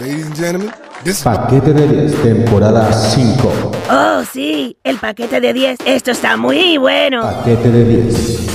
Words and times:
Ladies 0.00 0.24
and 0.26 0.34
gentlemen, 0.34 0.72
this 1.04 1.18
is 1.18 1.22
Paquete 1.24 1.74
de 1.74 1.86
10, 1.86 2.22
temporada 2.22 2.90
5. 2.92 3.72
Oh, 3.90 4.22
sí, 4.32 4.74
el 4.84 4.96
paquete 4.98 5.38
de 5.38 5.52
10. 5.52 5.80
Esto 5.84 6.12
está 6.12 6.38
muy 6.38 6.78
bueno. 6.78 7.20
Paquete 7.22 7.70
de 7.70 7.84
10. 7.84 8.46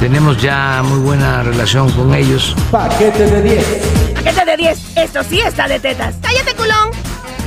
Tenemos 0.00 0.42
ya 0.42 0.82
muy 0.84 0.98
buena 0.98 1.44
relación 1.44 1.90
con 1.92 2.12
ellos. 2.12 2.56
Paquete 2.72 3.24
de 3.24 3.42
10. 3.42 3.64
Paquete 4.16 4.44
de 4.44 4.56
10. 4.56 4.96
Esto 4.96 5.22
sí 5.22 5.40
está 5.40 5.68
de 5.68 5.78
tetas. 5.78 6.16
¡Cállate, 6.20 6.54
culón! 6.56 6.90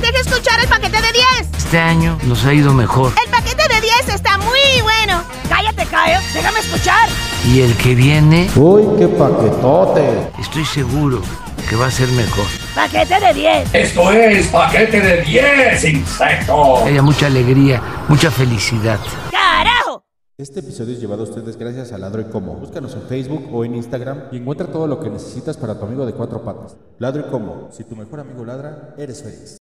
¡Deja 0.00 0.20
escuchar 0.20 0.58
el 0.60 0.68
paquete 0.68 0.96
de 1.02 1.12
10! 1.12 1.24
Este 1.58 1.78
año 1.78 2.18
nos 2.24 2.46
ha 2.46 2.54
ido 2.54 2.72
mejor. 2.72 3.12
¡El 3.22 3.30
paquete 3.30 3.62
de 3.68 3.80
10 3.80 4.14
está 4.14 4.38
muy 4.38 4.80
bueno! 4.82 5.22
Cállate, 5.50 5.84
Caio. 5.84 6.18
Déjame 6.32 6.60
escuchar. 6.60 7.08
Y 7.46 7.60
el 7.60 7.76
que 7.76 7.94
viene, 7.94 8.48
Uy, 8.56 8.84
qué 8.98 9.06
paquetote. 9.08 10.30
estoy 10.40 10.64
seguro 10.64 11.20
que 11.68 11.76
va 11.76 11.86
a 11.86 11.90
ser 11.90 12.08
mejor. 12.10 12.46
Paquete 12.74 13.20
de 13.20 13.34
10. 13.34 13.74
Esto 13.74 14.12
es 14.12 14.46
paquete 14.48 15.00
de 15.00 15.22
10 15.22 15.84
insectos. 15.84 16.82
Que 16.82 16.88
haya 16.90 17.02
mucha 17.02 17.26
alegría, 17.26 17.82
mucha 18.08 18.30
felicidad. 18.30 18.98
¡Carajo! 19.30 20.04
Este 20.36 20.60
episodio 20.60 20.94
es 20.94 21.00
llevado 21.00 21.22
a 21.22 21.24
ustedes 21.24 21.56
gracias 21.56 21.92
a 21.92 21.98
Ladro 21.98 22.20
y 22.20 22.24
Como. 22.24 22.54
Búscanos 22.54 22.94
en 22.94 23.02
Facebook 23.02 23.48
o 23.52 23.64
en 23.64 23.76
Instagram 23.76 24.24
y 24.32 24.38
encuentra 24.38 24.66
todo 24.66 24.86
lo 24.86 25.00
que 25.00 25.10
necesitas 25.10 25.56
para 25.56 25.78
tu 25.78 25.86
amigo 25.86 26.04
de 26.04 26.12
cuatro 26.12 26.44
patas. 26.44 26.76
Ladro 26.98 27.24
y 27.26 27.30
Como. 27.30 27.70
Si 27.72 27.84
tu 27.84 27.96
mejor 27.96 28.20
amigo 28.20 28.44
ladra, 28.44 28.94
eres 28.98 29.22
feliz. 29.22 29.56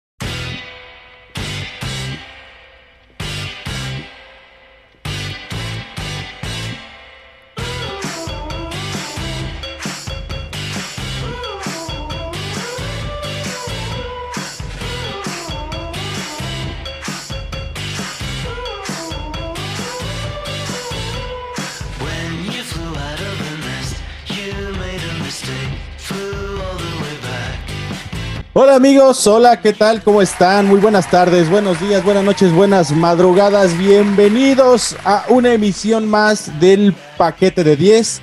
Hola 28.60 28.74
amigos, 28.74 29.24
hola, 29.28 29.60
¿qué 29.60 29.72
tal? 29.72 30.02
¿Cómo 30.02 30.20
están? 30.20 30.66
Muy 30.66 30.80
buenas 30.80 31.08
tardes, 31.08 31.48
buenos 31.48 31.80
días, 31.80 32.02
buenas 32.02 32.24
noches, 32.24 32.52
buenas 32.52 32.90
madrugadas. 32.90 33.78
Bienvenidos 33.78 34.96
a 35.04 35.24
una 35.28 35.52
emisión 35.52 36.08
más 36.08 36.58
del 36.58 36.92
paquete 37.16 37.62
de 37.62 37.76
10. 37.76 38.20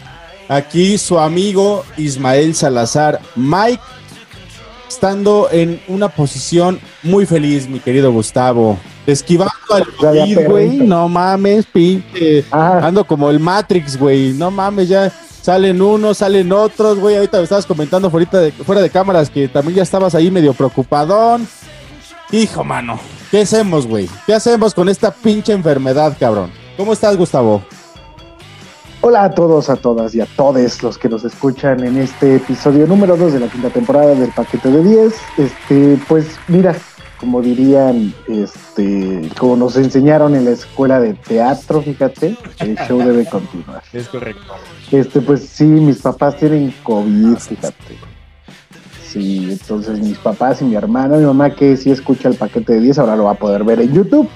Aquí 0.50 0.98
su 0.98 1.18
amigo 1.18 1.86
Ismael 1.96 2.54
Salazar, 2.54 3.22
Mike, 3.38 3.82
estando 4.90 5.48
en 5.54 5.80
una 5.88 6.10
posición 6.10 6.82
muy 7.02 7.26
feliz, 7.26 7.70
mi 7.70 7.80
querido 7.80 8.12
Gustavo. 8.12 8.78
Esquivando 9.08 9.54
al 9.72 9.88
COVID, 9.96 10.50
güey, 10.50 10.70
no 10.80 11.08
mames, 11.08 11.66
pinche. 11.66 12.44
Ando 12.52 13.06
como 13.06 13.30
el 13.30 13.40
Matrix, 13.40 13.98
güey, 13.98 14.34
no 14.34 14.52
mames, 14.52 14.90
ya 14.90 15.14
salen 15.46 15.80
unos, 15.80 16.18
salen 16.18 16.52
otros, 16.52 16.98
güey. 16.98 17.16
Ahorita 17.18 17.38
me 17.38 17.44
estabas 17.44 17.68
comentando 17.68 18.10
fuera 18.10 18.40
de, 18.40 18.52
fuera 18.52 18.82
de 18.82 18.90
cámaras 18.90 19.30
que 19.30 19.48
también 19.48 19.76
ya 19.76 19.84
estabas 19.84 20.16
ahí 20.16 20.32
medio 20.32 20.56
preocupadón. 20.56 21.48
Hijo, 22.32 22.64
mano, 22.64 23.00
¿qué 23.30 23.42
hacemos, 23.42 23.86
güey? 23.86 24.10
¿Qué 24.26 24.34
hacemos 24.34 24.74
con 24.74 24.90
esta 24.90 25.12
pinche 25.12 25.54
enfermedad, 25.54 26.18
cabrón? 26.20 26.50
¿Cómo 26.76 26.94
estás, 26.94 27.16
Gustavo? 27.16 27.64
Hola 29.02 29.26
a 29.26 29.32
todos, 29.36 29.70
a 29.70 29.76
todas 29.76 30.16
y 30.16 30.22
a 30.22 30.26
todos 30.36 30.82
los 30.82 30.98
que 30.98 31.10
nos 31.10 31.24
escuchan 31.24 31.84
en 31.84 31.98
este 31.98 32.38
episodio 32.38 32.88
número 32.88 33.16
2 33.16 33.34
de 33.34 33.40
la 33.42 33.48
quinta 33.48 33.70
temporada 33.70 34.16
del 34.16 34.32
paquete 34.32 34.72
de 34.72 34.84
10. 34.84 35.14
Este, 35.38 36.00
pues 36.08 36.26
mira, 36.48 36.76
como 37.20 37.42
dirían, 37.42 38.14
este, 38.28 39.30
como 39.38 39.56
nos 39.56 39.78
enseñaron 39.78 40.36
en 40.36 40.46
la 40.46 40.52
escuela 40.52 41.00
de 41.00 41.14
teatro, 41.14 41.82
fíjate, 41.82 42.36
el 42.60 42.78
show 42.88 43.00
debe 43.00 43.26
continuar. 43.26 43.82
Es 43.94 44.08
correcto. 44.10 44.54
Este, 44.92 45.22
pues 45.22 45.48
sí, 45.48 45.64
mis 45.64 46.02
papás 46.02 46.38
tienen 46.38 46.74
COVID, 46.84 47.38
fíjate. 47.38 47.98
Sí, 49.04 49.48
entonces 49.52 50.00
mis 50.00 50.18
papás 50.18 50.62
y 50.62 50.66
mi 50.66 50.76
hermana, 50.76 51.18
mi 51.18 51.26
mamá 51.26 51.52
que 51.56 51.78
sí 51.78 51.90
escucha 51.90 52.28
el 52.28 52.36
paquete 52.36 52.74
de 52.74 52.82
10, 52.82 53.00
ahora 53.00 53.16
lo 53.16 53.24
va 53.26 53.32
a 53.32 53.36
poder 53.36 53.64
ver 53.64 53.80
en 53.80 53.94
YouTube. 53.94 54.30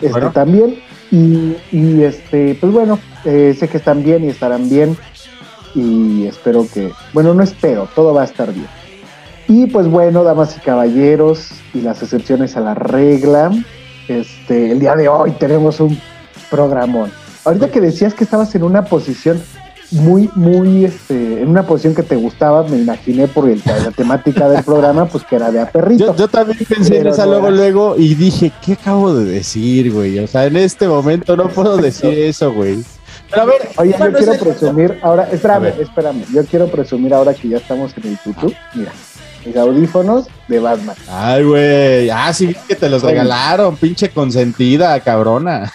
Este 0.00 0.10
Bueno. 0.10 0.32
también. 0.32 0.78
Y, 1.10 1.56
y, 1.70 2.02
este, 2.02 2.56
pues 2.60 2.72
bueno, 2.72 2.98
eh, 3.24 3.54
sé 3.56 3.68
que 3.68 3.76
están 3.76 4.02
bien 4.02 4.24
y 4.24 4.28
estarán 4.28 4.68
bien. 4.68 4.96
Y 5.74 6.26
espero 6.26 6.66
que, 6.72 6.90
bueno, 7.12 7.34
no 7.34 7.42
espero, 7.42 7.88
todo 7.94 8.12
va 8.14 8.22
a 8.22 8.24
estar 8.24 8.52
bien. 8.52 8.66
Y 9.48 9.66
pues 9.66 9.86
bueno, 9.88 10.24
damas 10.24 10.56
y 10.56 10.60
caballeros, 10.60 11.48
y 11.74 11.80
las 11.82 12.02
excepciones 12.02 12.56
a 12.56 12.60
la 12.60 12.74
regla, 12.74 13.50
este, 14.08 14.72
el 14.72 14.80
día 14.80 14.94
de 14.96 15.08
hoy 15.08 15.32
tenemos 15.32 15.80
un 15.80 15.98
programón. 16.50 17.12
Ahorita 17.44 17.70
que 17.70 17.80
decías 17.80 18.14
que 18.14 18.24
estabas 18.24 18.54
en 18.54 18.62
una 18.62 18.84
posición 18.86 19.40
muy, 19.90 20.30
muy, 20.34 20.86
este, 20.86 21.42
en 21.42 21.48
una 21.48 21.64
posición 21.66 21.94
que 21.94 22.02
te 22.02 22.16
gustaba, 22.16 22.62
me 22.66 22.78
imaginé 22.78 23.28
por 23.28 23.48
el- 23.48 23.62
la 23.66 23.90
temática 23.90 24.48
del 24.48 24.64
programa, 24.64 25.04
pues 25.06 25.24
que 25.24 25.36
era 25.36 25.50
de 25.52 25.60
a 25.60 25.70
perrito. 25.70 26.06
Yo, 26.06 26.16
yo 26.16 26.28
también 26.28 26.58
pensé 26.66 26.98
en 27.00 27.06
esa 27.08 27.26
no 27.26 27.32
luego, 27.32 27.46
era. 27.48 27.56
luego 27.56 27.94
y 27.98 28.14
dije, 28.14 28.50
¿qué 28.64 28.72
acabo 28.72 29.14
de 29.14 29.26
decir, 29.26 29.92
güey? 29.92 30.18
O 30.20 30.26
sea, 30.26 30.46
en 30.46 30.56
este 30.56 30.88
momento 30.88 31.36
no 31.36 31.48
puedo 31.48 31.76
decir 31.76 32.18
eso, 32.18 32.50
güey. 32.52 32.82
Pero 33.30 33.42
a 33.42 33.44
ver, 33.44 33.56
Oye, 33.76 33.94
yo 33.98 34.12
quiero 34.12 34.32
presumir 34.38 34.98
ahora, 35.02 35.28
espérame, 35.30 35.72
espérame, 35.80 36.24
yo 36.32 36.44
quiero 36.46 36.66
presumir 36.68 37.12
ahora 37.14 37.34
que 37.34 37.48
ya 37.48 37.58
estamos 37.58 37.92
en 37.96 38.08
el 38.08 38.18
YouTube, 38.24 38.54
mira, 38.74 38.92
mis 39.44 39.56
audífonos 39.56 40.26
de 40.48 40.58
Batman. 40.58 40.96
Ay, 41.10 41.44
güey. 41.44 42.10
Ah, 42.10 42.32
sí, 42.32 42.54
que 42.68 42.74
te 42.74 42.88
los 42.88 43.02
regalaron, 43.02 43.76
pinche 43.76 44.08
consentida, 44.10 44.98
cabrona. 45.00 45.72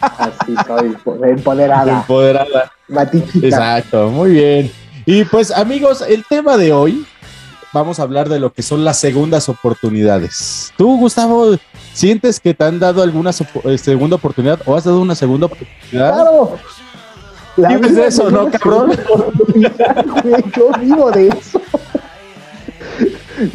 Así 0.00 0.54
soy, 0.66 0.96
empoderada, 1.30 1.92
Empoderada. 1.92 2.72
batichica. 2.88 3.46
Exacto, 3.46 4.08
muy 4.10 4.30
bien. 4.30 4.72
Y 5.04 5.24
pues, 5.24 5.50
amigos, 5.50 6.02
el 6.08 6.24
tema 6.24 6.56
de 6.56 6.72
hoy, 6.72 7.06
vamos 7.72 8.00
a 8.00 8.02
hablar 8.02 8.28
de 8.28 8.40
lo 8.40 8.52
que 8.52 8.62
son 8.62 8.84
las 8.84 8.98
segundas 8.98 9.48
oportunidades. 9.48 10.72
Tú, 10.76 10.98
Gustavo, 10.98 11.56
¿sientes 11.92 12.40
que 12.40 12.54
te 12.54 12.64
han 12.64 12.78
dado 12.80 13.02
alguna 13.02 13.30
eh, 13.64 13.78
segunda 13.78 14.16
oportunidad 14.16 14.60
o 14.66 14.74
has 14.74 14.84
dado 14.84 15.00
una 15.00 15.14
segunda 15.14 15.46
oportunidad? 15.46 16.12
Claro. 16.14 16.58
La 17.56 17.68
Vives 17.70 17.94
de 17.94 18.06
eso, 18.08 18.30
¿no, 18.30 18.50
cabrón? 18.50 18.92
Yo 20.54 20.70
vivo 20.78 21.10
de 21.10 21.28
eso. 21.28 21.58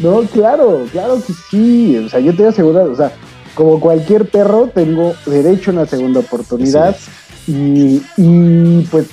No, 0.00 0.22
claro, 0.22 0.86
claro 0.90 1.22
que 1.24 1.32
sí. 1.50 1.96
O 1.98 2.08
sea, 2.08 2.20
yo 2.20 2.34
tengo 2.34 2.52
segunda, 2.52 2.82
o 2.84 2.96
sea, 2.96 3.12
como 3.54 3.80
cualquier 3.80 4.28
perro, 4.28 4.70
tengo 4.74 5.14
derecho 5.26 5.70
a 5.70 5.74
una 5.74 5.86
segunda 5.86 6.20
oportunidad. 6.20 6.96
Y, 7.46 8.02
y, 8.16 8.86
pues 8.90 9.08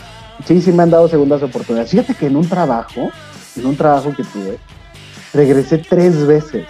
sí, 0.45 0.61
sí 0.61 0.71
me 0.71 0.83
han 0.83 0.91
dado 0.91 1.07
segundas 1.07 1.41
oportunidades. 1.41 1.91
Fíjate 1.91 2.13
que 2.13 2.27
en 2.27 2.35
un 2.35 2.47
trabajo, 2.47 3.09
en 3.55 3.65
un 3.65 3.75
trabajo 3.75 4.13
que 4.15 4.23
tuve, 4.23 4.57
regresé 5.33 5.79
tres 5.79 6.25
veces. 6.25 6.65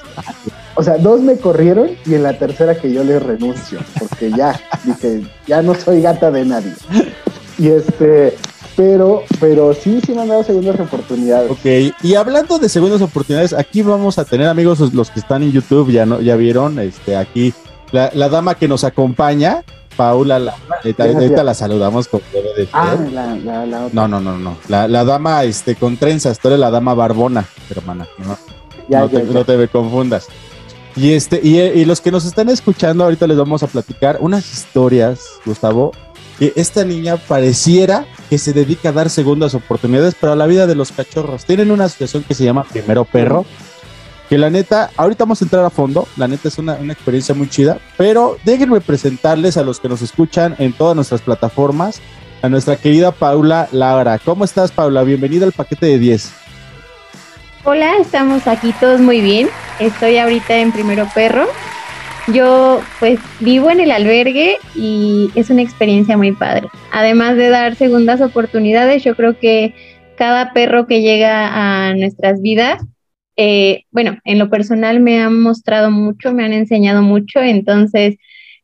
O 0.75 0.83
sea, 0.83 0.97
dos 0.97 1.21
me 1.21 1.37
corrieron 1.37 1.89
y 2.05 2.15
en 2.15 2.23
la 2.23 2.37
tercera 2.37 2.75
que 2.75 2.91
yo 2.91 3.03
les 3.03 3.21
renuncio, 3.21 3.79
porque 3.99 4.31
ya, 4.31 4.59
dije, 4.83 5.23
ya 5.45 5.61
no 5.61 5.75
soy 5.75 6.01
gata 6.01 6.31
de 6.31 6.45
nadie. 6.45 6.73
Y 7.57 7.67
este, 7.67 8.37
pero, 8.79 9.23
pero 9.41 9.73
sí, 9.73 9.99
sí 10.05 10.13
me 10.13 10.21
han 10.21 10.29
dado 10.29 10.41
segundas 10.41 10.79
oportunidades. 10.79 11.51
Ok, 11.51 11.93
y 12.01 12.15
hablando 12.15 12.59
de 12.59 12.69
segundas 12.69 13.01
oportunidades, 13.01 13.51
aquí 13.51 13.81
vamos 13.81 14.17
a 14.17 14.23
tener 14.23 14.47
amigos 14.47 14.79
los 14.93 15.11
que 15.11 15.19
están 15.19 15.43
en 15.43 15.51
YouTube, 15.51 15.91
ya 15.91 16.05
no, 16.05 16.21
ya 16.21 16.37
vieron, 16.37 16.79
este, 16.79 17.17
aquí 17.17 17.53
la, 17.91 18.09
la 18.13 18.29
dama 18.29 18.55
que 18.55 18.69
nos 18.69 18.85
acompaña, 18.85 19.65
Paula, 19.97 20.39
la, 20.39 20.55
ahorita, 20.81 21.43
la 21.43 21.53
saludamos 21.53 22.09
debe 22.31 22.53
de. 22.55 22.69
Ah, 22.71 22.95
la, 23.11 23.35
la, 23.35 23.65
la 23.65 23.85
otra. 23.87 23.89
No, 23.93 24.07
no, 24.07 24.21
no, 24.21 24.37
no. 24.37 24.55
La, 24.69 24.87
la 24.87 25.03
dama 25.03 25.43
este, 25.43 25.75
con 25.75 25.97
trenzas, 25.97 26.39
tú 26.39 26.47
eres 26.47 26.61
la 26.61 26.71
dama 26.71 26.93
barbona, 26.93 27.45
hermana. 27.69 28.07
No, 28.17 28.37
Ya, 28.87 29.01
no 29.01 29.09
ya, 29.09 29.19
te, 29.19 29.27
ya. 29.27 29.33
no 29.33 29.43
te 29.43 29.57
me 29.57 29.67
confundas. 29.67 30.27
Y, 30.95 31.11
este, 31.11 31.41
y, 31.43 31.59
y 31.59 31.83
los 31.83 31.99
que 31.99 32.11
nos 32.11 32.23
están 32.23 32.47
escuchando, 32.47 33.03
ahorita 33.03 33.27
les 33.27 33.37
vamos 33.37 33.61
a 33.61 33.67
platicar 33.67 34.19
unas 34.21 34.53
historias, 34.53 35.25
Gustavo, 35.45 35.91
que 36.37 36.53
esta 36.55 36.85
niña 36.85 37.17
pareciera 37.17 38.05
que 38.29 38.37
se 38.37 38.53
dedica 38.53 38.89
a 38.89 38.91
dar 38.91 39.09
segundas 39.09 39.55
oportunidades 39.55 40.15
para 40.15 40.35
la 40.35 40.45
vida 40.45 40.67
de 40.67 40.75
los 40.75 40.91
cachorros. 40.91 41.45
Tienen 41.45 41.71
una 41.71 41.85
asociación 41.85 42.23
que 42.23 42.35
se 42.35 42.43
llama 42.43 42.63
Primero 42.63 43.03
Perro, 43.05 43.45
que 44.29 44.37
la 44.37 44.51
neta, 44.51 44.91
ahorita 44.95 45.23
vamos 45.23 45.41
a 45.41 45.45
entrar 45.45 45.65
a 45.65 45.71
fondo, 45.71 46.07
la 46.15 46.27
neta 46.27 46.47
es 46.47 46.59
una, 46.59 46.75
una 46.75 46.93
experiencia 46.93 47.33
muy 47.33 47.49
chida, 47.49 47.79
pero 47.97 48.37
déjenme 48.45 48.79
presentarles 48.81 49.57
a 49.57 49.63
los 49.63 49.79
que 49.79 49.89
nos 49.89 50.03
escuchan 50.03 50.55
en 50.59 50.73
todas 50.73 50.95
nuestras 50.95 51.21
plataformas, 51.21 51.99
a 52.43 52.49
nuestra 52.49 52.75
querida 52.75 53.11
Paula 53.11 53.67
Laura. 53.71 54.19
¿Cómo 54.19 54.45
estás, 54.45 54.71
Paula? 54.71 55.03
Bienvenida 55.03 55.45
al 55.45 55.51
paquete 55.51 55.87
de 55.87 55.97
10. 55.97 56.31
Hola, 57.63 57.97
estamos 57.97 58.47
aquí 58.47 58.73
todos 58.79 59.01
muy 59.01 59.21
bien. 59.21 59.49
Estoy 59.79 60.17
ahorita 60.17 60.57
en 60.57 60.71
Primero 60.71 61.09
Perro. 61.13 61.47
Yo 62.27 62.81
pues 62.99 63.19
vivo 63.39 63.71
en 63.71 63.79
el 63.79 63.91
albergue 63.91 64.57
y 64.75 65.31
es 65.35 65.49
una 65.49 65.61
experiencia 65.61 66.17
muy 66.17 66.31
padre. 66.31 66.67
Además 66.91 67.37
de 67.37 67.49
dar 67.49 67.75
segundas 67.75 68.21
oportunidades, 68.21 69.03
yo 69.03 69.15
creo 69.15 69.39
que 69.39 69.73
cada 70.17 70.53
perro 70.53 70.85
que 70.85 71.01
llega 71.01 71.87
a 71.87 71.93
nuestras 71.95 72.41
vidas 72.41 72.85
eh, 73.41 73.85
bueno, 73.91 74.17
en 74.25 74.37
lo 74.37 74.49
personal 74.49 74.99
me 74.99 75.21
han 75.21 75.39
mostrado 75.39 75.91
mucho, 75.91 76.33
me 76.33 76.43
han 76.43 76.51
enseñado 76.51 77.01
mucho, 77.01 77.39
entonces 77.39 78.17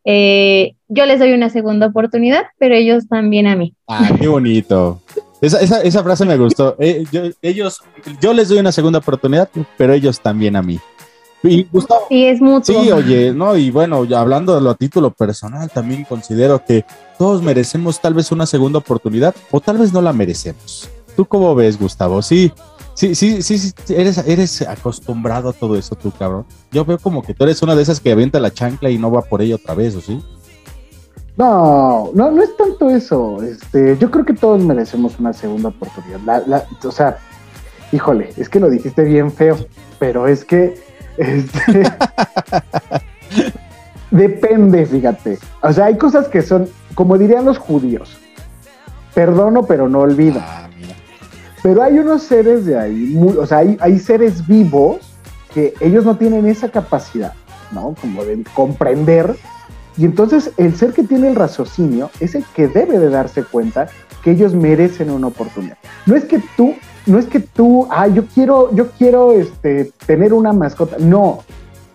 eh, 0.04 0.74
yo 0.90 1.06
les 1.06 1.20
doy 1.20 1.32
una 1.32 1.50
segunda 1.50 1.88
oportunidad, 1.88 2.44
pero 2.60 2.76
ellos 2.76 3.08
también 3.08 3.48
a 3.48 3.56
mí. 3.56 3.74
Ah, 3.88 4.12
qué 4.20 4.28
bonito. 4.28 5.02
Esa, 5.40 5.82
esa, 5.82 6.04
frase 6.04 6.26
me 6.26 6.36
gustó. 6.36 6.76
Eh, 6.78 7.06
yo, 7.10 7.22
ellos, 7.42 7.82
yo 8.22 8.34
les 8.34 8.50
doy 8.50 8.60
una 8.60 8.74
segunda 8.74 9.00
oportunidad, 9.00 9.50
pero 9.78 9.94
ellos 9.94 10.20
también 10.20 10.58
a 10.58 10.62
mí. 10.62 10.78
Y 11.48 11.68
Gustavo, 11.72 12.02
Sí, 12.10 12.26
es 12.26 12.42
mutuo. 12.42 12.84
Sí, 12.84 12.92
oye, 12.92 13.34
no, 13.34 13.56
y 13.58 13.72
bueno, 13.72 14.04
ya 14.06 14.20
hablando 14.22 14.56
de 14.56 14.62
lo 14.62 14.72
a 14.72 14.76
título 14.76 15.12
personal, 15.12 15.70
también 15.70 16.04
considero 16.06 16.64
que 16.66 16.86
todos 17.18 17.42
merecemos 17.42 18.00
tal 18.02 18.14
vez 18.14 18.32
una 18.32 18.46
segunda 18.46 18.80
oportunidad 18.80 19.34
o 19.52 19.60
tal 19.62 19.78
vez 19.78 19.94
no 19.94 20.02
la 20.02 20.14
merecemos. 20.14 20.90
¿Tú 21.16 21.26
cómo 21.26 21.56
ves, 21.56 21.80
Gustavo? 21.80 22.22
Sí, 22.22 22.52
sí, 22.94 23.16
sí, 23.16 23.42
sí, 23.42 23.58
sí, 23.58 23.74
eres, 23.90 24.18
eres 24.28 24.62
acostumbrado 24.64 25.50
a 25.50 25.54
todo 25.54 25.76
eso, 25.78 25.96
tú, 25.96 26.12
cabrón. 26.12 26.46
Yo 26.72 26.84
veo 26.86 26.98
como 26.98 27.22
que 27.24 27.34
tú 27.34 27.44
eres 27.46 27.62
una 27.62 27.76
de 27.76 27.84
esas 27.84 28.00
que 28.00 28.12
avienta 28.12 28.40
la 28.40 28.52
chancla 28.52 28.90
y 28.90 28.98
no 28.98 29.10
va 29.12 29.22
por 29.22 29.42
ella 29.42 29.56
otra 29.56 29.74
vez, 29.76 29.96
¿o 29.96 30.02
sí? 30.02 30.22
No, 31.38 32.12
no, 32.14 32.32
no 32.32 32.42
es 32.42 32.56
tanto 32.56 32.90
eso. 32.90 33.44
Este, 33.44 33.98
yo 34.00 34.10
creo 34.10 34.26
que 34.26 34.34
todos 34.34 34.62
merecemos 34.64 35.20
una 35.20 35.34
segunda 35.34 35.70
oportunidad. 35.70 36.20
La- 36.26 36.44
la- 36.48 36.66
o 36.84 36.92
sea, 36.92 37.18
híjole, 37.92 38.34
es 38.38 38.48
que 38.48 38.60
lo 38.60 38.70
dijiste 38.70 39.04
bien 39.04 39.32
feo, 39.32 39.58
pero 40.00 40.28
es 40.28 40.46
que 40.46 40.76
este, 41.18 41.84
depende, 44.12 44.86
fíjate. 44.86 45.40
O 45.62 45.72
sea, 45.74 45.86
hay 45.86 45.98
cosas 45.98 46.28
que 46.28 46.42
son, 46.42 46.70
como 46.94 47.18
dirían 47.18 47.46
los 47.46 47.58
judíos, 47.58 48.18
perdono 49.14 49.64
pero 49.64 49.90
no 49.90 50.00
olvido. 50.00 50.40
Ah. 50.42 50.70
Pero 51.64 51.82
hay 51.82 51.98
unos 51.98 52.22
seres 52.24 52.66
de 52.66 52.78
ahí, 52.78 53.12
muy- 53.16 53.38
o 53.38 53.46
sea, 53.46 53.60
hay, 53.60 53.76
hay 53.82 53.98
seres 53.98 54.46
vivos 54.46 54.98
que 55.54 55.74
ellos 55.80 56.06
no 56.06 56.16
tienen 56.16 56.46
esa 56.46 56.70
capacidad, 56.70 57.34
¿no? 57.72 57.96
Como 58.00 58.24
de 58.24 58.44
comprender. 58.54 59.36
Y 59.98 60.06
entonces 60.06 60.52
el 60.58 60.76
ser 60.76 60.94
que 60.94 61.04
tiene 61.04 61.28
el 61.30 61.36
raciocinio 61.36 62.12
es 62.20 62.36
el 62.36 62.44
que 62.54 62.68
debe 62.68 63.00
de 63.00 63.10
darse 63.10 63.44
cuenta 63.44 63.88
que 64.24 64.32
ellos 64.32 64.54
merecen 64.54 65.10
una 65.10 65.28
oportunidad. 65.28 65.78
No 66.06 66.16
es 66.16 66.26
que 66.26 66.40
tú, 66.56 66.76
no 67.06 67.20
es 67.20 67.26
que 67.26 67.40
tú, 67.40 67.88
ah, 67.90 68.08
yo 68.08 68.26
quiero, 68.26 68.74
yo 68.74 68.90
quiero 68.92 69.32
este, 69.32 69.92
tener 70.06 70.34
una 70.34 70.54
mascota. 70.54 70.98
No, 71.00 71.44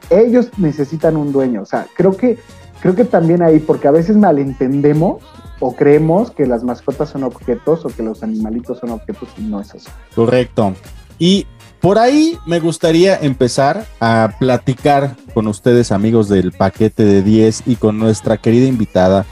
ellos 0.09 0.49
necesitan 0.57 1.17
un 1.17 1.33
dueño. 1.33 1.63
O 1.63 1.67
sea, 1.67 1.87
creo 1.95 2.17
que, 2.17 2.39
creo 2.81 2.95
que 2.95 3.05
también 3.05 3.43
ahí, 3.43 3.59
porque 3.59 3.89
a 3.89 3.93
veces 3.93 4.17
malentendemos 4.17 5.23
o 5.59 5.75
creemos 5.75 6.31
que 6.31 6.47
las 6.47 6.65
mascotas 6.65 7.11
son 7.11 7.25
objetos 7.25 7.85
o 7.85 7.89
que 7.89 8.03
los 8.03 8.23
animalitos 8.23 8.79
son 8.79 8.91
objetos 8.91 9.29
y 9.39 9.43
no 9.43 9.61
es 9.61 9.75
así. 9.75 9.89
Correcto. 10.15 10.75
Y 11.19 11.47
por 11.81 11.99
ahí 11.99 12.39
me 12.47 12.61
gustaría 12.61 13.17
empezar 13.17 13.87
a 14.01 14.35
platicar 14.39 15.17
con 15.35 15.47
ustedes, 15.47 15.93
amigos 15.93 16.29
del 16.29 16.53
paquete 16.53 17.05
de 17.05 17.23
10 17.23 17.65
y 17.67 17.77
con 17.77 17.99
nuestra 17.99 18.37
querida 18.39 18.67
invitada, 18.67 19.27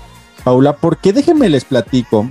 Paula, 0.45 0.77
porque 0.77 1.13
déjenme 1.13 1.49
les 1.49 1.65
platico. 1.65 2.31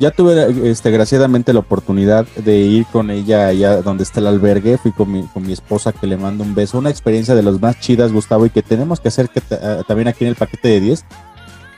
Ya 0.00 0.12
tuve, 0.12 0.70
este, 0.70 0.90
desgraciadamente, 0.90 1.52
la 1.52 1.58
oportunidad 1.60 2.26
de 2.36 2.58
ir 2.58 2.86
con 2.86 3.10
ella 3.10 3.48
allá 3.48 3.82
donde 3.82 4.04
está 4.04 4.20
el 4.20 4.28
albergue. 4.28 4.78
Fui 4.78 4.92
con 4.92 5.10
mi, 5.10 5.24
con 5.24 5.44
mi 5.44 5.52
esposa 5.52 5.92
que 5.92 6.06
le 6.06 6.16
mando 6.16 6.44
un 6.44 6.54
beso. 6.54 6.78
Una 6.78 6.90
experiencia 6.90 7.34
de 7.34 7.42
las 7.42 7.60
más 7.60 7.80
chidas, 7.80 8.12
Gustavo, 8.12 8.46
y 8.46 8.50
que 8.50 8.62
tenemos 8.62 9.00
que 9.00 9.08
hacer 9.08 9.28
que 9.28 9.42
ah, 9.54 9.82
también 9.88 10.06
aquí 10.06 10.24
en 10.24 10.30
el 10.30 10.36
paquete 10.36 10.68
de 10.68 10.80
10. 10.80 11.04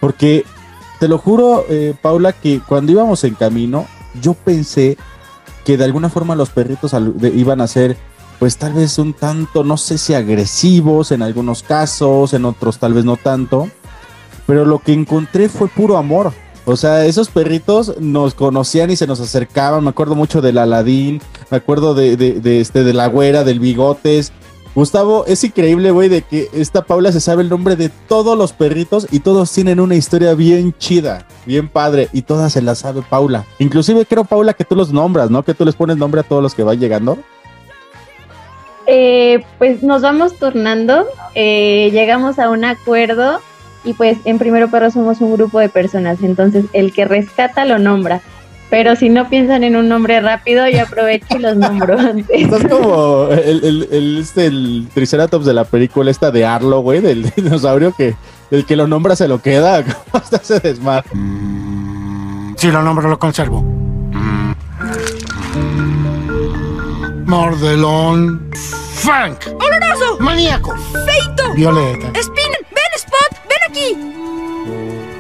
Porque 0.00 0.44
te 0.98 1.08
lo 1.08 1.16
juro, 1.16 1.64
eh, 1.70 1.94
Paula, 2.00 2.32
que 2.34 2.60
cuando 2.60 2.92
íbamos 2.92 3.24
en 3.24 3.34
camino, 3.34 3.86
yo 4.20 4.34
pensé 4.34 4.98
que 5.64 5.78
de 5.78 5.84
alguna 5.84 6.10
forma 6.10 6.34
los 6.34 6.50
perritos 6.50 6.94
iban 7.34 7.62
a 7.62 7.66
ser, 7.66 7.96
pues 8.38 8.58
tal 8.58 8.74
vez 8.74 8.98
un 8.98 9.14
tanto, 9.14 9.64
no 9.64 9.78
sé 9.78 9.96
si 9.96 10.12
agresivos 10.12 11.12
en 11.12 11.22
algunos 11.22 11.62
casos, 11.62 12.34
en 12.34 12.44
otros 12.44 12.78
tal 12.78 12.92
vez 12.92 13.04
no 13.04 13.16
tanto, 13.16 13.68
pero 14.46 14.64
lo 14.64 14.78
que 14.80 14.92
encontré 14.92 15.48
fue 15.48 15.68
puro 15.68 15.96
amor. 15.96 16.32
O 16.70 16.76
sea, 16.76 17.04
esos 17.04 17.28
perritos 17.28 17.96
nos 17.98 18.34
conocían 18.34 18.90
y 18.90 18.96
se 18.96 19.08
nos 19.08 19.18
acercaban. 19.20 19.82
Me 19.82 19.90
acuerdo 19.90 20.14
mucho 20.14 20.40
del 20.40 20.56
Aladín, 20.56 21.20
me 21.50 21.56
acuerdo 21.56 21.94
de, 21.94 22.16
de, 22.16 22.40
de 22.40 22.60
este, 22.60 22.84
de 22.84 22.94
la 22.94 23.08
güera, 23.08 23.42
del 23.42 23.58
bigotes. 23.58 24.32
Gustavo, 24.72 25.24
es 25.26 25.42
increíble, 25.42 25.90
güey, 25.90 26.08
de 26.08 26.22
que 26.22 26.48
esta 26.52 26.82
Paula 26.82 27.10
se 27.10 27.20
sabe 27.20 27.42
el 27.42 27.48
nombre 27.48 27.74
de 27.74 27.88
todos 27.88 28.38
los 28.38 28.52
perritos 28.52 29.08
y 29.10 29.18
todos 29.18 29.50
tienen 29.50 29.80
una 29.80 29.96
historia 29.96 30.34
bien 30.34 30.72
chida, 30.78 31.26
bien 31.44 31.66
padre, 31.66 32.08
y 32.12 32.22
todas 32.22 32.52
se 32.52 32.62
la 32.62 32.76
sabe 32.76 33.02
Paula. 33.02 33.44
Inclusive 33.58 34.06
creo, 34.06 34.22
Paula, 34.22 34.54
que 34.54 34.64
tú 34.64 34.76
los 34.76 34.92
nombras, 34.92 35.28
¿no? 35.28 35.42
Que 35.42 35.54
tú 35.54 35.64
les 35.64 35.74
pones 35.74 35.96
nombre 35.96 36.20
a 36.20 36.24
todos 36.24 36.40
los 36.40 36.54
que 36.54 36.62
van 36.62 36.78
llegando. 36.78 37.18
Eh, 38.86 39.44
pues 39.58 39.82
nos 39.82 40.02
vamos 40.02 40.36
turnando, 40.36 41.04
eh, 41.34 41.90
llegamos 41.92 42.38
a 42.38 42.48
un 42.48 42.64
acuerdo 42.64 43.40
y 43.84 43.94
pues 43.94 44.18
en 44.24 44.38
Primero 44.38 44.70
Perro 44.70 44.90
somos 44.90 45.20
un 45.20 45.32
grupo 45.34 45.58
de 45.58 45.68
personas, 45.68 46.18
entonces 46.22 46.64
el 46.72 46.92
que 46.92 47.04
rescata 47.04 47.64
lo 47.64 47.78
nombra. 47.78 48.20
Pero 48.70 48.94
si 48.94 49.08
no 49.08 49.28
piensan 49.28 49.64
en 49.64 49.74
un 49.74 49.88
nombre 49.88 50.20
rápido, 50.20 50.68
yo 50.68 50.82
aprovecho 50.82 51.26
y 51.36 51.38
los 51.40 51.56
nombro 51.56 51.98
antes. 51.98 52.26
Estás 52.30 52.64
como 52.68 53.26
el, 53.30 53.64
el, 53.64 53.88
el, 53.90 54.18
este, 54.18 54.46
el 54.46 54.88
Triceratops 54.94 55.44
de 55.44 55.54
la 55.54 55.64
película 55.64 56.10
esta 56.10 56.30
de 56.30 56.44
Arlo, 56.44 56.80
güey, 56.80 57.00
del 57.00 57.28
dinosaurio 57.30 57.92
que 57.96 58.14
el 58.52 58.64
que 58.64 58.76
lo 58.76 58.86
nombra 58.86 59.16
se 59.16 59.26
lo 59.26 59.42
queda. 59.42 59.82
¿Cómo 60.12 60.22
está 60.22 60.36
ese 60.36 60.60
desmadre? 60.60 61.10
Si 62.56 62.70
lo 62.70 62.82
nombro, 62.82 63.08
lo 63.08 63.18
conservo. 63.18 63.64
Mordelón. 67.26 68.50
Frank. 68.94 69.46
¡Oloroso! 69.46 70.18
Maníaco. 70.20 70.74
¡Feito! 71.06 71.54
Violeta. 71.54 72.12
¡Spin! 72.18 72.69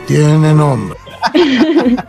Tiene 0.06 0.54
nombre. 0.54 0.98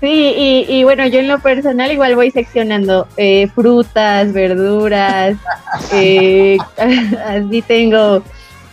Sí, 0.00 0.34
y, 0.34 0.64
y 0.66 0.84
bueno, 0.84 1.06
yo 1.06 1.20
en 1.20 1.28
lo 1.28 1.40
personal 1.40 1.92
igual 1.92 2.16
voy 2.16 2.30
seccionando 2.30 3.06
eh, 3.18 3.48
frutas, 3.54 4.32
verduras, 4.32 5.36
eh, 5.92 6.56
así 7.26 7.60
tengo, 7.60 8.22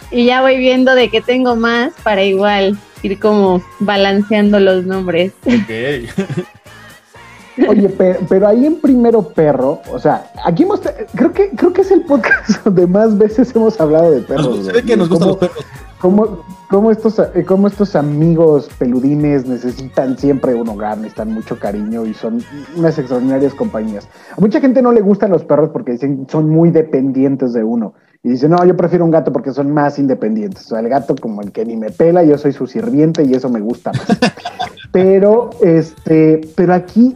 y 0.10 0.26
ya 0.26 0.42
voy 0.42 0.58
viendo 0.58 0.96
de 0.96 1.10
qué 1.10 1.20
tengo 1.20 1.58
más 1.58 1.92
para 2.02 2.24
igual 2.24 2.78
ir 3.04 3.20
como 3.20 3.62
balanceando 3.80 4.62
los 4.62 4.86
nombres. 4.86 5.34
Oye, 7.68 7.90
pe- 7.90 8.20
pero, 8.30 8.48
ahí 8.48 8.66
en 8.66 8.76
Primero 8.80 9.22
Perro, 9.22 9.80
o 9.92 10.00
sea, 10.00 10.32
aquí 10.46 10.64
hemos, 10.64 10.82
creo 11.16 11.32
que, 11.34 11.50
creo 11.52 11.74
que 11.74 11.82
es 11.82 11.92
el 11.92 12.02
podcast 12.02 12.50
donde 12.66 12.86
más 12.88 13.18
veces 13.18 13.56
hemos 13.56 13.80
hablado 13.82 14.12
de 14.12 14.22
perros. 14.22 14.66
Nos, 14.66 14.82
que 14.84 14.96
nos 14.98 15.10
gustan 15.10 15.30
¿Cómo- 15.30 15.40
los 15.42 15.50
perros. 15.50 15.66
cómo, 16.00 16.44
cómo 16.70 16.92
estos, 16.92 17.20
eh, 17.20 17.44
cómo 17.48 17.68
estos 17.68 17.96
amigos 17.96 18.70
peludines 18.78 19.46
necesitan 19.48 20.18
siempre 20.18 20.54
un 20.54 20.68
hogar, 20.70 20.98
necesitan 20.98 21.34
mucho 21.34 21.58
cariño 21.60 22.06
y 22.06 22.14
son 22.14 22.44
unas 22.76 22.98
extraordinarias 23.00 23.54
compañías. 23.56 24.08
A 24.38 24.40
mucha 24.42 24.60
gente 24.62 24.82
no 24.82 24.92
le 24.92 25.02
gustan 25.02 25.32
los 25.32 25.44
perros 25.44 25.70
porque 25.72 25.94
dicen 25.94 26.28
son 26.30 26.50
muy 26.50 26.70
dependientes 26.72 27.54
de 27.54 27.64
uno. 27.64 27.94
Y 28.24 28.30
dicen, 28.32 28.52
no, 28.52 28.66
yo 28.66 28.76
prefiero 28.76 29.06
un 29.06 29.12
gato 29.12 29.32
porque 29.32 29.52
son 29.54 29.72
más 29.72 30.00
independientes. 30.00 30.66
O 30.66 30.70
sea, 30.70 30.80
el 30.80 30.90
gato 30.90 31.16
como 31.22 31.42
el 31.42 31.52
que 31.52 31.64
ni 31.66 31.78
me 31.78 31.92
pela, 31.92 32.24
yo 32.24 32.38
soy 32.38 32.52
su 32.52 32.68
sirviente 32.68 33.24
y 33.24 33.34
eso 33.34 33.48
me 33.50 33.62
gusta 33.62 33.92
más. 33.94 34.06
pero, 34.92 35.52
este, 35.62 36.42
pero 36.56 36.74
aquí 36.74 37.16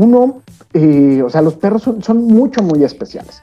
uno, 0.00 0.42
eh, 0.72 1.22
o 1.24 1.30
sea, 1.30 1.42
los 1.42 1.54
perros 1.54 1.82
son, 1.82 2.24
mucho, 2.24 2.62
muy 2.62 2.84
especiales. 2.84 3.42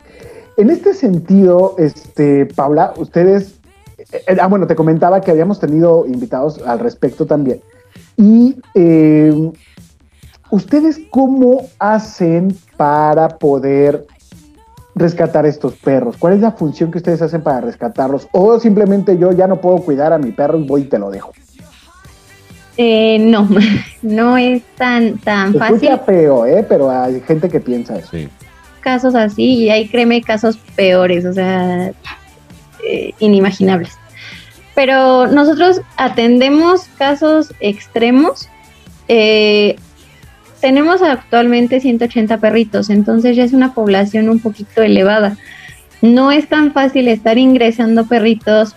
En 0.58 0.70
este 0.70 0.94
sentido, 0.94 1.76
este, 1.78 2.46
Paula, 2.48 2.94
ustedes, 2.98 3.60
eh, 4.12 4.38
ah, 4.40 4.48
bueno, 4.48 4.66
te 4.66 4.76
comentaba 4.76 5.22
que 5.22 5.32
habíamos 5.32 5.60
tenido 5.60 6.06
invitados 6.06 6.60
al 6.66 6.80
respecto 6.80 7.26
también. 7.26 7.62
Y 8.16 8.60
eh, 8.74 9.52
ustedes, 10.50 11.00
¿cómo 11.12 11.68
hacen 11.78 12.58
para 12.76 13.30
poder 13.30 14.08
rescatar 14.96 15.46
estos 15.46 15.76
perros? 15.76 16.18
¿Cuál 16.18 16.34
es 16.34 16.40
la 16.40 16.54
función 16.54 16.90
que 16.92 16.98
ustedes 16.98 17.22
hacen 17.22 17.44
para 17.44 17.62
rescatarlos? 17.62 18.28
O 18.32 18.60
simplemente 18.60 19.18
yo 19.18 19.32
ya 19.32 19.46
no 19.46 19.62
puedo 19.62 19.78
cuidar 19.78 20.12
a 20.12 20.18
mi 20.18 20.32
perro 20.32 20.58
y 20.58 20.68
voy 20.68 20.82
y 20.82 20.86
te 20.86 20.98
lo 20.98 21.12
dejo. 21.12 21.32
Eh, 22.78 23.18
no, 23.20 23.50
no 24.02 24.38
es 24.38 24.62
tan, 24.78 25.18
tan 25.18 25.54
Se 25.54 25.60
fácil. 25.60 25.76
escucha 25.76 25.98
feo, 26.00 26.46
¿eh? 26.46 26.66
Pero 26.68 26.90
hay 26.90 27.20
gente 27.22 27.50
que 27.50 27.60
piensa 27.60 27.98
eso. 27.98 28.10
Sí. 28.12 28.30
casos 28.82 29.16
así 29.16 29.56
y 29.64 29.70
hay, 29.70 29.88
créeme, 29.90 30.22
casos 30.22 30.58
peores, 30.76 31.26
o 31.26 31.34
sea, 31.34 31.92
eh, 32.88 33.14
inimaginables. 33.20 33.94
Pero 34.76 35.28
nosotros 35.28 35.82
atendemos 35.98 36.84
casos 36.98 37.52
extremos. 37.60 38.48
Eh, 39.08 39.76
tenemos 40.62 41.02
actualmente 41.02 41.80
180 41.80 42.38
perritos, 42.38 42.90
entonces 42.90 43.36
ya 43.36 43.44
es 43.44 43.54
una 43.54 43.74
población 43.74 44.30
un 44.30 44.40
poquito 44.40 44.82
elevada. 44.84 45.36
No 46.02 46.32
es 46.32 46.48
tan 46.48 46.74
fácil 46.74 47.08
estar 47.08 47.38
ingresando 47.40 48.06
perritos 48.06 48.76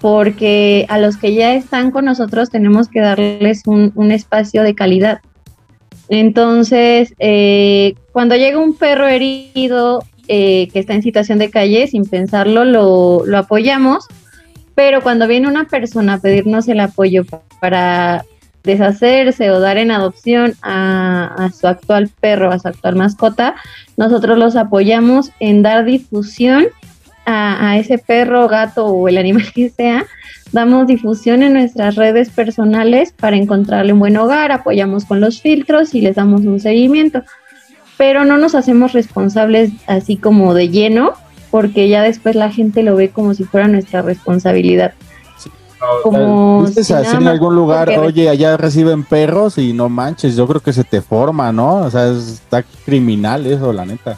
porque 0.00 0.86
a 0.88 0.98
los 0.98 1.16
que 1.16 1.34
ya 1.34 1.54
están 1.54 1.90
con 1.90 2.04
nosotros 2.04 2.50
tenemos 2.50 2.88
que 2.88 3.00
darles 3.00 3.62
un, 3.66 4.10
espacio 4.10 4.62
de 4.62 4.74
calidad. 4.74 5.20
Entonces, 6.08 7.14
eh, 7.18 7.94
cuando 8.12 8.36
llega 8.36 8.58
un 8.58 8.76
perro 8.76 9.08
herido 9.08 10.04
eh, 10.28 10.68
que 10.72 10.78
está 10.78 10.94
en 10.94 11.02
situación 11.02 11.38
de 11.38 11.50
calle, 11.50 11.86
sin 11.86 12.04
pensarlo, 12.04 12.64
lo, 12.64 13.36
apoyamos. 13.36 14.06
Pero 14.74 15.02
cuando 15.02 15.26
viene 15.26 15.48
una 15.48 15.64
persona 15.64 16.14
a 16.14 16.18
pedirnos 16.18 16.68
el 16.68 16.80
apoyo 16.80 17.24
para 17.60 18.24
deshacerse 18.62 19.50
o 19.50 19.60
dar 19.60 19.78
en 19.78 19.90
adopción 19.90 20.54
a 20.62 21.50
su 21.58 21.66
actual 21.66 22.10
perro, 22.20 22.52
a 22.52 22.58
su 22.58 22.68
actual 22.68 22.96
mascota, 22.96 23.54
nosotros 23.96 24.36
los 24.36 24.56
apoyamos 24.56 25.30
en 25.40 25.62
dar 25.62 25.84
difusión 25.84 26.66
a, 27.26 27.70
a 27.70 27.76
ese 27.78 27.98
perro, 27.98 28.48
gato 28.48 28.86
o 28.86 29.08
el 29.08 29.18
animal 29.18 29.52
que 29.54 29.68
sea, 29.68 30.06
damos 30.52 30.86
difusión 30.86 31.42
en 31.42 31.52
nuestras 31.54 31.96
redes 31.96 32.30
personales 32.30 33.12
para 33.12 33.36
encontrarle 33.36 33.92
un 33.92 33.98
buen 33.98 34.16
hogar, 34.16 34.52
apoyamos 34.52 35.04
con 35.04 35.20
los 35.20 35.42
filtros 35.42 35.94
y 35.94 36.00
les 36.00 36.16
damos 36.16 36.42
un 36.42 36.60
seguimiento. 36.60 37.22
Pero 37.98 38.24
no 38.24 38.36
nos 38.38 38.54
hacemos 38.54 38.92
responsables 38.92 39.72
así 39.86 40.16
como 40.16 40.54
de 40.54 40.68
lleno, 40.68 41.12
porque 41.50 41.88
ya 41.88 42.02
después 42.02 42.36
la 42.36 42.50
gente 42.50 42.82
lo 42.82 42.94
ve 42.96 43.08
como 43.10 43.34
si 43.34 43.44
fuera 43.44 43.68
nuestra 43.68 44.02
responsabilidad. 44.02 44.92
Como 46.02 46.64
¿Viste 46.64 46.84
si 46.84 46.92
así 46.94 47.16
en 47.16 47.28
algún 47.28 47.54
lugar, 47.54 47.86
porque- 47.86 48.00
oye, 48.00 48.28
allá 48.28 48.56
reciben 48.56 49.04
perros 49.04 49.58
y 49.58 49.72
no 49.72 49.88
manches, 49.88 50.34
yo 50.34 50.46
creo 50.46 50.60
que 50.60 50.72
se 50.72 50.84
te 50.84 51.02
forma, 51.02 51.52
¿no? 51.52 51.80
O 51.82 51.90
sea, 51.90 52.08
es- 52.10 52.28
está 52.28 52.64
criminal 52.84 53.46
eso, 53.46 53.72
la 53.72 53.84
neta. 53.84 54.16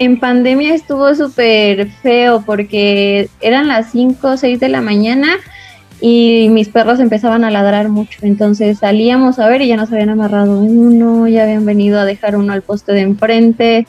En 0.00 0.18
pandemia 0.18 0.74
estuvo 0.74 1.14
súper 1.14 1.90
feo 1.90 2.42
porque 2.46 3.28
eran 3.42 3.68
las 3.68 3.90
5 3.92 4.28
o 4.28 4.36
6 4.38 4.58
de 4.58 4.70
la 4.70 4.80
mañana 4.80 5.36
y 6.00 6.48
mis 6.48 6.70
perros 6.70 7.00
empezaban 7.00 7.44
a 7.44 7.50
ladrar 7.50 7.90
mucho. 7.90 8.20
Entonces 8.22 8.78
salíamos 8.78 9.38
a 9.38 9.46
ver 9.46 9.60
y 9.60 9.68
ya 9.68 9.76
nos 9.76 9.92
habían 9.92 10.08
amarrado 10.08 10.58
uno, 10.58 11.28
ya 11.28 11.42
habían 11.42 11.66
venido 11.66 12.00
a 12.00 12.06
dejar 12.06 12.34
uno 12.36 12.54
al 12.54 12.62
poste 12.62 12.92
de 12.92 13.02
enfrente, 13.02 13.86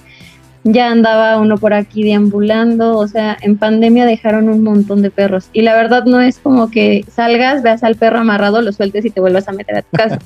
ya 0.65 0.91
andaba 0.91 1.37
uno 1.39 1.57
por 1.57 1.73
aquí 1.73 2.03
deambulando. 2.03 2.97
O 2.97 3.07
sea, 3.07 3.37
en 3.39 3.57
pandemia 3.57 4.05
dejaron 4.05 4.49
un 4.49 4.63
montón 4.63 5.01
de 5.01 5.11
perros. 5.11 5.47
Y 5.53 5.61
la 5.61 5.75
verdad 5.75 6.03
no 6.03 6.19
es 6.19 6.39
como 6.39 6.69
que 6.69 7.05
salgas, 7.09 7.63
veas 7.63 7.83
al 7.83 7.95
perro 7.95 8.19
amarrado, 8.19 8.61
lo 8.61 8.73
sueltes 8.73 9.05
y 9.05 9.11
te 9.11 9.21
vuelvas 9.21 9.47
a 9.47 9.53
meter 9.53 9.77
a 9.77 9.81
tu 9.83 9.95
casa. 9.95 10.19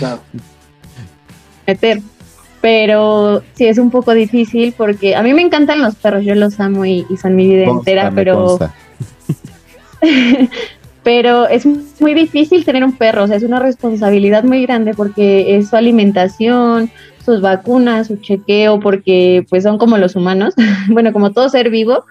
Meter. 1.64 2.00
Pero 2.60 3.42
sí 3.54 3.66
es 3.66 3.78
un 3.78 3.90
poco 3.90 4.14
difícil 4.14 4.74
porque 4.76 5.14
a 5.14 5.22
mí 5.22 5.32
me 5.32 5.42
encantan 5.42 5.80
los 5.80 5.94
perros, 5.94 6.24
yo 6.24 6.34
los 6.34 6.58
amo 6.58 6.84
y, 6.84 7.06
y 7.08 7.16
son 7.16 7.36
mi 7.36 7.46
vida 7.46 7.66
Consta, 7.66 7.90
entera, 7.90 8.12
pero, 8.14 8.58
pero 11.04 11.48
es 11.48 11.66
muy 12.00 12.14
difícil 12.14 12.64
tener 12.64 12.82
un 12.84 12.96
perro, 12.96 13.24
o 13.24 13.26
sea, 13.28 13.36
es 13.36 13.44
una 13.44 13.60
responsabilidad 13.60 14.42
muy 14.42 14.62
grande 14.62 14.92
porque 14.94 15.56
es 15.56 15.68
su 15.68 15.76
alimentación, 15.76 16.90
sus 17.24 17.40
vacunas, 17.40 18.06
su 18.06 18.16
chequeo, 18.16 18.80
porque 18.80 19.44
pues 19.50 19.62
son 19.62 19.78
como 19.78 19.98
los 19.98 20.16
humanos, 20.16 20.54
bueno, 20.88 21.12
como 21.12 21.30
todo 21.32 21.48
ser 21.48 21.70
vivo, 21.70 22.04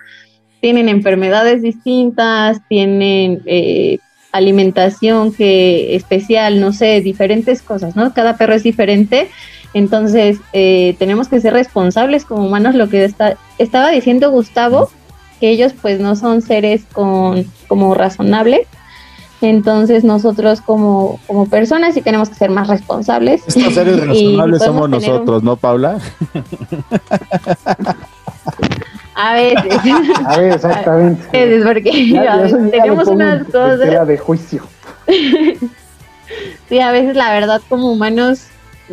tienen 0.61 0.89
enfermedades 0.89 1.61
distintas, 1.61 2.59
tienen 2.67 3.41
eh, 3.45 3.99
alimentación 4.31 5.33
que 5.33 5.95
especial, 5.95 6.59
no 6.59 6.73
sé, 6.73 7.01
diferentes 7.01 7.61
cosas, 7.61 7.95
¿no? 7.95 8.13
Cada 8.13 8.37
perro 8.37 8.53
es 8.53 8.63
diferente, 8.63 9.29
entonces 9.73 10.39
eh, 10.53 10.95
tenemos 10.99 11.27
que 11.27 11.39
ser 11.41 11.53
responsables 11.53 12.25
como 12.25 12.45
humanos, 12.45 12.75
lo 12.75 12.89
que 12.89 13.03
está, 13.05 13.37
estaba 13.57 13.89
diciendo 13.89 14.31
Gustavo, 14.31 14.89
que 15.39 15.49
ellos 15.49 15.73
pues 15.81 15.99
no 15.99 16.15
son 16.15 16.41
seres 16.41 16.83
con, 16.93 17.45
como 17.67 17.93
razonables, 17.93 18.67
entonces 19.41 20.03
nosotros 20.03 20.61
como, 20.61 21.19
como 21.27 21.47
personas 21.47 21.93
sí 21.93 22.01
tenemos 22.01 22.29
que 22.29 22.35
ser 22.35 22.49
más 22.49 22.67
responsables. 22.67 23.43
Estos 23.47 23.73
seres 23.73 23.99
razonables 24.07 24.63
somos 24.63 24.85
un- 24.85 24.91
nosotros, 24.91 25.43
¿no, 25.43 25.55
Paula? 25.57 25.99
A 29.19 29.33
veces, 29.33 29.79
A 30.27 30.37
ver, 30.37 30.53
exactamente. 30.53 31.25
a 31.35 31.45
veces 31.45 31.63
porque 31.65 32.09
Ya- 32.09 32.43
tenemos 32.69 33.07
unas 33.07 33.43
cosas... 33.45 34.07
de 34.07 34.17
juicio. 34.17 34.63
Sí, 36.67 36.81
a 36.81 36.91
veces 36.91 37.15
la 37.15 37.31
verdad 37.31 37.61
como 37.69 37.89
humanos 37.89 38.47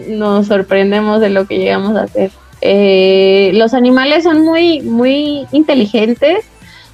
nos 0.09 0.47
sorprendemos 0.47 1.21
de 1.21 1.31
lo 1.31 1.47
que 1.47 1.59
llegamos 1.59 1.97
a 1.97 2.03
hacer. 2.03 2.31
Eh, 2.61 3.51
los 3.55 3.75
animales 3.75 4.25
son 4.25 4.43
muy, 4.45 4.81
muy 4.81 5.47
inteligentes 5.53 6.45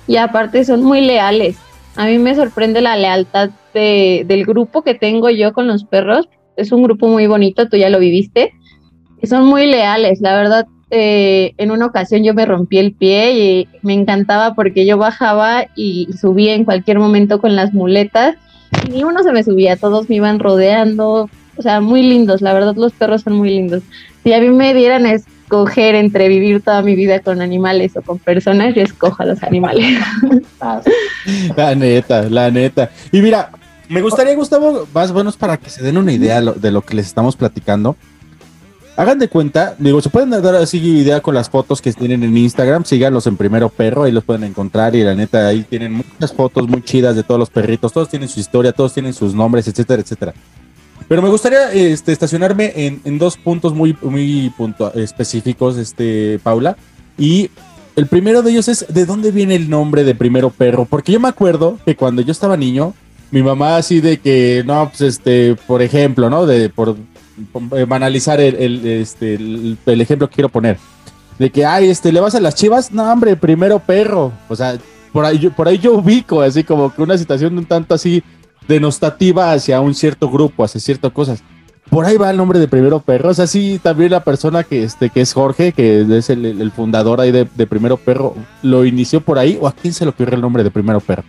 y 0.06 0.16
aparte 0.16 0.64
son 0.64 0.82
muy 0.82 1.00
leales. 1.00 1.56
A 1.96 2.06
mí 2.06 2.18
me 2.18 2.34
sorprende 2.34 2.80
la 2.80 2.96
lealtad 2.96 3.50
de- 3.74 4.24
del 4.26 4.44
grupo 4.44 4.82
que 4.82 4.94
tengo 4.94 5.30
yo 5.30 5.52
con 5.52 5.68
los 5.68 5.84
perros. 5.84 6.28
Es 6.56 6.72
un 6.72 6.82
grupo 6.82 7.06
muy 7.08 7.26
bonito, 7.26 7.68
tú 7.68 7.76
ya 7.76 7.88
lo 7.88 7.98
viviste. 7.98 8.52
Son 9.22 9.44
muy 9.46 9.66
leales, 9.66 10.20
la 10.20 10.34
verdad. 10.34 10.66
eh, 10.92 11.52
en 11.58 11.70
una 11.70 11.86
ocasión 11.86 12.24
yo 12.24 12.34
me 12.34 12.44
rompí 12.46 12.76
el 12.78 12.92
pie 12.92 13.32
y 13.32 13.68
me 13.82 13.94
encantaba 13.94 14.54
porque 14.56 14.84
yo 14.84 14.98
bajaba 14.98 15.66
y 15.76 16.08
subía 16.20 16.54
en 16.54 16.64
cualquier 16.64 16.98
momento 16.98 17.40
con 17.40 17.54
las 17.54 17.72
muletas 17.72 18.34
y 18.88 18.90
ni 18.90 19.04
uno 19.04 19.22
se 19.22 19.30
me 19.30 19.44
subía, 19.44 19.76
todos 19.76 20.08
me 20.08 20.16
iban 20.16 20.40
rodeando, 20.40 21.30
o 21.60 21.62
sea, 21.62 21.82
muy 21.82 22.02
lindos, 22.02 22.40
la 22.40 22.54
verdad 22.54 22.74
los 22.74 22.92
perros 22.92 23.20
son 23.20 23.34
muy 23.34 23.50
lindos. 23.50 23.82
Si 24.24 24.32
a 24.32 24.40
mí 24.40 24.48
me 24.48 24.72
dieran 24.72 25.04
a 25.04 25.12
escoger 25.12 25.94
entre 25.94 26.26
vivir 26.28 26.62
toda 26.62 26.80
mi 26.80 26.94
vida 26.94 27.20
con 27.20 27.42
animales 27.42 27.94
o 27.98 28.00
con 28.02 28.18
personas, 28.18 28.74
yo 28.74 28.80
escojo 28.80 29.22
a 29.22 29.26
los 29.26 29.42
animales. 29.42 29.98
Ah, 30.62 30.80
La 31.56 31.74
neta, 31.74 32.22
la 32.22 32.50
neta. 32.50 32.90
Y 33.12 33.20
mira, 33.20 33.50
me 33.90 34.00
gustaría, 34.00 34.34
Gustavo, 34.34 34.86
más 34.94 35.12
buenos 35.12 35.36
para 35.36 35.58
que 35.58 35.68
se 35.68 35.82
den 35.82 35.98
una 35.98 36.12
idea 36.12 36.40
de 36.40 36.70
lo 36.70 36.80
que 36.80 36.94
les 36.94 37.06
estamos 37.06 37.36
platicando. 37.36 37.96
Hagan 38.96 39.18
de 39.18 39.28
cuenta, 39.28 39.74
digo, 39.78 40.00
se 40.00 40.10
pueden 40.10 40.30
dar 40.30 40.54
así 40.56 40.78
idea 40.78 41.20
con 41.20 41.34
las 41.34 41.48
fotos 41.50 41.82
que 41.82 41.92
tienen 41.92 42.22
en 42.22 42.36
Instagram, 42.36 42.84
síganlos 42.84 43.26
en 43.26 43.36
Primero 43.36 43.68
Perro, 43.68 44.04
ahí 44.04 44.12
los 44.12 44.24
pueden 44.24 44.44
encontrar 44.44 44.94
y 44.94 45.02
la 45.02 45.14
neta 45.14 45.46
ahí 45.46 45.62
tienen 45.62 45.92
muchas 45.92 46.32
fotos 46.32 46.68
muy 46.68 46.82
chidas 46.82 47.16
de 47.16 47.22
todos 47.22 47.38
los 47.38 47.50
perritos, 47.50 47.92
todos 47.92 48.08
tienen 48.08 48.28
su 48.28 48.40
historia, 48.40 48.72
todos 48.72 48.92
tienen 48.94 49.12
sus 49.12 49.34
nombres, 49.34 49.68
etcétera, 49.68 50.02
etcétera. 50.02 50.34
Pero 51.08 51.22
me 51.22 51.28
gustaría 51.28 51.72
este, 51.72 52.12
estacionarme 52.12 52.72
en, 52.76 53.00
en 53.04 53.18
dos 53.18 53.36
puntos 53.36 53.74
muy, 53.74 53.96
muy 54.02 54.52
puntua- 54.56 54.92
específicos, 54.94 55.76
este, 55.76 56.38
Paula. 56.42 56.76
Y 57.18 57.50
el 57.96 58.06
primero 58.06 58.42
de 58.42 58.52
ellos 58.52 58.68
es 58.68 58.86
de 58.88 59.06
dónde 59.06 59.32
viene 59.32 59.56
el 59.56 59.68
nombre 59.68 60.04
de 60.04 60.14
Primero 60.14 60.50
Perro. 60.50 60.84
Porque 60.84 61.12
yo 61.12 61.20
me 61.20 61.28
acuerdo 61.28 61.78
que 61.84 61.96
cuando 61.96 62.22
yo 62.22 62.30
estaba 62.30 62.56
niño, 62.56 62.94
mi 63.32 63.42
mamá 63.42 63.76
así 63.76 64.00
de 64.00 64.18
que, 64.18 64.62
no, 64.64 64.88
pues 64.88 65.00
este, 65.00 65.56
por 65.66 65.82
ejemplo, 65.82 66.30
¿no? 66.30 66.46
De, 66.46 66.68
por, 66.68 66.96
por 67.52 67.86
banalizar 67.86 68.40
el, 68.40 68.54
el, 68.56 68.86
este, 68.86 69.34
el, 69.34 69.78
el 69.84 70.00
ejemplo 70.00 70.28
que 70.28 70.36
quiero 70.36 70.48
poner. 70.48 70.78
De 71.38 71.50
que, 71.50 71.64
ay, 71.66 71.88
este, 71.90 72.12
¿le 72.12 72.20
vas 72.20 72.34
a 72.34 72.40
las 72.40 72.54
chivas? 72.54 72.92
No, 72.92 73.10
hombre, 73.10 73.34
Primero 73.36 73.78
Perro. 73.80 74.32
O 74.48 74.54
sea, 74.54 74.78
por 75.12 75.24
ahí, 75.24 75.48
por 75.48 75.66
ahí 75.66 75.78
yo 75.78 75.94
ubico 75.94 76.40
así 76.40 76.62
como 76.62 76.94
que 76.94 77.02
una 77.02 77.18
situación 77.18 77.58
un 77.58 77.64
tanto 77.64 77.94
así 77.94 78.22
denostativa 78.70 79.52
hacia 79.52 79.80
un 79.80 79.94
cierto 79.94 80.30
grupo, 80.30 80.64
hacia 80.64 80.80
ciertas 80.80 81.12
cosas. 81.12 81.42
Por 81.90 82.06
ahí 82.06 82.16
va 82.16 82.30
el 82.30 82.36
nombre 82.36 82.58
de 82.58 82.68
Primero 82.68 83.00
Perro. 83.00 83.30
O 83.30 83.34
sea, 83.34 83.46
sí, 83.46 83.80
también 83.82 84.12
la 84.12 84.22
persona 84.22 84.62
que, 84.62 84.84
este, 84.84 85.10
que 85.10 85.20
es 85.20 85.32
Jorge, 85.32 85.72
que 85.72 86.06
es 86.16 86.30
el, 86.30 86.46
el 86.46 86.70
fundador 86.70 87.20
ahí 87.20 87.32
de, 87.32 87.46
de 87.54 87.66
Primero 87.66 87.96
Perro, 87.96 88.34
lo 88.62 88.84
inició 88.84 89.20
por 89.20 89.38
ahí 89.38 89.58
o 89.60 89.66
a 89.66 89.72
quién 89.72 89.92
se 89.92 90.04
le 90.04 90.10
ocurrió 90.10 90.36
el 90.36 90.40
nombre 90.40 90.62
de 90.62 90.70
Primero 90.70 91.00
Perro. 91.00 91.24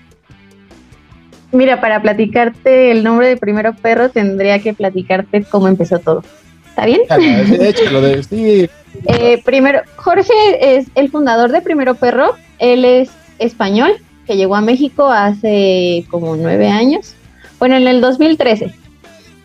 Mira, 1.51 1.81
para 1.81 2.01
platicarte 2.01 2.91
el 2.91 3.03
nombre 3.03 3.27
de 3.27 3.37
primero 3.37 3.73
perro, 3.75 4.09
tendría 4.09 4.59
que 4.59 4.73
platicarte 4.73 5.43
cómo 5.43 5.67
empezó 5.67 5.99
todo. 5.99 6.23
¿Está 6.69 6.85
bien? 6.85 7.01
Échalo, 7.03 7.63
échalo 7.63 8.01
de, 8.01 8.23
sí, 8.29 8.69
Eh, 9.05 9.41
primero, 9.43 9.81
Jorge 9.97 10.33
es 10.61 10.87
el 10.95 11.09
fundador 11.09 11.51
de 11.51 11.61
Primero 11.61 11.95
Perro. 11.95 12.35
Él 12.59 12.85
es 12.85 13.09
español, 13.39 13.91
que 14.25 14.37
llegó 14.37 14.55
a 14.55 14.61
México 14.61 15.09
hace 15.09 16.05
como 16.09 16.37
nueve 16.37 16.69
años. 16.69 17.15
Bueno, 17.61 17.75
en 17.77 17.87
el 17.87 18.01
2013. 18.01 18.73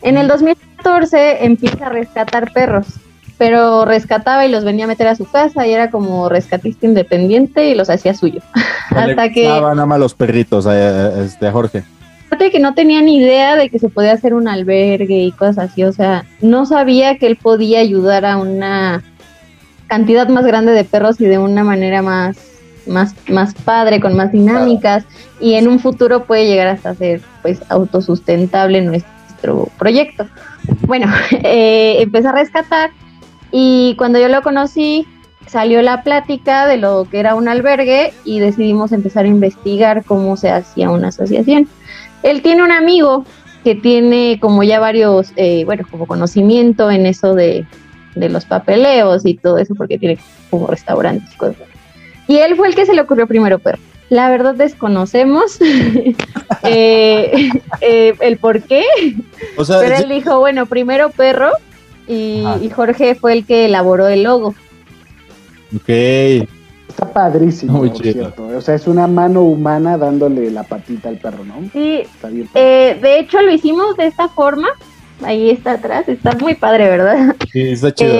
En 0.03 0.17
el 0.17 0.27
2014 0.27 1.45
empieza 1.45 1.87
a 1.87 1.89
rescatar 1.91 2.51
perros, 2.53 2.87
pero 3.37 3.85
rescataba 3.85 4.47
y 4.47 4.51
los 4.51 4.65
venía 4.65 4.87
a 4.87 4.89
meter 4.89 5.07
a 5.07 5.15
su 5.17 5.27
casa 5.31 5.67
y 5.67 5.73
era 5.75 5.91
como 5.91 6.29
rescatista 6.31 6.87
independiente 6.87 7.69
y 7.69 7.75
los 7.75 7.91
hacía 7.91 8.15
suyo. 8.15 8.41
Hasta 8.91 9.29
que 9.31 9.45
nada 9.47 9.85
más 9.85 9.99
los 9.99 10.15
perritos 10.15 10.67
a, 10.67 10.71
a- 10.71 11.25
este, 11.25 11.47
a 11.47 11.53
Jorge. 11.53 11.85
aparte 12.27 12.45
de 12.47 12.51
que 12.51 12.59
no 12.59 12.73
tenía 12.73 13.03
ni 13.03 13.19
idea 13.19 13.55
de 13.55 13.69
que 13.69 13.79
se 13.79 13.91
podía 13.91 14.13
hacer 14.13 14.33
un 14.33 14.49
albergue 14.49 15.19
y 15.19 15.33
cosas 15.33 15.71
así, 15.71 15.85
o 15.85 15.93
sea, 15.93 16.25
no 16.41 16.65
sabía 16.65 17.19
que 17.19 17.27
él 17.27 17.37
podía 17.37 17.81
ayudar 17.81 18.25
a 18.25 18.39
una 18.39 19.03
cantidad 19.89 20.27
más 20.29 20.47
grande 20.47 20.73
de 20.73 20.85
perros 20.85 21.21
y 21.21 21.27
de 21.27 21.37
una 21.39 21.65
manera 21.65 22.01
más, 22.01 22.37
más, 22.87 23.14
más 23.28 23.55
padre, 23.55 24.00
con 24.00 24.16
más 24.16 24.33
dinámicas, 24.33 25.05
y 25.40 25.55
en 25.55 25.69
un 25.69 25.78
futuro 25.78 26.25
puede 26.25 26.47
llegar 26.47 26.69
hasta 26.69 26.95
ser 26.95 27.21
pues 27.43 27.61
autosustentable 27.69 28.83
nuestro 28.83 29.69
proyecto. 29.78 30.26
Bueno, 30.87 31.12
eh, 31.31 31.97
empecé 32.00 32.28
a 32.28 32.33
rescatar 32.33 32.90
y 33.52 33.95
cuando 33.99 34.19
yo 34.19 34.28
lo 34.28 34.43
conocí 34.43 35.07
salió 35.47 35.81
la 35.81 36.02
plática 36.02 36.66
de 36.66 36.76
lo 36.76 37.07
que 37.09 37.21
era 37.21 37.35
un 37.35 37.49
albergue 37.49 38.12
y 38.25 38.40
decidimos 38.40 38.93
empezar 38.93 39.25
a 39.25 39.28
investigar 39.28 40.05
cómo 40.05 40.37
se 40.37 40.50
hacía 40.50 40.90
una 40.90 41.09
asociación. 41.09 41.69
Él 42.23 42.43
tiene 42.43 42.64
un 42.64 42.73
amigo 42.73 43.25
que 43.62 43.75
tiene 43.75 44.38
como 44.40 44.62
ya 44.62 44.81
varios, 44.81 45.33
eh, 45.37 45.64
bueno, 45.64 45.85
como 45.90 46.07
conocimiento 46.07 46.90
en 46.90 47.07
eso 47.07 47.35
de, 47.35 47.64
de 48.14 48.28
los 48.28 48.45
papeleos 48.45 49.25
y 49.25 49.35
todo 49.35 49.59
eso, 49.59 49.75
porque 49.75 49.99
tiene 49.99 50.19
como 50.50 50.66
restaurantes 50.66 51.33
y 51.33 51.37
cosas. 51.37 51.75
Y 52.28 52.38
él 52.38 52.56
fue 52.56 52.68
el 52.68 52.75
que 52.75 52.87
se 52.87 52.95
le 52.95 53.00
ocurrió 53.02 53.26
primero 53.26 53.59
perro. 53.59 53.78
La 54.09 54.30
verdad 54.30 54.54
desconocemos 54.54 55.59
eh, 56.62 57.50
eh, 57.80 58.14
el 58.21 58.37
por 58.38 58.62
qué, 58.62 58.85
O 59.56 59.64
sea, 59.64 59.80
pero 59.80 59.97
él 59.97 60.09
dijo, 60.09 60.38
bueno, 60.38 60.66
primero 60.66 61.11
perro 61.11 61.50
y, 62.06 62.45
y 62.62 62.71
Jorge 62.71 63.14
fue 63.16 63.33
el 63.33 63.45
que 63.47 63.64
elaboró 63.66 64.06
el 64.09 64.23
logo. 64.23 64.54
ok. 65.75 65.88
Está 66.88 67.12
padrísimo, 67.12 67.75
Muy 67.78 67.90
cierto. 67.90 68.47
O 68.47 68.61
sea, 68.62 68.75
es 68.75 68.87
una 68.87 69.06
mano 69.06 69.42
humana 69.42 69.99
dándole 69.99 70.50
la 70.50 70.62
patita 70.62 71.11
al 71.11 71.18
perro, 71.18 71.45
¿no? 71.45 71.68
Sí, 71.73 71.99
Está 72.04 72.28
bien. 72.28 72.49
eh, 72.54 72.99
de 73.02 73.18
hecho 73.18 73.42
lo 73.42 73.52
hicimos 73.52 73.97
de 73.99 74.06
esta 74.06 74.28
forma. 74.28 74.68
Ahí 75.23 75.50
está 75.50 75.73
atrás, 75.73 76.09
está 76.09 76.33
muy 76.37 76.54
padre, 76.54 76.88
¿verdad? 76.88 77.37
Sí, 77.52 77.61
está 77.71 77.92
chido. 77.92 78.12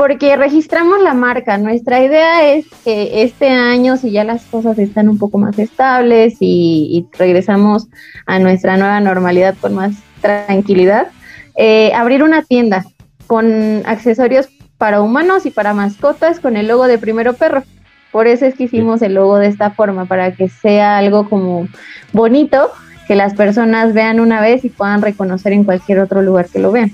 Porque 0.00 0.34
registramos 0.34 1.02
la 1.02 1.12
marca. 1.12 1.58
Nuestra 1.58 2.02
idea 2.02 2.54
es 2.54 2.64
que 2.86 3.22
este 3.22 3.50
año, 3.50 3.98
si 3.98 4.10
ya 4.10 4.24
las 4.24 4.44
cosas 4.44 4.78
están 4.78 5.10
un 5.10 5.18
poco 5.18 5.36
más 5.36 5.58
estables 5.58 6.38
y, 6.40 6.88
y 6.90 7.18
regresamos 7.18 7.86
a 8.24 8.38
nuestra 8.38 8.78
nueva 8.78 8.98
normalidad 9.00 9.54
con 9.60 9.74
más 9.74 9.92
tranquilidad, 10.22 11.08
eh, 11.54 11.92
abrir 11.92 12.22
una 12.22 12.40
tienda 12.40 12.86
con 13.26 13.82
accesorios 13.84 14.48
para 14.78 15.02
humanos 15.02 15.44
y 15.44 15.50
para 15.50 15.74
mascotas 15.74 16.40
con 16.40 16.56
el 16.56 16.68
logo 16.68 16.86
de 16.86 16.96
Primero 16.96 17.34
Perro. 17.34 17.62
Por 18.10 18.26
eso 18.26 18.46
es 18.46 18.54
que 18.54 18.64
hicimos 18.64 19.02
el 19.02 19.12
logo 19.12 19.36
de 19.36 19.48
esta 19.48 19.70
forma, 19.70 20.06
para 20.06 20.34
que 20.34 20.48
sea 20.48 20.96
algo 20.96 21.28
como 21.28 21.68
bonito, 22.14 22.70
que 23.06 23.16
las 23.16 23.34
personas 23.34 23.92
vean 23.92 24.18
una 24.18 24.40
vez 24.40 24.64
y 24.64 24.70
puedan 24.70 25.02
reconocer 25.02 25.52
en 25.52 25.64
cualquier 25.64 25.98
otro 25.98 26.22
lugar 26.22 26.48
que 26.48 26.58
lo 26.58 26.72
vean. 26.72 26.90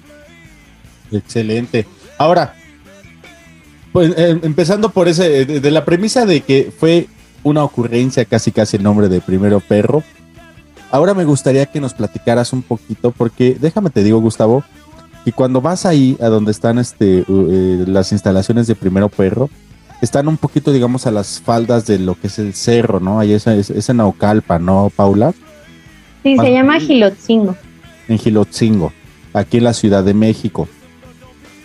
Excelente. 1.13 1.87
Ahora, 2.19 2.53
pues 3.97 4.13
eh, 4.19 4.39
empezando 4.43 4.91
por 4.91 5.09
ese, 5.09 5.47
de, 5.47 5.59
de 5.61 5.71
la 5.71 5.87
premisa 5.87 6.27
de 6.27 6.43
que 6.43 6.71
fue 6.79 7.09
una 7.43 7.65
ocurrencia 7.65 8.27
casi 8.27 8.53
casi 8.53 8.77
el 8.77 8.83
nombre 8.83 9.09
de 9.09 9.23
Primero 9.23 9.59
Perro. 9.61 10.03
Ahora 10.91 11.15
me 11.15 11.25
gustaría 11.25 11.65
que 11.65 11.81
nos 11.81 11.95
platicaras 11.95 12.53
un 12.53 12.61
poquito, 12.61 13.11
porque 13.11 13.57
déjame 13.59 13.89
te 13.89 14.05
digo, 14.05 14.21
Gustavo, 14.21 14.65
que 15.25 15.33
cuando 15.33 15.63
vas 15.63 15.87
ahí 15.87 16.15
a 16.21 16.27
donde 16.27 16.51
están 16.51 16.79
este, 16.79 17.25
uh, 17.27 17.49
eh, 17.51 17.85
las 17.87 18.13
instalaciones 18.13 18.67
de 18.67 18.75
Primero 18.75 19.09
Perro, 19.09 19.49
están 20.03 20.29
un 20.29 20.37
poquito, 20.37 20.75
digamos, 20.75 21.07
a 21.07 21.11
las 21.11 21.41
faldas 21.41 21.87
de 21.87 21.99
lo 21.99 22.21
que 22.21 22.27
es 22.27 22.39
el 22.39 22.53
cerro, 22.53 23.01
¿no? 23.01 23.19
Ahí 23.19 23.33
es, 23.33 23.47
es, 23.47 23.71
es 23.71 23.89
en 23.89 23.97
Naucalpa, 23.97 24.59
¿no, 24.59 24.93
Paula? 24.95 25.33
Sí, 26.23 26.35
Más- 26.35 26.45
se 26.45 26.53
llama 26.53 26.81
Gilotzingo. 26.81 27.57
en 28.09 28.19
Gilotzingo, 28.19 28.93
aquí 29.33 29.57
en 29.57 29.65
la 29.65 29.73
Ciudad 29.73 30.05
de 30.05 30.13
México. 30.13 30.69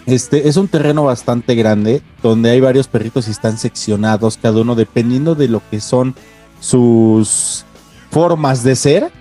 Este 0.05 0.47
es 0.47 0.57
un 0.57 0.67
terreno 0.67 1.03
bastante 1.03 1.55
grande 1.55 2.01
donde 2.23 2.49
hay 2.49 2.59
varios 2.59 2.87
perritos 2.87 3.27
y 3.27 3.31
están 3.31 3.57
seccionados, 3.57 4.37
cada 4.41 4.61
uno 4.61 4.75
dependiendo 4.75 5.35
de 5.35 5.47
lo 5.47 5.61
que 5.69 5.79
son 5.79 6.15
sus 6.59 7.65
formas 8.09 8.63
de 8.63 8.75
ser. 8.75 9.11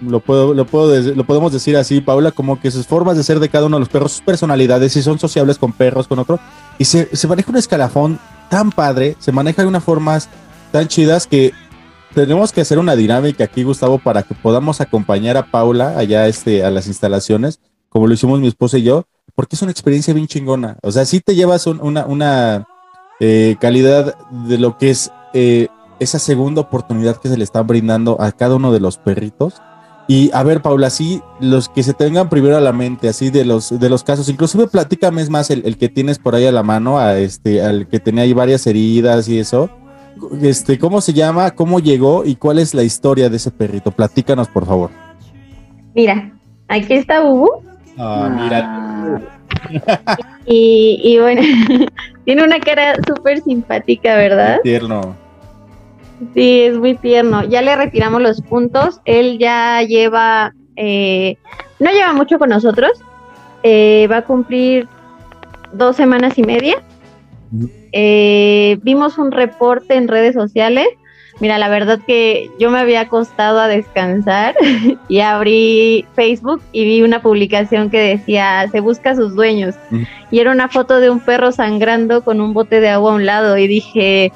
Lo, 0.00 0.20
puedo, 0.20 0.52
lo, 0.52 0.66
puedo, 0.66 1.00
lo 1.14 1.24
podemos 1.24 1.52
decir 1.52 1.76
así, 1.76 2.00
Paula, 2.00 2.32
como 2.32 2.60
que 2.60 2.70
sus 2.70 2.86
formas 2.86 3.16
de 3.16 3.22
ser 3.22 3.38
de 3.38 3.48
cada 3.48 3.66
uno 3.66 3.76
de 3.76 3.80
los 3.80 3.88
perros, 3.88 4.12
sus 4.12 4.20
personalidades, 4.22 4.92
si 4.92 5.02
son 5.02 5.18
sociables 5.18 5.56
con 5.56 5.72
perros, 5.72 6.08
con 6.08 6.18
otro. 6.18 6.40
Y 6.78 6.84
se, 6.84 7.14
se 7.14 7.28
maneja 7.28 7.50
un 7.50 7.56
escalafón 7.56 8.18
tan 8.50 8.70
padre, 8.70 9.16
se 9.20 9.32
maneja 9.32 9.62
de 9.62 9.68
unas 9.68 9.84
formas 9.84 10.28
tan 10.72 10.88
chidas 10.88 11.26
que 11.26 11.52
tenemos 12.14 12.52
que 12.52 12.60
hacer 12.60 12.78
una 12.78 12.96
dinámica 12.96 13.44
aquí, 13.44 13.62
Gustavo, 13.62 13.98
para 13.98 14.24
que 14.24 14.34
podamos 14.34 14.80
acompañar 14.80 15.36
a 15.36 15.46
Paula 15.46 15.96
allá 15.96 16.26
este, 16.26 16.64
a 16.64 16.70
las 16.70 16.86
instalaciones, 16.86 17.60
como 17.88 18.06
lo 18.06 18.14
hicimos 18.14 18.40
mi 18.40 18.48
esposa 18.48 18.78
y 18.78 18.82
yo, 18.82 19.06
porque 19.34 19.56
es 19.56 19.62
una 19.62 19.70
experiencia 19.72 20.14
bien 20.14 20.26
chingona. 20.26 20.76
O 20.82 20.90
sea, 20.92 21.04
sí 21.04 21.20
te 21.20 21.34
llevas 21.34 21.66
un- 21.66 21.80
una, 21.80 22.06
una 22.06 22.66
eh, 23.20 23.56
calidad 23.60 24.16
de 24.30 24.58
lo 24.58 24.76
que 24.78 24.90
es 24.90 25.10
eh, 25.34 25.68
esa 26.00 26.18
segunda 26.18 26.60
oportunidad 26.60 27.16
que 27.16 27.28
se 27.28 27.36
le 27.36 27.44
están 27.44 27.66
brindando 27.66 28.20
a 28.20 28.32
cada 28.32 28.56
uno 28.56 28.72
de 28.72 28.80
los 28.80 28.98
perritos. 28.98 29.54
Y 30.06 30.30
a 30.34 30.42
ver, 30.42 30.60
Paula, 30.60 30.90
sí, 30.90 31.22
los 31.40 31.68
que 31.70 31.82
se 31.82 31.94
tengan 31.94 32.28
primero 32.28 32.56
a 32.56 32.60
la 32.60 32.72
mente, 32.74 33.08
así 33.08 33.30
de 33.30 33.44
los, 33.46 33.78
de 33.80 33.88
los 33.88 34.04
casos, 34.04 34.28
inclusive 34.28 34.66
platícame 34.66 35.22
es 35.22 35.30
más 35.30 35.48
el, 35.50 35.62
el 35.64 35.78
que 35.78 35.88
tienes 35.88 36.18
por 36.18 36.34
ahí 36.34 36.44
a 36.46 36.52
la 36.52 36.62
mano, 36.62 36.98
a 36.98 37.16
este, 37.18 37.62
al 37.62 37.88
que 37.88 38.00
tenía 38.00 38.24
ahí 38.24 38.34
varias 38.34 38.66
heridas 38.66 39.28
y 39.28 39.38
eso. 39.38 39.70
Este, 40.42 40.78
¿cómo 40.78 41.00
se 41.00 41.12
llama? 41.14 41.52
¿Cómo 41.52 41.80
llegó? 41.80 42.24
¿Y 42.24 42.36
cuál 42.36 42.58
es 42.58 42.74
la 42.74 42.82
historia 42.82 43.30
de 43.30 43.36
ese 43.36 43.50
perrito? 43.50 43.90
Platícanos, 43.92 44.46
por 44.48 44.66
favor. 44.66 44.90
Mira, 45.94 46.32
aquí 46.68 46.92
está 46.94 47.22
Bubu. 47.22 47.48
Ah, 47.96 48.28
mira. 48.30 48.83
Y, 50.46 51.00
y 51.02 51.18
bueno, 51.20 51.40
tiene 52.26 52.44
una 52.44 52.60
cara 52.60 52.96
súper 53.06 53.40
simpática, 53.40 54.14
¿verdad? 54.14 54.60
Tierno. 54.62 55.16
Sí, 56.34 56.62
es 56.62 56.76
muy 56.76 56.94
tierno. 56.96 57.44
Ya 57.44 57.62
le 57.62 57.74
retiramos 57.76 58.22
los 58.22 58.40
puntos. 58.42 59.00
Él 59.04 59.38
ya 59.38 59.82
lleva, 59.82 60.54
eh, 60.76 61.36
no 61.80 61.90
lleva 61.90 62.12
mucho 62.12 62.38
con 62.38 62.50
nosotros. 62.50 62.92
Eh, 63.62 64.06
va 64.10 64.18
a 64.18 64.24
cumplir 64.24 64.86
dos 65.72 65.96
semanas 65.96 66.38
y 66.38 66.42
media. 66.42 66.82
Eh, 67.92 68.78
vimos 68.82 69.18
un 69.18 69.32
reporte 69.32 69.94
en 69.94 70.08
redes 70.08 70.34
sociales. 70.34 70.88
Mira, 71.40 71.58
la 71.58 71.68
verdad 71.68 71.98
que 72.06 72.50
yo 72.60 72.70
me 72.70 72.78
había 72.78 73.00
acostado 73.00 73.58
a 73.58 73.66
descansar 73.66 74.54
y 75.08 75.18
abrí 75.20 76.06
Facebook 76.14 76.62
y 76.72 76.84
vi 76.84 77.02
una 77.02 77.20
publicación 77.22 77.90
que 77.90 77.98
decía 77.98 78.66
se 78.70 78.80
busca 78.80 79.10
a 79.10 79.16
sus 79.16 79.34
dueños 79.34 79.74
Ujú. 79.90 80.04
y 80.30 80.38
era 80.38 80.52
una 80.52 80.68
foto 80.68 81.00
de 81.00 81.10
un 81.10 81.18
perro 81.20 81.50
sangrando 81.50 82.22
con 82.22 82.40
un 82.40 82.54
bote 82.54 82.80
de 82.80 82.88
agua 82.88 83.10
a 83.12 83.14
un 83.16 83.26
lado 83.26 83.58
y 83.58 83.66
dije 83.66 84.32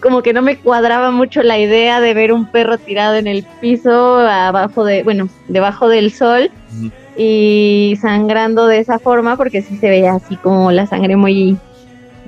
como 0.00 0.22
que 0.22 0.32
no 0.32 0.42
me 0.42 0.56
cuadraba 0.56 1.12
mucho 1.12 1.44
la 1.44 1.60
idea 1.60 2.00
de 2.00 2.12
ver 2.12 2.32
un 2.32 2.46
perro 2.46 2.76
tirado 2.76 3.14
en 3.14 3.28
el 3.28 3.44
piso 3.60 4.18
abajo 4.18 4.84
de 4.84 5.04
bueno 5.04 5.28
debajo 5.46 5.86
del 5.88 6.10
sol 6.10 6.50
Ujú. 6.76 6.90
y 7.16 7.96
sangrando 8.02 8.66
de 8.66 8.80
esa 8.80 8.98
forma 8.98 9.36
porque 9.36 9.62
sí 9.62 9.76
se 9.76 9.88
veía 9.88 10.14
así 10.14 10.34
como 10.36 10.72
la 10.72 10.86
sangre 10.86 11.14
muy 11.14 11.56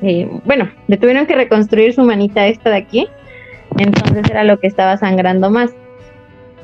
eh, 0.02 0.28
bueno 0.44 0.68
le 0.86 0.96
tuvieron 0.98 1.26
que 1.26 1.34
reconstruir 1.34 1.94
su 1.94 2.02
manita 2.02 2.46
esta 2.46 2.70
de 2.70 2.76
aquí 2.76 3.08
entonces 3.78 4.28
era 4.30 4.44
lo 4.44 4.58
que 4.58 4.66
estaba 4.66 4.96
sangrando 4.96 5.50
más. 5.50 5.70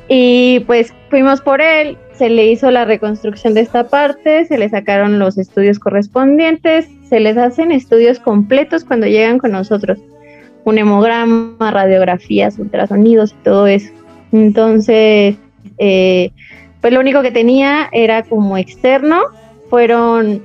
Y 0.09 0.61
pues 0.67 0.93
fuimos 1.09 1.41
por 1.41 1.61
él, 1.61 1.97
se 2.13 2.29
le 2.29 2.47
hizo 2.47 2.71
la 2.71 2.85
reconstrucción 2.85 3.55
de 3.55 3.61
esta 3.61 3.89
parte, 3.89 4.45
se 4.45 4.59
le 4.59 4.69
sacaron 4.69 5.19
los 5.19 5.39
estudios 5.39 5.79
correspondientes, 5.79 6.89
se 7.09 7.21
les 7.21 7.37
hacen 7.37 7.73
estudios 7.73 8.19
completos 8.19 8.85
cuando 8.85 9.07
llegan 9.07 9.39
con 9.39 9.53
nosotros, 9.53 9.99
un 10.65 10.79
hemograma, 10.79 11.71
radiografías, 11.71 12.59
ultrasonidos 12.59 13.33
y 13.33 13.45
todo 13.45 13.67
eso. 13.69 13.93
Entonces, 14.33 15.37
eh, 15.79 16.31
pues 16.81 16.93
lo 16.93 17.01
único 17.01 17.23
que 17.23 17.31
tenía 17.31 17.89
era 17.93 18.23
como 18.23 18.59
externo, 18.59 19.23
fueron 19.69 20.43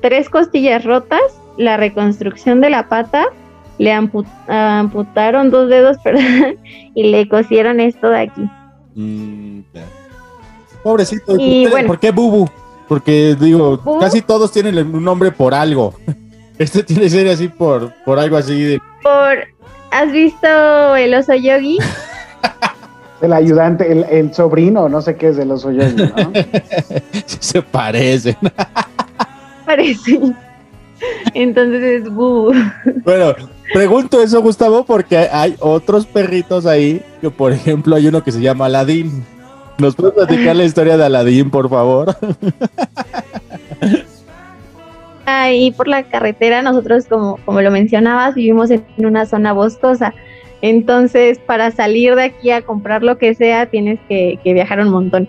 tres 0.00 0.28
costillas 0.28 0.84
rotas, 0.84 1.20
la 1.56 1.76
reconstrucción 1.76 2.60
de 2.60 2.70
la 2.70 2.88
pata, 2.88 3.26
le 3.78 3.92
ampu- 3.94 4.26
amputaron 4.48 5.50
dos 5.50 5.68
dedos, 5.68 5.96
perdón, 6.04 6.56
y 6.94 7.10
le 7.10 7.28
cosieron 7.28 7.80
esto 7.80 8.08
de 8.10 8.20
aquí. 8.20 8.42
Mm. 8.94 9.60
Pobrecito. 10.82 11.36
Y 11.38 11.64
¿por 11.64 11.66
qué- 11.66 11.68
bueno. 11.70 11.86
¿Por 11.88 11.98
qué 12.00 12.10
Bubu? 12.10 12.48
Porque 12.88 13.36
digo, 13.38 13.78
¿Bubu? 13.78 14.00
casi 14.00 14.22
todos 14.22 14.50
tienen 14.52 14.76
un 14.94 15.04
nombre 15.04 15.30
por 15.32 15.54
algo. 15.54 15.94
Este 16.58 16.82
tiene 16.82 17.02
que 17.02 17.10
ser 17.10 17.28
así 17.28 17.46
por, 17.46 17.92
por 18.04 18.18
algo 18.18 18.36
así 18.36 18.60
de. 18.60 18.80
Por, 19.04 19.38
¿has 19.92 20.10
visto 20.10 20.96
el 20.96 21.14
oso 21.14 21.34
yogi? 21.34 21.78
El 23.20 23.32
ayudante, 23.32 23.90
el, 23.90 24.04
el 24.10 24.32
sobrino, 24.32 24.88
no 24.88 25.02
sé 25.02 25.16
qué 25.16 25.28
es 25.30 25.36
de 25.36 25.44
los 25.44 25.64
hoyos, 25.64 25.92
¿no? 25.94 26.06
Se 27.26 27.60
parecen. 27.62 28.36
Parece. 29.66 30.20
Entonces 31.34 31.82
es 32.02 32.08
bu. 32.12 32.52
Bueno, 33.04 33.34
pregunto 33.72 34.22
eso, 34.22 34.42
Gustavo, 34.42 34.84
porque 34.84 35.16
hay 35.16 35.56
otros 35.60 36.06
perritos 36.06 36.66
ahí, 36.66 37.02
que 37.20 37.30
por 37.30 37.52
ejemplo 37.52 37.96
hay 37.96 38.06
uno 38.06 38.22
que 38.22 38.32
se 38.32 38.40
llama 38.40 38.66
Aladín. 38.66 39.24
¿Nos 39.78 39.94
puedes 39.94 40.14
platicar 40.14 40.56
la 40.56 40.64
historia 40.64 40.96
de 40.96 41.04
Aladín, 41.04 41.50
por 41.50 41.68
favor? 41.70 42.16
Ahí 45.24 45.70
por 45.70 45.88
la 45.88 46.02
carretera, 46.04 46.62
nosotros, 46.62 47.06
como, 47.06 47.38
como 47.44 47.60
lo 47.60 47.70
mencionabas, 47.70 48.34
vivimos 48.34 48.70
en 48.70 48.84
una 48.98 49.26
zona 49.26 49.52
boscosa. 49.52 50.14
Entonces, 50.62 51.38
para 51.38 51.70
salir 51.70 52.16
de 52.16 52.24
aquí 52.24 52.50
a 52.50 52.62
comprar 52.62 53.02
lo 53.02 53.18
que 53.18 53.34
sea, 53.34 53.66
tienes 53.66 54.00
que, 54.08 54.40
que 54.42 54.54
viajar 54.54 54.80
un 54.80 54.88
montón. 54.88 55.28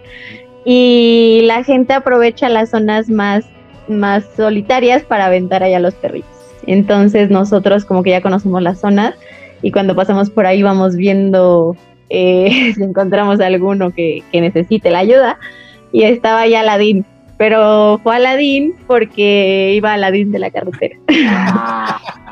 Y 0.65 1.41
la 1.43 1.63
gente 1.63 1.93
aprovecha 1.93 2.49
las 2.49 2.69
zonas 2.69 3.09
más, 3.09 3.45
más 3.87 4.25
solitarias 4.35 5.03
para 5.03 5.27
aventar 5.27 5.61
allá 5.63 5.79
los 5.79 5.93
perritos. 5.93 6.38
Entonces, 6.65 7.29
nosotros 7.29 7.85
como 7.85 8.03
que 8.03 8.11
ya 8.11 8.21
conocemos 8.21 8.61
las 8.61 8.79
zonas 8.79 9.15
y 9.61 9.71
cuando 9.71 9.95
pasamos 9.95 10.29
por 10.29 10.45
ahí 10.45 10.61
vamos 10.63 10.95
viendo 10.95 11.75
eh, 12.09 12.73
si 12.75 12.83
encontramos 12.83 13.39
alguno 13.39 13.91
que, 13.91 14.23
que 14.31 14.41
necesite 14.41 14.89
la 14.91 14.99
ayuda. 14.99 15.39
Y 15.91 16.03
estaba 16.03 16.45
ya 16.47 16.61
Aladín. 16.61 17.05
Pero 17.39 17.99
fue 18.03 18.17
Aladín 18.17 18.75
porque 18.85 19.71
iba 19.73 19.93
Aladín 19.93 20.31
de 20.31 20.39
la 20.39 20.51
carretera. 20.51 20.97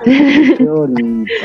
Qué 0.04 0.64
bonito. 0.64 1.32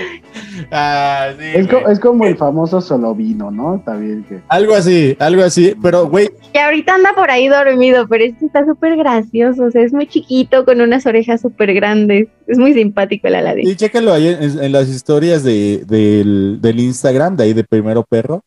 Ah, 0.71 1.31
sí, 1.39 1.45
Es, 1.55 1.67
co- 1.67 1.89
es 1.89 1.99
como 1.99 2.25
el 2.27 2.37
famoso 2.37 2.81
solo 2.81 3.15
vino, 3.15 3.51
¿no? 3.51 3.83
También 3.85 4.25
que. 4.29 4.41
Algo 4.49 4.75
así, 4.75 5.17
algo 5.19 5.43
así, 5.43 5.75
pero 5.83 6.07
güey, 6.09 6.31
Y 6.55 6.59
ahorita 6.59 6.95
anda 6.95 7.15
por 7.15 7.31
ahí 7.31 7.49
dormido, 7.49 8.07
pero 8.07 8.25
este 8.25 8.47
está 8.47 8.65
súper 8.65 8.97
gracioso. 8.97 9.65
O 9.65 9.71
sea, 9.71 9.83
es 9.83 9.93
muy 9.93 10.07
chiquito 10.07 10.65
con 10.65 10.81
unas 10.81 11.05
orejas 11.07 11.41
súper 11.41 11.73
grandes. 11.75 12.29
Es 12.47 12.59
muy 12.59 12.75
simpático 12.75 13.29
el 13.29 13.37
Aladín. 13.37 13.69
y 13.69 13.75
chécalo 13.77 14.13
ahí 14.13 14.29
en, 14.29 14.63
en 14.63 14.73
las 14.73 14.89
historias 14.89 15.43
de, 15.43 15.85
del, 15.87 16.59
del 16.61 16.81
Instagram, 16.81 17.37
de 17.37 17.45
ahí 17.45 17.53
de 17.55 17.65
Primero 17.65 18.05
Perro, 18.09 18.43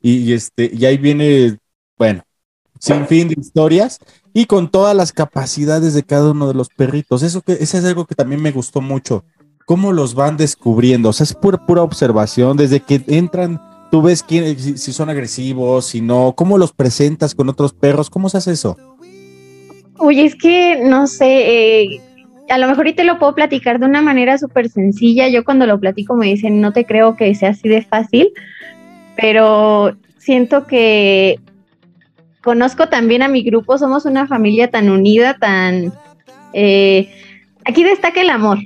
y, 0.00 0.18
y 0.18 0.32
este, 0.34 0.70
y 0.72 0.84
ahí 0.84 0.98
viene, 0.98 1.56
bueno, 1.98 2.22
sin 2.86 3.06
fin 3.06 3.28
de 3.28 3.34
historias 3.38 3.98
y 4.32 4.46
con 4.46 4.70
todas 4.70 4.94
las 4.94 5.12
capacidades 5.12 5.94
de 5.94 6.04
cada 6.04 6.30
uno 6.30 6.46
de 6.46 6.54
los 6.54 6.68
perritos. 6.68 7.22
Eso 7.22 7.42
que, 7.42 7.52
eso 7.54 7.78
es 7.78 7.84
algo 7.84 8.06
que 8.06 8.14
también 8.14 8.40
me 8.40 8.52
gustó 8.52 8.80
mucho. 8.80 9.24
Cómo 9.64 9.92
los 9.92 10.14
van 10.14 10.36
descubriendo. 10.36 11.08
O 11.08 11.12
sea, 11.12 11.24
es 11.24 11.34
pura, 11.34 11.58
pura 11.66 11.82
observación. 11.82 12.56
Desde 12.56 12.80
que 12.80 13.02
entran, 13.08 13.60
tú 13.90 14.02
ves 14.02 14.22
quién, 14.22 14.56
si, 14.58 14.92
son 14.92 15.10
agresivos, 15.10 15.86
si 15.86 16.00
no, 16.00 16.34
cómo 16.36 16.58
los 16.58 16.72
presentas 16.72 17.34
con 17.34 17.48
otros 17.48 17.72
perros. 17.72 18.08
¿Cómo 18.08 18.28
se 18.28 18.38
hace 18.38 18.52
eso? 18.52 18.76
Oye, 19.98 20.24
es 20.24 20.36
que 20.36 20.82
no 20.84 21.06
sé, 21.08 21.82
eh, 21.82 22.00
a 22.48 22.58
lo 22.58 22.68
mejor 22.68 22.86
y 22.86 22.94
te 22.94 23.02
lo 23.02 23.18
puedo 23.18 23.34
platicar 23.34 23.80
de 23.80 23.86
una 23.86 24.02
manera 24.02 24.38
súper 24.38 24.68
sencilla. 24.68 25.28
Yo 25.28 25.44
cuando 25.44 25.66
lo 25.66 25.80
platico 25.80 26.14
me 26.14 26.26
dicen, 26.26 26.60
no 26.60 26.72
te 26.72 26.84
creo 26.84 27.16
que 27.16 27.34
sea 27.34 27.50
así 27.50 27.68
de 27.68 27.82
fácil, 27.82 28.30
pero 29.16 29.96
siento 30.18 30.66
que 30.66 31.40
conozco 32.46 32.88
también 32.88 33.22
a 33.22 33.28
mi 33.28 33.42
grupo, 33.42 33.76
somos 33.76 34.04
una 34.04 34.28
familia 34.28 34.70
tan 34.70 34.88
unida, 34.88 35.34
tan... 35.34 35.92
eh, 36.52 37.12
aquí 37.64 37.82
destaca 37.82 38.20
el 38.20 38.30
amor. 38.30 38.58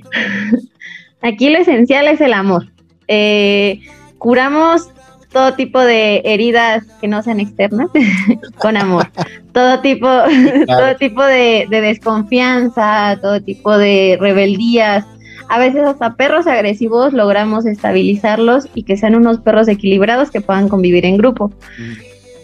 aquí 1.23 1.49
lo 1.49 1.57
esencial 1.57 2.07
es 2.07 2.21
el 2.21 2.33
amor. 2.33 2.67
Eh, 3.07 3.79
curamos 4.19 4.91
todo 5.31 5.55
tipo 5.55 5.79
de 5.79 6.21
heridas 6.25 6.83
que 7.01 7.07
no 7.07 7.23
sean 7.23 7.39
externas 7.39 7.89
con 8.59 8.77
amor. 8.77 9.09
Todo 9.51 9.81
tipo, 9.81 10.07
todo 10.67 10.95
tipo 10.97 11.23
de, 11.23 11.65
de 11.67 11.81
desconfianza, 11.81 13.17
todo 13.19 13.41
tipo 13.41 13.75
de 13.79 14.15
rebeldías. 14.21 15.07
A 15.49 15.57
veces 15.57 15.81
hasta 15.87 16.13
perros 16.13 16.45
agresivos 16.45 17.13
logramos 17.13 17.65
estabilizarlos 17.65 18.67
y 18.75 18.83
que 18.83 18.95
sean 18.95 19.15
unos 19.15 19.39
perros 19.39 19.67
equilibrados 19.67 20.29
que 20.29 20.39
puedan 20.39 20.69
convivir 20.69 21.03
en 21.03 21.17
grupo. 21.17 21.51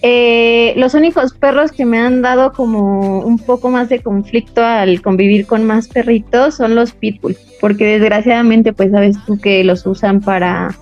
Eh, 0.10 0.74
los 0.78 0.94
únicos 0.94 1.34
perros 1.34 1.74
que 1.74 1.86
me 1.86 2.00
han 2.00 2.22
dado 2.22 2.54
como 2.54 3.20
un 3.20 3.38
poco 3.38 3.70
más 3.70 3.90
de 3.90 4.00
conflicto 4.00 4.64
al 4.64 5.02
convivir 5.02 5.46
con 5.46 5.66
más 5.66 5.90
perritos 5.90 6.56
son 6.56 6.76
los 6.76 6.94
pitbull, 6.94 7.36
porque 7.60 8.00
desgraciadamente 8.00 8.72
pues 8.72 8.92
sabes 8.92 9.18
tú 9.26 9.38
que 9.38 9.66
los 9.66 9.86
usan 9.86 10.22
para 10.22 10.74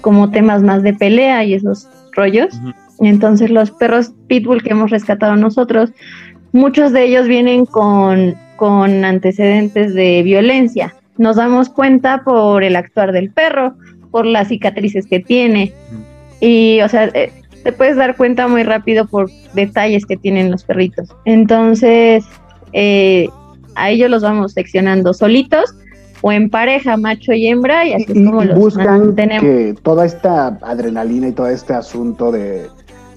como 0.00 0.30
temas 0.30 0.62
más 0.62 0.82
de 0.82 0.94
pelea 0.94 1.44
y 1.44 1.52
esos 1.52 1.88
rollos. 2.12 2.58
Entonces 3.00 3.50
los 3.50 3.70
perros 3.70 4.12
pitbull 4.28 4.62
que 4.62 4.70
hemos 4.70 4.90
rescatado 4.90 5.36
nosotros, 5.36 5.90
muchos 6.52 6.92
de 6.92 7.04
ellos 7.04 7.28
vienen 7.28 7.66
con, 7.66 8.34
con 8.56 9.04
antecedentes 9.04 9.92
de 9.92 10.22
violencia. 10.22 10.94
Nos 11.18 11.36
damos 11.36 11.68
cuenta 11.68 12.24
por 12.24 12.64
el 12.64 12.76
actuar 12.76 13.12
del 13.12 13.30
perro, 13.30 13.74
por 14.10 14.24
las 14.24 14.48
cicatrices 14.48 15.06
que 15.06 15.20
tiene. 15.20 15.74
Y, 16.40 16.80
o 16.80 16.88
sea, 16.88 17.10
eh, 17.12 17.30
te 17.64 17.72
puedes 17.72 17.96
dar 17.96 18.16
cuenta 18.16 18.46
muy 18.46 18.62
rápido 18.62 19.06
por 19.06 19.30
detalles 19.54 20.06
que 20.06 20.16
tienen 20.16 20.50
los 20.50 20.62
perritos. 20.62 21.08
Entonces, 21.24 22.24
eh, 22.72 23.28
a 23.74 23.90
ellos 23.90 24.10
los 24.10 24.22
vamos 24.22 24.52
seccionando 24.52 25.14
solitos 25.14 25.74
o 26.20 26.30
en 26.30 26.50
pareja, 26.50 26.96
macho 26.96 27.32
y 27.32 27.48
hembra, 27.48 27.86
y 27.86 27.94
así 27.94 28.06
es 28.08 28.26
como 28.26 28.42
y 28.42 28.46
los 28.46 28.58
buscan 28.58 29.14
que 29.16 29.74
toda 29.82 30.06
esta 30.06 30.58
adrenalina 30.62 31.28
y 31.28 31.32
todo 31.32 31.48
este 31.48 31.74
asunto 31.74 32.30
de, 32.30 32.68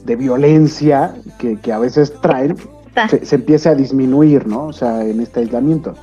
de 0.03 0.15
violencia 0.15 1.13
que, 1.37 1.57
que 1.57 1.71
a 1.71 1.79
veces 1.79 2.13
traen 2.21 2.55
se, 3.09 3.25
se 3.25 3.35
empiece 3.35 3.69
a 3.69 3.75
disminuir, 3.75 4.47
¿no? 4.47 4.65
O 4.67 4.73
sea, 4.73 5.03
en 5.03 5.21
este 5.21 5.41
aislamiento. 5.41 5.93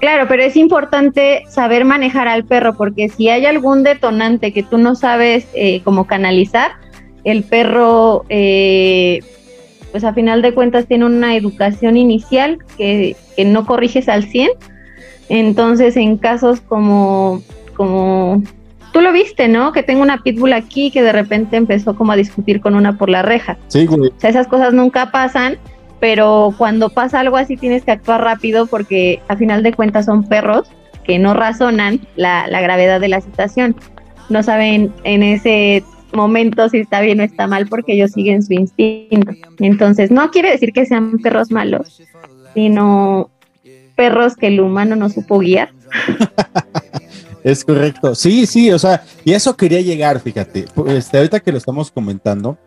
Claro, 0.00 0.26
pero 0.28 0.42
es 0.42 0.56
importante 0.56 1.44
saber 1.48 1.84
manejar 1.84 2.26
al 2.26 2.44
perro 2.44 2.74
porque 2.74 3.08
si 3.08 3.28
hay 3.28 3.44
algún 3.46 3.82
detonante 3.82 4.52
que 4.52 4.62
tú 4.62 4.78
no 4.78 4.94
sabes 4.94 5.46
eh, 5.54 5.82
cómo 5.84 6.06
canalizar, 6.06 6.72
el 7.24 7.42
perro, 7.42 8.24
eh, 8.28 9.20
pues 9.90 10.04
a 10.04 10.14
final 10.14 10.42
de 10.42 10.54
cuentas 10.54 10.86
tiene 10.86 11.04
una 11.04 11.36
educación 11.36 11.96
inicial 11.96 12.58
que, 12.76 13.16
que 13.36 13.44
no 13.44 13.66
corriges 13.66 14.08
al 14.08 14.24
100. 14.24 14.50
Entonces, 15.28 15.96
en 15.96 16.16
casos 16.16 16.60
como, 16.60 17.42
como 17.76 18.42
tú 18.92 19.00
lo 19.00 19.12
viste, 19.12 19.48
¿no? 19.48 19.72
Que 19.72 19.82
tengo 19.82 20.02
una 20.02 20.22
pitbull 20.22 20.52
aquí 20.52 20.90
que 20.90 21.02
de 21.02 21.12
repente 21.12 21.56
empezó 21.56 21.94
como 21.94 22.12
a 22.12 22.16
discutir 22.16 22.60
con 22.60 22.74
una 22.74 22.96
por 22.98 23.08
la 23.08 23.22
reja. 23.22 23.56
Sí, 23.68 23.86
güey. 23.86 24.10
O 24.10 24.20
sea, 24.20 24.30
esas 24.30 24.48
cosas 24.48 24.72
nunca 24.72 25.10
pasan, 25.10 25.58
pero 26.00 26.54
cuando 26.56 26.90
pasa 26.90 27.20
algo 27.20 27.36
así 27.36 27.56
tienes 27.56 27.84
que 27.84 27.92
actuar 27.92 28.22
rápido 28.22 28.66
porque 28.66 29.20
a 29.28 29.36
final 29.36 29.62
de 29.62 29.72
cuentas 29.72 30.06
son 30.06 30.24
perros 30.24 30.68
que 31.04 31.18
no 31.18 31.34
razonan 31.34 32.00
la, 32.16 32.46
la 32.46 32.60
gravedad 32.60 33.00
de 33.00 33.08
la 33.08 33.20
situación. 33.20 33.76
No 34.28 34.42
saben 34.42 34.92
en 35.04 35.22
ese 35.22 35.84
momento 36.12 36.68
si 36.68 36.78
está 36.78 37.00
bien 37.00 37.20
o 37.20 37.22
está 37.22 37.46
mal 37.46 37.66
porque 37.68 37.94
ellos 37.94 38.12
siguen 38.12 38.42
su 38.42 38.52
instinto. 38.52 39.32
Entonces, 39.58 40.10
no 40.10 40.30
quiere 40.30 40.50
decir 40.50 40.72
que 40.72 40.86
sean 40.86 41.18
perros 41.18 41.50
malos, 41.50 42.02
sino 42.54 43.30
perros 43.96 44.36
que 44.36 44.48
el 44.48 44.60
humano 44.60 44.96
no 44.96 45.08
supo 45.10 45.38
guiar. 45.38 45.70
Es 47.42 47.64
correcto. 47.64 48.14
Sí, 48.14 48.46
sí, 48.46 48.70
o 48.70 48.78
sea, 48.78 49.02
y 49.24 49.32
eso 49.32 49.56
quería 49.56 49.80
llegar, 49.80 50.20
fíjate. 50.20 50.66
Este, 50.88 51.16
ahorita 51.16 51.40
que 51.40 51.52
lo 51.52 51.58
estamos 51.58 51.90
comentando, 51.90 52.58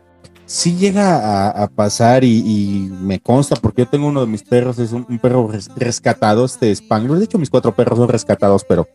sí 0.46 0.76
llega 0.76 1.48
a, 1.50 1.68
pasar 1.68 2.24
y, 2.24 2.88
me 2.90 3.20
consta, 3.20 3.56
porque 3.56 3.82
yo 3.82 3.88
tengo 3.88 4.08
uno 4.08 4.20
de 4.20 4.26
mis 4.26 4.42
perros, 4.42 4.78
es 4.78 4.92
un, 4.92 5.04
perro 5.18 5.48
res- 5.48 5.70
rescatado, 5.76 6.44
este 6.44 6.74
Spangler. 6.74 7.18
De 7.18 7.24
hecho, 7.24 7.38
mis 7.38 7.50
cuatro 7.50 7.74
perros 7.74 7.98
son 7.98 8.08
rescatados, 8.08 8.64
pero 8.68 8.88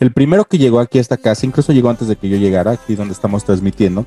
el 0.00 0.12
primero 0.12 0.46
que 0.46 0.58
llegó 0.58 0.80
aquí 0.80 0.98
a 0.98 1.00
esta 1.02 1.16
casa, 1.16 1.46
incluso 1.46 1.72
llegó 1.72 1.90
antes 1.90 2.08
de 2.08 2.16
que 2.16 2.28
yo 2.28 2.36
llegara, 2.36 2.72
aquí 2.72 2.96
donde 2.96 3.12
estamos 3.12 3.44
transmitiendo, 3.44 4.06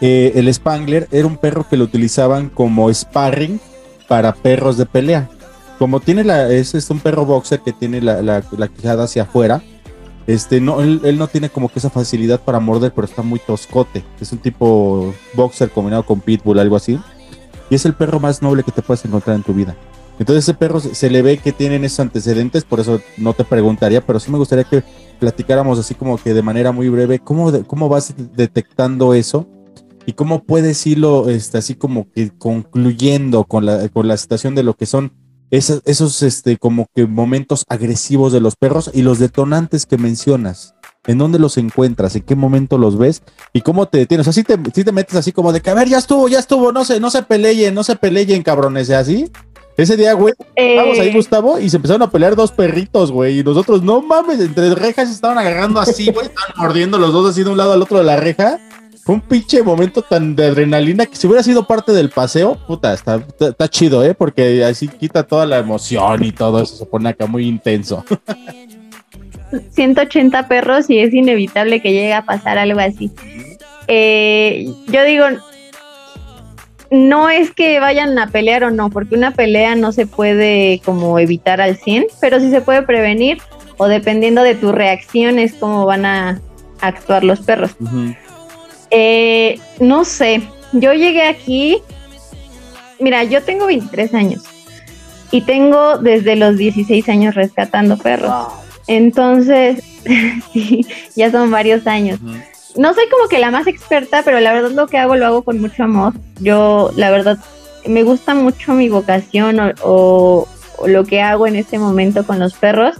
eh, 0.00 0.32
el 0.34 0.52
Spangler 0.52 1.08
era 1.12 1.26
un 1.26 1.36
perro 1.36 1.66
que 1.68 1.76
lo 1.76 1.84
utilizaban 1.84 2.48
como 2.48 2.92
sparring 2.92 3.60
para 4.08 4.34
perros 4.34 4.76
de 4.76 4.86
pelea. 4.86 5.28
Como 5.78 6.00
tiene 6.00 6.24
la, 6.24 6.50
es, 6.50 6.74
es 6.74 6.88
un 6.90 7.00
perro 7.00 7.24
boxer 7.26 7.60
que 7.60 7.72
tiene 7.72 8.00
la, 8.00 8.22
la, 8.22 8.42
la 8.56 8.68
quijada 8.68 9.04
hacia 9.04 9.22
afuera, 9.24 9.62
este, 10.26 10.60
no, 10.60 10.80
él, 10.80 11.00
él 11.04 11.18
no 11.18 11.28
tiene 11.28 11.50
como 11.50 11.68
que 11.68 11.78
esa 11.78 11.90
facilidad 11.90 12.40
para 12.40 12.60
morder, 12.60 12.92
pero 12.94 13.06
está 13.06 13.22
muy 13.22 13.38
toscote. 13.38 14.04
Es 14.20 14.32
un 14.32 14.38
tipo 14.38 15.14
boxer 15.34 15.70
combinado 15.70 16.04
con 16.04 16.20
pitbull, 16.20 16.58
algo 16.58 16.76
así. 16.76 16.98
Y 17.68 17.74
es 17.74 17.84
el 17.84 17.94
perro 17.94 18.20
más 18.20 18.40
noble 18.40 18.62
que 18.62 18.72
te 18.72 18.82
puedes 18.82 19.04
encontrar 19.04 19.36
en 19.36 19.42
tu 19.42 19.52
vida. 19.52 19.76
Entonces 20.18 20.44
ese 20.44 20.54
perro 20.54 20.80
se, 20.80 21.10
le 21.10 21.22
ve 21.22 21.38
que 21.38 21.52
tienen 21.52 21.84
esos 21.84 22.00
antecedentes, 22.00 22.64
por 22.64 22.80
eso 22.80 23.00
no 23.16 23.32
te 23.32 23.44
preguntaría, 23.44 24.00
pero 24.00 24.20
sí 24.20 24.30
me 24.30 24.38
gustaría 24.38 24.64
que 24.64 24.84
platicáramos 25.18 25.78
así 25.78 25.94
como 25.94 26.18
que 26.18 26.34
de 26.34 26.42
manera 26.42 26.70
muy 26.72 26.88
breve, 26.88 27.18
¿cómo, 27.18 27.52
cómo 27.64 27.88
vas 27.88 28.14
detectando 28.36 29.14
eso? 29.14 29.46
Y 30.06 30.12
cómo 30.12 30.44
puedes 30.44 30.86
irlo 30.86 31.28
este, 31.30 31.58
así 31.58 31.74
como 31.74 32.10
que 32.10 32.30
concluyendo 32.36 33.44
con 33.44 33.66
la, 33.66 33.88
con 33.88 34.06
la 34.06 34.16
situación 34.16 34.54
de 34.54 34.62
lo 34.62 34.74
que 34.74 34.86
son 34.86 35.12
esos, 35.50 35.82
esos 35.84 36.22
este, 36.22 36.58
como 36.58 36.88
que 36.94 37.06
momentos 37.06 37.64
agresivos 37.68 38.32
de 38.32 38.40
los 38.40 38.56
perros 38.56 38.90
y 38.92 39.02
los 39.02 39.18
detonantes 39.18 39.86
que 39.86 39.98
mencionas. 39.98 40.74
¿En 41.06 41.18
dónde 41.18 41.38
los 41.38 41.58
encuentras? 41.58 42.16
¿En 42.16 42.22
qué 42.22 42.34
momento 42.34 42.78
los 42.78 42.96
ves? 42.96 43.22
¿Y 43.52 43.60
cómo 43.60 43.86
te 43.86 43.98
detienes? 43.98 44.26
O 44.26 44.32
sea, 44.32 44.42
si 44.42 44.82
te, 44.84 44.92
metes 44.92 45.16
así 45.16 45.32
como 45.32 45.52
de 45.52 45.60
que, 45.60 45.70
a 45.70 45.74
ver, 45.74 45.88
ya 45.88 45.98
estuvo, 45.98 46.28
ya 46.28 46.38
estuvo, 46.38 46.72
no 46.72 46.84
se, 46.84 46.98
no 46.98 47.10
se 47.10 47.22
peleen, 47.22 47.74
no 47.74 47.84
se 47.84 47.96
peleen, 47.96 48.42
cabrones, 48.42 48.88
así. 48.90 49.30
Ese 49.76 49.96
día, 49.96 50.12
güey, 50.12 50.34
estábamos 50.54 50.98
ahí, 51.00 51.08
Eh, 51.08 51.12
Gustavo, 51.12 51.58
y 51.58 51.68
se 51.68 51.76
empezaron 51.76 52.02
a 52.02 52.10
pelear 52.10 52.36
dos 52.36 52.52
perritos, 52.52 53.10
güey. 53.10 53.40
Y 53.40 53.44
nosotros, 53.44 53.82
no 53.82 54.00
mames, 54.02 54.38
entre 54.40 54.74
rejas 54.74 55.08
se 55.08 55.14
estaban 55.14 55.36
agarrando 55.38 55.80
así, 55.80 56.10
güey. 56.12 56.26
Estaban 56.26 56.52
mordiendo 56.56 56.98
los 56.98 57.12
dos 57.12 57.30
así 57.30 57.42
de 57.42 57.50
un 57.50 57.56
lado 57.58 57.72
al 57.72 57.82
otro 57.82 57.98
de 57.98 58.04
la 58.04 58.16
reja. 58.16 58.58
Fue 59.04 59.16
un 59.16 59.20
pinche 59.20 59.62
momento 59.62 60.00
tan 60.00 60.34
de 60.34 60.46
adrenalina 60.46 61.04
que 61.06 61.16
si 61.16 61.26
hubiera 61.26 61.42
sido 61.42 61.66
parte 61.66 61.92
del 61.92 62.08
paseo, 62.08 62.56
puta, 62.66 62.94
está, 62.94 63.16
está, 63.16 63.48
está 63.48 63.68
chido, 63.68 64.02
¿eh? 64.04 64.14
Porque 64.14 64.64
así 64.64 64.88
quita 64.88 65.24
toda 65.24 65.44
la 65.44 65.58
emoción 65.58 66.24
y 66.24 66.32
todo 66.32 66.62
eso, 66.62 66.76
se 66.76 66.86
pone 66.86 67.08
acá 67.10 67.26
muy 67.26 67.46
intenso. 67.46 68.04
180 69.72 70.48
perros 70.48 70.88
y 70.90 70.98
es 70.98 71.12
inevitable 71.12 71.80
que 71.80 71.92
llegue 71.92 72.12
a 72.14 72.24
pasar 72.24 72.58
algo 72.58 72.80
así. 72.80 73.10
Eh, 73.86 74.66
yo 74.88 75.04
digo, 75.04 75.26
no 76.94 77.28
es 77.28 77.50
que 77.50 77.80
vayan 77.80 78.18
a 78.18 78.28
pelear 78.28 78.64
o 78.64 78.70
no, 78.70 78.88
porque 78.88 79.16
una 79.16 79.32
pelea 79.32 79.74
no 79.74 79.92
se 79.92 80.06
puede 80.06 80.80
como 80.84 81.18
evitar 81.18 81.60
al 81.60 81.76
100, 81.76 82.06
pero 82.20 82.38
sí 82.38 82.50
se 82.50 82.60
puede 82.60 82.82
prevenir 82.82 83.38
o 83.76 83.88
dependiendo 83.88 84.42
de 84.42 84.54
tus 84.54 84.72
reacciones, 84.72 85.54
cómo 85.54 85.86
van 85.86 86.06
a 86.06 86.40
actuar 86.80 87.24
los 87.24 87.40
perros. 87.40 87.72
Eh, 88.90 89.58
no 89.80 90.04
sé, 90.04 90.42
yo 90.72 90.92
llegué 90.92 91.26
aquí, 91.26 91.78
mira, 93.00 93.24
yo 93.24 93.42
tengo 93.42 93.66
23 93.66 94.14
años 94.14 94.44
y 95.32 95.40
tengo 95.40 95.98
desde 95.98 96.36
los 96.36 96.56
16 96.56 97.08
años 97.08 97.34
rescatando 97.34 97.98
perros. 97.98 98.46
Entonces, 98.86 99.82
sí, 100.52 100.86
ya 101.16 101.32
son 101.32 101.50
varios 101.50 101.88
años. 101.88 102.20
No 102.76 102.92
soy 102.94 103.08
como 103.08 103.28
que 103.28 103.38
la 103.38 103.50
más 103.50 103.66
experta, 103.66 104.22
pero 104.24 104.40
la 104.40 104.52
verdad 104.52 104.70
lo 104.72 104.86
que 104.86 104.98
hago 104.98 105.16
lo 105.16 105.26
hago 105.26 105.42
con 105.42 105.60
mucho 105.60 105.84
amor. 105.84 106.12
Yo, 106.40 106.90
la 106.96 107.10
verdad, 107.10 107.38
me 107.86 108.02
gusta 108.02 108.34
mucho 108.34 108.72
mi 108.72 108.88
vocación 108.88 109.60
o, 109.60 109.72
o- 109.82 110.48
lo 110.88 111.04
que 111.04 111.20
hago 111.22 111.46
en 111.46 111.54
este 111.56 111.78
momento 111.78 112.26
con 112.26 112.38
los 112.40 112.54
perros. 112.54 112.96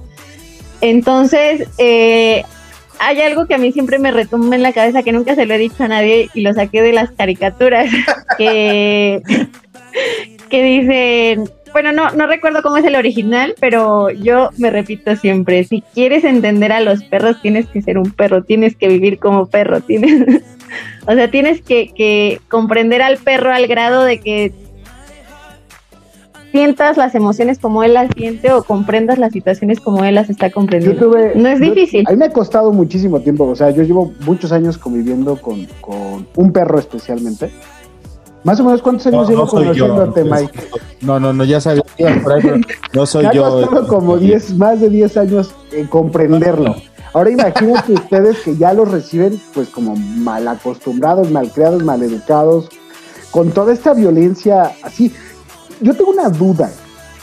Entonces, 0.80 1.68
eh, 1.78 2.44
hay 3.00 3.20
algo 3.22 3.46
que 3.46 3.54
a 3.54 3.58
mí 3.58 3.72
siempre 3.72 3.98
me 3.98 4.12
retumba 4.12 4.54
en 4.54 4.62
la 4.62 4.72
cabeza 4.72 5.02
que 5.02 5.12
nunca 5.12 5.34
se 5.34 5.44
lo 5.46 5.54
he 5.54 5.58
dicho 5.58 5.82
a 5.82 5.88
nadie 5.88 6.30
y 6.34 6.42
lo 6.42 6.54
saqué 6.54 6.80
de 6.82 6.92
las 6.92 7.10
caricaturas 7.10 7.90
que, 8.38 9.22
que 10.48 10.62
dicen, 10.62 11.50
bueno, 11.74 11.92
no, 11.92 12.10
no 12.12 12.26
recuerdo 12.26 12.62
cómo 12.62 12.76
es 12.78 12.84
el 12.84 12.94
original, 12.94 13.54
pero 13.60 14.08
yo 14.08 14.48
me 14.58 14.70
repito 14.70 15.14
siempre, 15.16 15.64
si 15.64 15.82
quieres 15.92 16.24
entender 16.24 16.70
a 16.72 16.80
los 16.80 17.02
perros 17.04 17.42
tienes 17.42 17.66
que 17.66 17.82
ser 17.82 17.98
un 17.98 18.10
perro, 18.12 18.44
tienes 18.44 18.76
que 18.76 18.88
vivir 18.88 19.18
como 19.18 19.46
perro, 19.46 19.80
tienes, 19.80 20.42
o 21.06 21.12
sea, 21.14 21.30
tienes 21.30 21.60
que, 21.62 21.92
que 21.92 22.40
comprender 22.48 23.02
al 23.02 23.18
perro 23.18 23.52
al 23.52 23.66
grado 23.66 24.04
de 24.04 24.20
que 24.20 24.52
sientas 26.52 26.96
las 26.96 27.16
emociones 27.16 27.58
como 27.58 27.82
él 27.82 27.94
las 27.94 28.08
siente 28.16 28.52
o 28.52 28.62
comprendas 28.62 29.18
las 29.18 29.32
situaciones 29.32 29.80
como 29.80 30.04
él 30.04 30.14
las 30.14 30.30
está 30.30 30.50
comprendiendo. 30.50 31.06
tuve. 31.10 31.32
No 31.34 31.48
es 31.48 31.58
yo- 31.58 31.66
difícil. 31.74 32.04
A 32.06 32.12
mí 32.12 32.16
me 32.16 32.26
ha 32.26 32.30
costado 32.30 32.70
muchísimo 32.72 33.18
tiempo. 33.20 33.44
O 33.44 33.56
sea, 33.56 33.70
yo 33.70 33.82
llevo 33.82 34.12
muchos 34.24 34.52
años 34.52 34.78
conviviendo 34.78 35.34
con, 35.40 35.66
con 35.80 36.28
un 36.36 36.52
perro 36.52 36.78
especialmente. 36.78 37.50
Más 38.44 38.60
o 38.60 38.64
menos, 38.64 38.82
¿cuántos 38.82 39.06
años 39.06 39.28
llevo 39.28 39.46
conociéndote, 39.46 40.22
Mike? 40.24 40.68
No, 41.00 41.18
no, 41.18 41.32
no, 41.32 41.44
ya 41.44 41.60
sabía 41.60 41.82
que 41.96 42.02
ibas 42.02 42.22
por 42.22 42.32
ahí, 42.34 42.40
pero 42.42 42.56
no 42.92 43.06
soy 43.06 43.24
ha 43.26 43.32
yo. 43.32 43.46
eh. 43.60 43.66
costado 43.66 43.88
como 43.88 44.16
10, 44.18 44.56
más 44.56 44.80
de 44.80 44.88
10 44.90 45.16
años 45.16 45.54
en 45.72 45.86
comprenderlo. 45.86 46.76
Ahora 47.14 47.30
imagínate 47.30 47.92
ustedes 47.94 48.38
que 48.40 48.56
ya 48.56 48.72
los 48.74 48.90
reciben 48.90 49.40
pues 49.54 49.68
como 49.70 49.96
mal 49.96 50.46
acostumbrados, 50.48 51.30
malcriados, 51.30 51.82
maleducados, 51.82 52.68
con 53.30 53.50
toda 53.50 53.72
esta 53.72 53.94
violencia 53.94 54.72
así. 54.82 55.12
Yo 55.80 55.94
tengo 55.94 56.10
una 56.10 56.28
duda. 56.28 56.70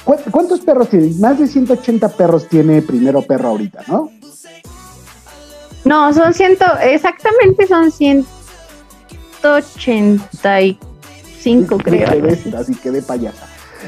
¿Cu- 0.03 0.15
¿Cuántos 0.31 0.61
perros 0.61 0.89
tiene? 0.89 1.13
Más 1.19 1.37
de 1.37 1.47
180 1.47 2.09
perros 2.09 2.47
tiene 2.47 2.81
primero 2.81 3.21
perro 3.21 3.49
ahorita, 3.49 3.83
¿no? 3.87 4.09
No, 5.85 6.13
son 6.13 6.33
ciento, 6.33 6.65
exactamente 6.81 7.67
son 7.67 7.91
185 11.41 11.77
creo. 11.83 12.07
Quedé- 12.09 12.33
así. 12.33 12.53
así 12.55 12.75
quedé 12.75 13.01
payasa. 13.01 13.45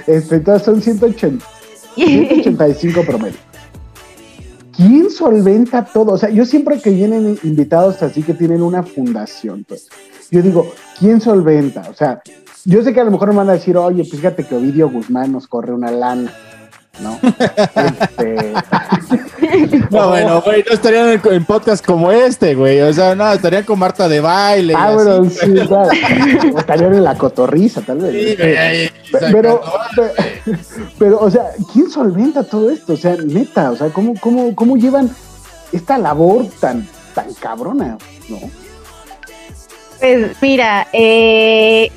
Este, 0.08 0.36
entonces 0.36 0.64
son 0.66 0.82
180, 0.82 1.46
185 1.96 3.02
promedio. 3.06 3.38
¿Quién 4.76 5.12
solventa 5.12 5.86
todo? 5.86 6.14
O 6.14 6.18
sea, 6.18 6.30
yo 6.30 6.46
siempre 6.46 6.80
que 6.82 6.90
vienen 6.90 7.38
invitados 7.44 8.02
así 8.02 8.24
que 8.24 8.34
tienen 8.34 8.64
una 8.64 8.82
fundación, 8.82 9.64
pues, 9.68 9.88
yo 10.32 10.42
digo, 10.42 10.72
¿quién 11.00 11.22
solventa? 11.22 11.84
O 11.92 11.94
sea, 11.94 12.22
yo 12.66 12.82
sé 12.84 12.92
que 12.92 13.00
a 13.02 13.04
lo 13.04 13.12
mejor 13.12 13.30
me 13.30 13.36
van 13.36 13.50
a 13.50 13.54
decir, 13.54 13.78
oye, 13.78 14.04
pues 14.04 14.14
fíjate 14.20 14.46
que 14.46 14.56
Ovidio 14.56 14.90
Guzmán 14.90 15.32
nos 15.32 15.48
corre 15.48 15.74
una 15.74 15.92
lana, 15.92 16.34
¿no? 17.04 17.20
Este, 17.76 18.54
No, 19.92 20.10
bueno, 20.10 20.42
güey, 20.42 20.64
no 20.68 20.74
estarían 20.74 21.10
en, 21.10 21.22
en 21.32 21.46
podcast 21.46 21.86
como 21.86 22.12
este, 22.12 22.56
güey. 22.56 22.82
O 22.82 22.92
sea, 22.94 23.14
no, 23.16 23.32
estarían 23.32 23.64
con 23.64 23.78
Marta 23.80 24.08
de 24.08 24.20
baile. 24.20 24.74
ah, 24.76 24.92
bueno, 24.94 25.30
sí, 25.30 25.52
claro. 25.68 25.90
O 26.54 26.60
estarían 26.60 26.94
en 26.94 27.04
la 27.04 27.16
cotorriza, 27.18 27.82
tal 27.82 28.00
vez. 28.00 28.30
Sí, 28.30 28.36
güey, 28.36 28.58
ahí, 28.58 28.90
Pero, 29.12 29.62
sacando- 29.64 29.92
pero, 29.96 30.58
pero, 31.00 31.20
o 31.20 31.30
sea, 31.32 31.44
¿quién 31.72 31.90
solventa 31.90 32.44
todo 32.44 32.70
esto? 32.70 32.94
O 32.94 32.98
sea, 32.98 33.16
neta, 33.24 33.72
o 33.72 33.76
sea, 33.76 33.90
¿cómo, 33.90 34.14
cómo, 34.20 34.56
cómo 34.56 34.78
llevan 34.78 35.10
esta 35.72 35.98
labor 35.98 36.46
tan, 36.60 36.88
tan 37.14 37.34
cabrona? 37.36 37.98
¿no? 38.30 38.40
Pues 40.00 40.36
mira, 40.42 40.88
eh, 40.94 41.92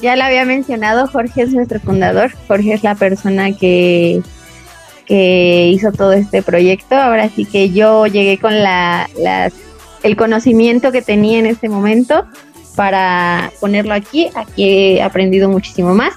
ya 0.00 0.16
lo 0.16 0.24
había 0.24 0.44
mencionado, 0.44 1.06
Jorge 1.08 1.42
es 1.42 1.52
nuestro 1.52 1.80
fundador, 1.80 2.30
Jorge 2.46 2.74
es 2.74 2.84
la 2.84 2.94
persona 2.94 3.52
que, 3.56 4.22
que 5.06 5.68
hizo 5.72 5.92
todo 5.92 6.12
este 6.12 6.42
proyecto, 6.42 6.94
ahora 6.96 7.28
sí 7.28 7.44
que 7.44 7.70
yo 7.70 8.06
llegué 8.06 8.38
con 8.38 8.62
la, 8.62 9.08
las- 9.18 9.52
el 10.02 10.16
conocimiento 10.16 10.92
que 10.92 11.02
tenía 11.02 11.38
en 11.38 11.46
este 11.46 11.68
momento 11.68 12.26
para 12.76 13.52
ponerlo 13.60 13.94
aquí, 13.94 14.28
aquí 14.34 14.64
he 14.96 15.02
aprendido 15.02 15.48
muchísimo 15.48 15.94
más, 15.94 16.14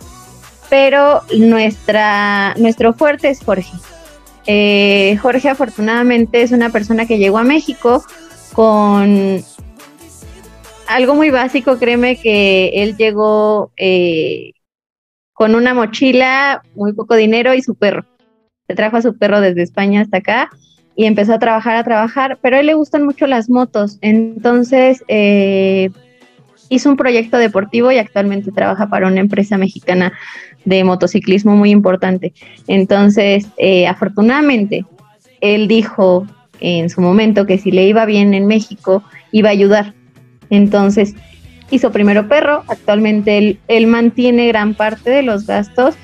pero 0.69 1.21
nuestra, 1.38 2.54
nuestro 2.58 2.93
fuerte 2.93 3.30
es 3.30 3.41
Jorge. 3.43 3.71
Eh, 4.45 5.17
Jorge 5.21 5.50
afortunadamente 5.50 6.41
es 6.41 6.52
una 6.52 6.69
persona 6.69 7.06
que 7.06 7.17
llegó 7.17 7.38
a 7.38 7.43
México 7.43 8.04
con 8.54 9.43
algo 10.88 11.15
muy 11.15 11.30
básico, 11.30 11.78
créeme 11.78 12.19
que 12.19 12.69
él 12.76 12.95
llegó 12.97 13.71
eh, 13.78 14.54
con 15.34 15.54
una 15.54 15.73
mochila, 15.73 16.63
muy 16.76 16.93
poco 16.93 17.15
dinero 17.15 17.54
y 17.54 17.62
su 17.62 17.76
perro. 17.76 18.06
Se 18.67 18.75
trajo 18.75 18.97
a 18.97 19.01
su 19.01 19.17
perro 19.17 19.39
desde 19.41 19.63
España 19.63 20.01
hasta 20.01 20.17
acá 20.17 20.49
y 20.95 21.06
empezó 21.06 21.34
a 21.34 21.39
trabajar, 21.39 21.77
a 21.77 21.84
trabajar, 21.84 22.39
pero 22.41 22.58
a 22.58 22.60
él 22.60 22.65
le 22.65 22.73
gustan 22.73 23.06
mucho 23.06 23.27
las 23.27 23.49
motos, 23.49 23.99
entonces 24.01 25.03
eh, 25.08 25.89
hizo 26.69 26.89
un 26.89 26.97
proyecto 26.97 27.38
deportivo 27.38 27.91
y 27.91 27.97
actualmente 27.97 28.51
trabaja 28.51 28.89
para 28.89 29.08
una 29.08 29.21
empresa 29.21 29.58
mexicana 29.58 30.13
de 30.65 30.84
motociclismo 30.84 31.56
muy 31.56 31.69
importante. 31.69 32.34
Entonces, 32.67 33.47
eh, 33.58 33.88
afortunadamente, 33.88 34.86
él 35.39 35.67
dijo 35.67 36.27
en 36.60 36.89
su 36.89 36.99
momento 36.99 37.45
que 37.45 37.58
si 37.58 37.71
le 37.71 37.88
iba 37.88 38.06
bien 38.06 38.34
en 38.34 38.47
México, 38.47 39.03
iba 39.32 39.49
a 39.49 39.53
ayudar. 39.53 39.93
Entonces 40.49 41.13
hizo 41.69 41.91
primero 41.91 42.27
perro, 42.27 42.63
actualmente 42.67 43.38
él, 43.38 43.60
él 43.67 43.88
mantiene 43.88 44.47
gran 44.47 44.73
parte 44.73 45.10
de 45.10 45.21
los 45.21 45.45
gastos. 45.45 45.95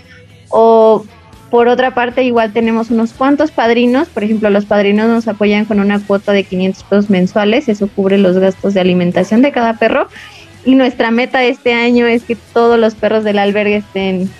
O 0.49 1.03
por 1.53 1.67
otra 1.67 1.93
parte, 1.93 2.23
igual 2.23 2.51
tenemos 2.51 2.89
unos 2.89 3.13
cuantos 3.13 3.51
padrinos, 3.51 4.07
por 4.07 4.23
ejemplo, 4.23 4.49
los 4.49 4.65
padrinos 4.65 5.07
nos 5.07 5.27
apoyan 5.27 5.65
con 5.65 5.79
una 5.79 5.99
cuota 6.03 6.31
de 6.31 6.45
500 6.45 6.83
pesos 6.85 7.09
mensuales, 7.11 7.69
eso 7.69 7.87
cubre 7.95 8.17
los 8.17 8.39
gastos 8.39 8.73
de 8.73 8.79
alimentación 8.79 9.43
de 9.43 9.51
cada 9.51 9.75
perro. 9.77 10.07
Y 10.65 10.73
nuestra 10.73 11.11
meta 11.11 11.43
este 11.43 11.75
año 11.75 12.07
es 12.07 12.23
que 12.23 12.35
todos 12.35 12.79
los 12.79 12.95
perros 12.95 13.23
del 13.23 13.37
albergue 13.37 13.75
estén 13.75 14.31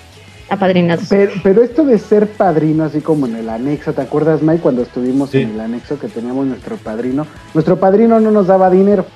apadrinados. 0.50 1.04
Pero, 1.08 1.30
pero 1.44 1.62
esto 1.62 1.84
de 1.84 2.00
ser 2.00 2.26
padrino, 2.26 2.82
así 2.82 3.00
como 3.00 3.26
en 3.26 3.36
el 3.36 3.48
anexo, 3.48 3.92
¿te 3.92 4.02
acuerdas, 4.02 4.42
Mike, 4.42 4.60
cuando 4.60 4.82
estuvimos 4.82 5.30
Sí. 5.30 5.42
en 5.42 5.50
el 5.50 5.60
anexo 5.60 6.00
que 6.00 6.08
teníamos 6.08 6.46
nuestro 6.48 6.78
padrino? 6.78 7.28
Nuestro 7.54 7.78
padrino 7.78 8.18
no 8.18 8.32
nos 8.32 8.48
daba 8.48 8.70
dinero, 8.70 9.06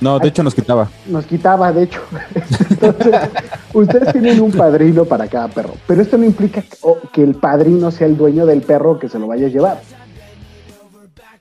No, 0.00 0.18
de 0.18 0.28
hecho 0.28 0.42
nos 0.44 0.54
quitaba. 0.54 0.88
nos 1.06 1.26
quitaba, 1.26 1.72
de 1.72 1.82
hecho. 1.84 2.00
Entonces, 2.70 3.14
ustedes 3.72 4.12
tienen 4.12 4.40
un 4.40 4.52
padrino 4.52 5.04
para 5.04 5.26
cada 5.26 5.48
perro, 5.48 5.74
pero 5.86 6.02
esto 6.02 6.16
no 6.16 6.24
implica 6.24 6.62
que, 6.62 6.76
o- 6.82 6.98
que 7.12 7.22
el 7.22 7.34
padrino 7.34 7.90
sea 7.90 8.06
el 8.06 8.16
dueño 8.16 8.46
del 8.46 8.62
perro 8.62 8.98
que 8.98 9.08
se 9.08 9.18
lo 9.18 9.26
vaya 9.26 9.46
a 9.46 9.50
llevar. 9.50 9.80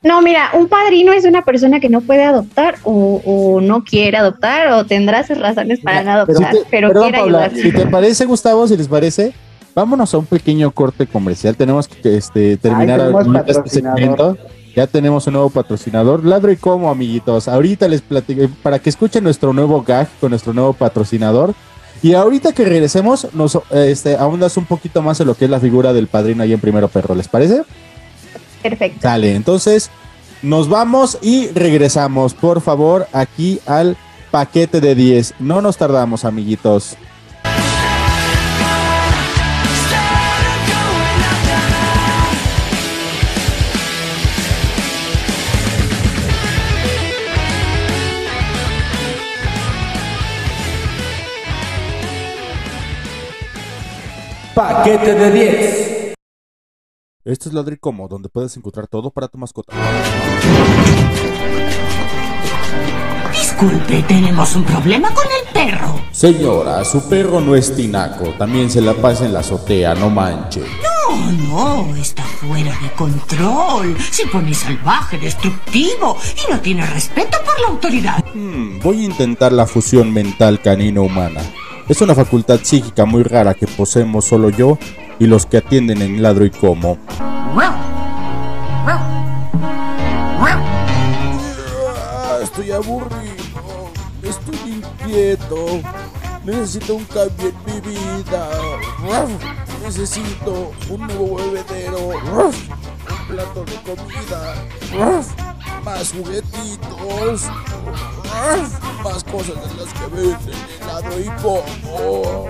No, 0.04 0.22
mira, 0.22 0.52
un 0.54 0.68
padrino 0.68 1.12
es 1.12 1.26
una 1.26 1.44
persona 1.44 1.80
que 1.80 1.90
no 1.90 2.02
puede 2.02 2.24
adoptar 2.24 2.76
o, 2.84 3.22
o 3.26 3.62
no 3.62 3.84
quiere 3.84 4.18
adoptar 4.18 4.72
o 4.74 4.86
tendrá 4.86 5.26
sus 5.26 5.38
razones 5.40 5.80
para 5.82 6.04
no 6.04 6.12
Si 6.12 6.18
adoptar, 6.32 6.52
te- 6.54 6.60
pero 6.70 6.88
perdón, 6.90 7.04
quiere 7.04 7.18
Paula, 7.20 7.44
ayudar. 7.46 7.62
si 7.62 7.72
te 7.72 7.86
parece, 7.88 8.26
Gustavo, 8.26 8.68
si 8.68 8.78
les 8.78 8.88
parece, 8.88 9.34
vámonos 9.76 10.14
a 10.14 10.18
un 10.20 10.26
pequeño 10.26 10.70
corte 10.72 11.08
comercial. 11.08 11.56
Tenemos 11.58 11.88
que 11.88 12.16
este, 12.16 12.58
terminar 12.58 13.00
tenemos 13.00 13.26
ahorita 13.28 13.52
este 13.52 13.70
segmento. 13.70 14.38
Ya 14.78 14.86
tenemos 14.86 15.26
un 15.26 15.34
nuevo 15.34 15.50
patrocinador. 15.50 16.24
Ladro 16.24 16.52
y 16.52 16.56
como, 16.56 16.92
amiguitos. 16.92 17.48
Ahorita 17.48 17.88
les 17.88 18.04
platico 18.04 18.48
para 18.62 18.78
que 18.78 18.92
escuchen 18.92 19.24
nuestro 19.24 19.52
nuevo 19.52 19.82
gag 19.82 20.08
con 20.20 20.30
nuestro 20.30 20.54
nuevo 20.54 20.72
patrocinador. 20.74 21.56
Y 22.04 22.14
ahorita 22.14 22.54
que 22.54 22.64
regresemos, 22.64 23.28
nos 23.34 23.58
este, 23.72 24.18
ahondas 24.18 24.56
un 24.56 24.66
poquito 24.66 25.02
más 25.02 25.20
en 25.20 25.26
lo 25.26 25.34
que 25.34 25.46
es 25.46 25.50
la 25.50 25.60
figura 25.60 25.94
del 25.94 26.06
padrino 26.06 26.44
ahí 26.44 26.54
en 26.54 26.60
Primero 26.60 26.90
Perro. 26.90 27.16
¿Les 27.16 27.28
parece? 27.28 27.64
Perfecto. 28.62 29.00
Sale, 29.02 29.34
entonces 29.34 29.90
nos 30.44 30.70
vamos 30.70 31.18
y 31.24 31.48
regresamos, 31.48 32.36
por 32.36 32.62
favor, 32.62 33.08
aquí 33.14 33.60
al 33.66 33.98
paquete 34.30 34.80
de 34.80 34.94
10. 34.94 35.34
No 35.40 35.60
nos 35.60 35.78
tardamos, 35.78 36.24
amiguitos. 36.24 36.98
Paquete 54.58 55.14
de 55.14 55.32
10. 55.32 56.14
Este 57.26 57.50
es 57.50 57.54
Ladricomo, 57.54 58.08
donde 58.08 58.28
puedes 58.28 58.58
encontrar 58.58 58.88
todo 58.88 59.12
para 59.12 59.28
tu 59.28 59.38
mascota. 59.38 59.72
¡Mis 63.30 63.40
Disculpe, 63.40 64.02
tenemos 64.08 64.56
un 64.56 64.64
problema 64.64 65.14
con 65.14 65.26
el 65.26 65.54
perro. 65.54 66.02
Señora, 66.12 66.84
su 66.86 67.08
perro 67.08 67.40
no 67.40 67.56
es 67.56 67.76
tinaco. 67.76 68.34
También 68.40 68.72
se 68.72 68.82
la 68.82 68.96
pasa 68.96 69.28
en 69.28 69.34
la 69.34 69.42
azotea, 69.42 69.94
no 69.94 70.10
manche. 70.10 70.62
No, 70.82 71.32
no, 71.34 71.96
está 71.96 72.24
fuera 72.24 72.76
de 72.82 72.92
control. 72.94 73.96
Se 74.10 74.26
pone 74.26 74.56
salvaje, 74.56 75.20
destructivo 75.20 76.18
y 76.36 76.52
no 76.52 76.60
tiene 76.62 76.84
respeto 76.84 77.38
por 77.46 77.60
la 77.62 77.68
autoridad. 77.68 78.26
Hmm, 78.34 78.80
voy 78.80 79.02
a 79.02 79.06
intentar 79.06 79.52
la 79.52 79.68
fusión 79.68 80.12
mental 80.12 80.60
canino-humana. 80.64 81.42
Es 81.90 82.02
una 82.02 82.14
facultad 82.14 82.60
psíquica 82.62 83.06
muy 83.06 83.24
rara 83.24 83.54
que 83.54 83.66
poseemos 83.66 84.26
solo 84.26 84.50
yo 84.50 84.78
y 85.20 85.26
los 85.26 85.46
que 85.46 85.58
atienden 85.58 86.02
en 86.02 86.22
ladro 86.22 86.46
y 86.46 86.52
como. 86.52 86.98
Estoy 92.44 92.72
aburrido, 92.72 93.92
estoy 94.22 94.58
inquieto, 94.74 95.82
necesito 96.44 96.96
un 96.96 97.06
cambio 97.06 97.50
en 97.50 97.74
mi 97.74 97.80
vida. 97.80 98.50
Necesito 99.84 100.72
un 100.90 101.08
nuevo 101.08 101.38
bebedero, 101.38 102.08
un 102.08 103.28
plato 103.28 103.64
de 103.64 103.76
comida, 103.84 104.56
más 105.88 106.12
juguetitos, 106.12 107.44
más 109.04 109.24
cosas 109.24 109.56
de 109.56 109.86
las 109.86 109.94
que 109.94 110.16
venden 110.16 110.38
helado 110.82 111.18
y 111.18 111.42
como. 111.42 112.46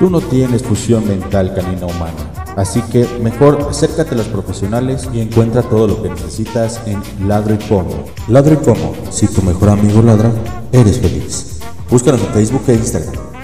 Tú 0.00 0.10
no 0.10 0.20
tienes 0.20 0.64
fusión 0.64 1.06
mental 1.06 1.54
canina 1.54 1.86
humana, 1.86 2.54
así 2.56 2.82
que 2.82 3.06
mejor 3.22 3.68
acércate 3.70 4.16
a 4.16 4.18
los 4.18 4.26
profesionales 4.26 5.08
y 5.12 5.20
encuentra 5.20 5.62
todo 5.62 5.86
lo 5.86 6.02
que 6.02 6.08
necesitas 6.08 6.80
en 6.86 7.00
Ladro 7.28 7.54
y 7.54 7.58
Como. 7.68 8.04
Ladro 8.26 8.54
y 8.54 8.64
Como, 8.64 8.96
si 9.10 9.28
tu 9.28 9.42
mejor 9.42 9.68
amigo 9.68 10.02
ladra, 10.02 10.32
eres 10.72 10.98
feliz. 10.98 11.60
Búscanos 11.88 12.20
en 12.20 12.32
Facebook 12.32 12.64
e 12.66 12.74
Instagram. 12.74 13.35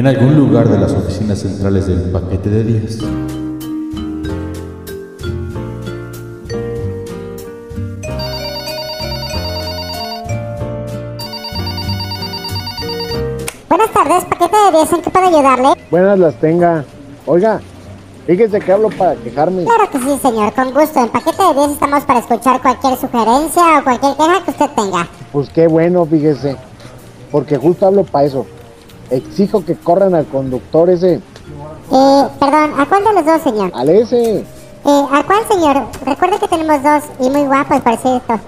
En 0.00 0.06
algún 0.06 0.34
lugar 0.34 0.66
de 0.66 0.78
las 0.78 0.92
oficinas 0.92 1.40
centrales 1.40 1.86
del 1.86 2.10
paquete 2.10 2.48
de 2.48 2.64
10. 2.64 3.00
Buenas 13.68 13.92
tardes, 13.92 14.24
paquete 14.24 14.56
de 14.56 14.78
10, 14.78 14.92
¿en 14.94 15.02
qué 15.02 15.10
puedo 15.10 15.26
ayudarle? 15.26 15.68
Buenas 15.90 16.18
las 16.18 16.34
tenga. 16.36 16.82
Oiga, 17.26 17.60
fíjese 18.26 18.58
que 18.58 18.72
hablo 18.72 18.88
para 18.88 19.16
quejarme. 19.16 19.64
Claro 19.64 19.90
que 19.90 19.98
sí, 19.98 20.18
señor, 20.22 20.54
con 20.54 20.72
gusto. 20.72 20.98
En 20.98 21.08
paquete 21.10 21.42
de 21.42 21.52
10 21.52 21.70
estamos 21.72 22.04
para 22.04 22.20
escuchar 22.20 22.62
cualquier 22.62 22.96
sugerencia 22.96 23.62
o 23.78 23.84
cualquier 23.84 24.16
queja 24.16 24.44
que 24.46 24.50
usted 24.50 24.70
tenga. 24.74 25.06
Pues 25.30 25.50
qué 25.50 25.66
bueno, 25.66 26.06
fíjese. 26.06 26.56
Porque 27.30 27.58
justo 27.58 27.86
hablo 27.86 28.04
para 28.04 28.24
eso. 28.24 28.46
Exijo 29.10 29.64
que 29.64 29.74
corran 29.76 30.14
al 30.14 30.26
conductor 30.26 30.88
ese. 30.90 31.14
Eh, 31.14 32.28
perdón, 32.38 32.78
¿a 32.78 32.86
cuál 32.88 33.04
de 33.04 33.12
los 33.14 33.26
dos, 33.26 33.42
señor? 33.42 33.72
Al 33.74 33.88
ese. 33.88 34.38
Eh, 34.38 34.44
¿a 35.12 35.22
cuál, 35.24 35.44
señor? 35.48 35.84
Recuerde 36.04 36.38
que 36.38 36.48
tenemos 36.48 36.82
dos 36.82 37.02
y 37.18 37.28
muy 37.30 37.44
guapos, 37.46 37.80
por 37.80 37.96
cierto. 37.96 38.40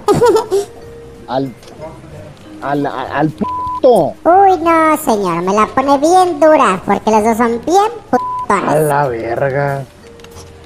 Al. 1.29 1.53
Al. 2.63 2.87
Al, 2.87 3.11
al 3.13 3.29
puto. 3.31 4.15
Uy, 4.25 4.57
no, 4.63 4.97
señor, 4.99 5.43
me 5.43 5.53
la 5.53 5.67
pone 5.67 5.99
bien 5.99 6.39
dura, 6.39 6.81
porque 6.87 7.11
los 7.11 7.25
dos 7.25 7.37
son 7.37 7.61
bien 7.67 7.91
A 8.13 8.17
putones. 8.17 8.83
la 8.87 9.09
verga. 9.09 9.85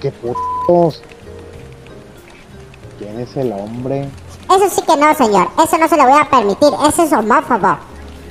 Qué 0.00 0.12
putos. 0.12 1.00
¿Quién 2.98 3.18
es 3.20 3.34
el 3.36 3.50
hombre? 3.52 4.08
Eso 4.50 4.68
sí 4.70 4.82
que 4.82 4.96
no, 4.96 5.14
señor, 5.14 5.48
eso 5.64 5.78
no 5.78 5.88
se 5.88 5.96
lo 5.96 6.02
voy 6.04 6.20
a 6.20 6.28
permitir, 6.30 6.68
eso 6.86 7.02
es 7.02 7.12
homófobo. 7.12 7.78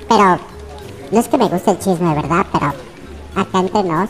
Pero, 0.08 0.38
no 1.12 1.20
es 1.20 1.28
que 1.28 1.38
me 1.38 1.48
guste 1.48 1.72
el 1.72 1.80
chisme, 1.80 2.14
¿verdad? 2.14 2.46
Pero, 2.52 2.74
acá 3.36 3.60
entre 3.60 3.84
nos, 3.84 4.10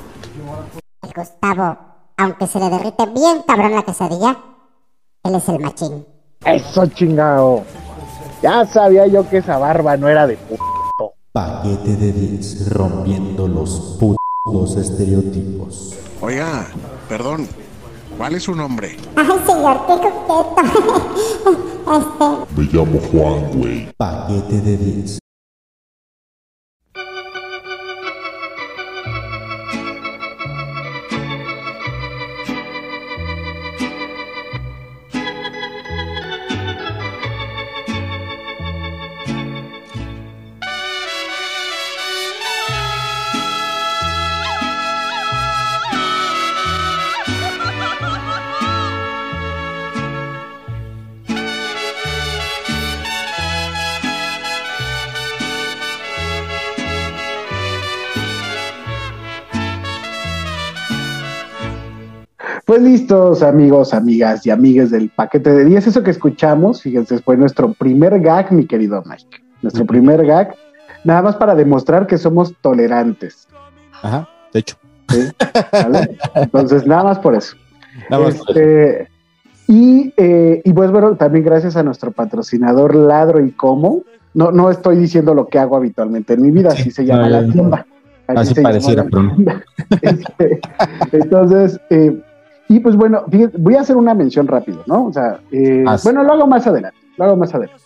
el 1.03 1.11
Gustavo, 1.15 1.77
aunque 2.17 2.47
se 2.47 2.59
le 2.59 2.69
derrite 2.69 3.05
bien 3.07 3.43
cabrón 3.45 3.73
la 3.73 3.83
quesadilla, 3.83 4.37
él 5.23 5.35
es 5.35 5.49
el 5.49 5.59
machín. 5.59 6.05
Eso 6.45 6.85
chingado. 6.87 7.63
Ya 8.41 8.65
sabía 8.65 9.07
yo 9.07 9.27
que 9.27 9.37
esa 9.37 9.57
barba 9.57 9.97
no 9.97 10.07
era 10.07 10.27
de 10.27 10.37
puto. 10.37 10.63
Paquete 11.31 11.95
de 11.95 12.11
10, 12.11 12.69
rompiendo 12.69 13.47
los 13.47 13.97
putos 13.99 14.77
estereotipos. 14.77 15.95
Oiga, 16.21 16.67
perdón, 17.09 17.47
¿cuál 18.17 18.35
es 18.35 18.43
su 18.43 18.55
nombre? 18.55 18.97
Ay, 19.15 19.39
señor, 19.45 19.81
qué 19.87 19.93
coqueto. 19.93 20.55
este, 22.45 22.61
Me 22.61 22.63
llamo 22.71 22.99
Juan, 23.11 23.59
güey. 23.59 23.91
Paquete 23.97 24.61
de 24.61 24.77
10. 24.77 25.19
Pues 62.75 62.83
listos, 62.83 63.41
amigos, 63.41 63.93
amigas 63.93 64.45
y 64.45 64.49
amigues 64.49 64.91
del 64.91 65.07
paquete 65.07 65.49
de 65.53 65.63
10. 65.63 65.87
Eso 65.87 66.03
que 66.03 66.11
escuchamos, 66.11 66.81
fíjense, 66.81 67.19
fue 67.19 67.37
nuestro 67.37 67.71
primer 67.71 68.19
gag, 68.19 68.51
mi 68.51 68.65
querido 68.65 69.01
Mike. 69.05 69.41
Nuestro 69.61 69.85
primer 69.85 70.25
gag, 70.25 70.53
nada 71.05 71.21
más 71.21 71.37
para 71.37 71.55
demostrar 71.55 72.05
que 72.05 72.17
somos 72.17 72.53
tolerantes. 72.59 73.47
Ajá, 74.01 74.27
de 74.51 74.59
hecho. 74.59 74.75
¿sí? 75.07 75.21
¿Vale? 75.71 76.17
Entonces, 76.35 76.85
nada 76.85 77.05
más 77.05 77.19
por 77.19 77.35
eso. 77.35 77.55
Nada 78.09 78.25
más 78.25 78.35
por 78.35 78.49
Este, 78.49 79.07
y, 79.69 80.13
eh, 80.17 80.61
y 80.65 80.73
pues 80.73 80.91
bueno, 80.91 81.15
también 81.15 81.45
gracias 81.45 81.77
a 81.77 81.83
nuestro 81.83 82.11
patrocinador 82.11 82.93
Ladro 82.93 83.39
y 83.39 83.53
Como. 83.53 84.03
No, 84.33 84.51
no 84.51 84.69
estoy 84.69 84.97
diciendo 84.97 85.33
lo 85.33 85.47
que 85.47 85.59
hago 85.59 85.77
habitualmente 85.77 86.33
en 86.33 86.41
mi 86.41 86.51
vida, 86.51 86.71
así 86.73 86.91
se 86.91 87.05
llama 87.05 87.29
no, 87.29 87.41
la 87.41 87.47
tienda. 87.49 87.87
Así 88.27 88.53
pareciera, 88.55 89.05
pero 89.05 89.23
no. 89.23 89.35
Este, 90.01 90.59
entonces, 91.13 91.79
eh, 91.89 92.21
y 92.67 92.79
pues 92.79 92.95
bueno, 92.95 93.25
fíjate, 93.29 93.57
voy 93.57 93.75
a 93.75 93.81
hacer 93.81 93.95
una 93.95 94.13
mención 94.13 94.47
rápido, 94.47 94.83
¿no? 94.87 95.05
O 95.05 95.13
sea, 95.13 95.39
eh, 95.51 95.83
Haz. 95.87 96.03
bueno, 96.03 96.23
lo 96.23 96.33
hago 96.33 96.47
más 96.47 96.65
adelante, 96.65 96.97
lo 97.17 97.25
hago 97.25 97.35
más 97.35 97.53
adelante. 97.53 97.83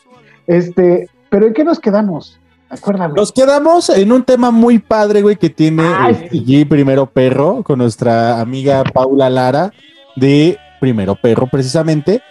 Este, 0.47 1.09
pero 1.29 1.47
¿en 1.47 1.53
qué 1.53 1.63
nos 1.63 1.79
quedamos? 1.79 2.39
Acuérdame. 2.69 3.15
Nos 3.15 3.31
quedamos 3.31 3.89
en 3.89 4.11
un 4.11 4.23
tema 4.23 4.51
muy 4.51 4.79
padre, 4.79 5.21
güey, 5.21 5.35
que 5.35 5.49
tiene 5.49 5.83
el 6.07 6.45
G 6.45 6.67
Primero 6.67 7.07
Perro 7.07 7.63
con 7.63 7.79
nuestra 7.79 8.39
amiga 8.39 8.83
Paula 8.83 9.29
Lara 9.29 9.73
de 10.15 10.57
Primero 10.79 11.15
Perro, 11.15 11.47
precisamente. 11.47 12.21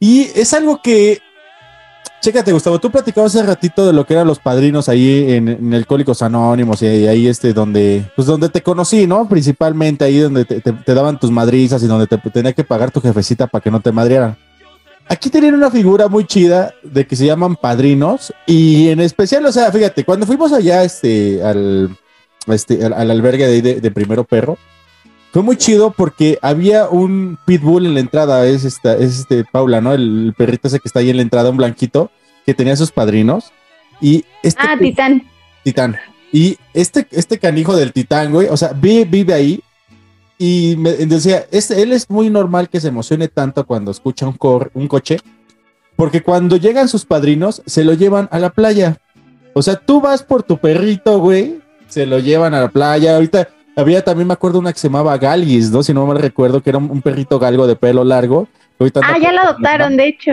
Y 0.00 0.30
es 0.34 0.54
algo 0.54 0.80
que, 0.82 1.18
chécate, 2.20 2.52
Gustavo, 2.52 2.78
tú 2.78 2.90
platicabas 2.90 3.34
hace 3.34 3.46
ratito 3.46 3.86
de 3.86 3.92
lo 3.92 4.04
que 4.04 4.14
eran 4.14 4.26
los 4.26 4.38
padrinos 4.38 4.88
ahí 4.88 5.32
en, 5.32 5.48
en 5.48 5.74
Alcohólicos 5.74 6.22
Anónimos 6.22 6.82
y 6.82 6.86
ahí 6.86 7.26
este 7.26 7.52
donde, 7.52 8.04
pues 8.16 8.26
donde 8.26 8.48
te 8.48 8.62
conocí, 8.62 9.06
¿no? 9.06 9.28
Principalmente 9.28 10.04
ahí 10.04 10.18
donde 10.18 10.44
te, 10.44 10.94
daban 10.94 11.18
tus 11.18 11.30
madrizas 11.30 11.82
y 11.82 11.86
donde 11.86 12.06
te 12.06 12.18
tenía 12.30 12.52
que 12.52 12.64
pagar 12.64 12.90
tu 12.90 13.00
jefecita 13.00 13.46
para 13.46 13.62
que 13.62 13.70
no 13.70 13.80
te 13.80 13.92
madrearan. 13.92 14.36
Aquí 15.08 15.30
tienen 15.30 15.54
una 15.54 15.70
figura 15.70 16.08
muy 16.08 16.26
chida 16.26 16.74
de 16.82 17.06
que 17.06 17.16
se 17.16 17.24
llaman 17.24 17.56
padrinos 17.56 18.32
y 18.46 18.88
en 18.88 19.00
especial, 19.00 19.46
o 19.46 19.52
sea, 19.52 19.72
fíjate, 19.72 20.04
cuando 20.04 20.26
fuimos 20.26 20.52
allá 20.52 20.84
este, 20.84 21.42
al, 21.42 21.96
este, 22.46 22.84
al, 22.84 22.92
al 22.92 23.10
albergue 23.10 23.46
de 23.62 23.90
Primero 23.90 24.24
Perro, 24.24 24.58
fue 25.32 25.42
muy 25.42 25.56
chido 25.56 25.90
porque 25.90 26.38
había 26.42 26.88
un 26.88 27.38
pitbull 27.44 27.86
en 27.86 27.94
la 27.94 28.00
entrada, 28.00 28.46
es, 28.46 28.64
esta, 28.64 28.94
es 28.96 29.20
este 29.20 29.44
Paula, 29.44 29.80
¿no? 29.80 29.92
El, 29.92 30.26
el 30.28 30.34
perrito 30.34 30.68
ese 30.68 30.80
que 30.80 30.88
está 30.88 31.00
ahí 31.00 31.10
en 31.10 31.16
la 31.16 31.22
entrada, 31.22 31.50
un 31.50 31.56
blanquito, 31.56 32.10
que 32.46 32.54
tenía 32.54 32.76
sus 32.76 32.90
padrinos 32.90 33.52
y 34.00 34.24
este 34.42 34.62
Ah, 34.62 34.76
Titán. 34.78 35.22
titán. 35.64 35.96
Y 36.32 36.56
este, 36.74 37.06
este 37.10 37.38
canijo 37.38 37.76
del 37.76 37.92
titán, 37.92 38.32
güey, 38.32 38.48
o 38.48 38.56
sea, 38.56 38.72
vive, 38.72 39.04
vive 39.04 39.34
ahí. 39.34 39.60
Y 40.38 40.76
me 40.78 40.92
decía, 40.92 41.46
este, 41.50 41.82
él 41.82 41.92
es 41.92 42.08
muy 42.08 42.30
normal 42.30 42.68
que 42.68 42.80
se 42.80 42.88
emocione 42.88 43.26
tanto 43.28 43.66
cuando 43.66 43.90
escucha 43.90 44.26
un, 44.26 44.34
cor- 44.34 44.70
un 44.74 44.86
coche, 44.86 45.18
porque 45.96 46.22
cuando 46.22 46.56
llegan 46.56 46.86
sus 46.88 47.04
padrinos, 47.04 47.60
se 47.66 47.82
lo 47.82 47.92
llevan 47.94 48.28
a 48.30 48.38
la 48.38 48.50
playa. 48.50 48.98
O 49.54 49.62
sea, 49.62 49.74
tú 49.76 50.00
vas 50.00 50.22
por 50.22 50.42
tu 50.44 50.58
perrito, 50.58 51.18
güey, 51.18 51.60
se 51.88 52.06
lo 52.06 52.18
llevan 52.20 52.54
a 52.54 52.60
la 52.60 52.68
playa. 52.68 53.16
Ahorita 53.16 53.48
Había 53.78 54.04
también, 54.04 54.26
me 54.26 54.34
acuerdo, 54.34 54.58
una 54.58 54.72
que 54.72 54.78
se 54.80 54.88
llamaba 54.88 55.16
Galgis, 55.16 55.70
¿no? 55.70 55.84
Si 55.84 55.94
no 55.94 56.04
me 56.04 56.14
recuerdo, 56.18 56.60
que 56.60 56.70
era 56.70 56.78
un, 56.78 56.90
un 56.90 57.00
perrito 57.00 57.38
galgo 57.38 57.64
de 57.66 57.76
pelo 57.76 58.02
largo. 58.02 58.48
ahorita 58.80 59.00
Ah, 59.04 59.16
ya 59.22 59.32
lo 59.32 59.40
adoptaron, 59.40 59.96
de 59.96 60.08
hecho. 60.08 60.32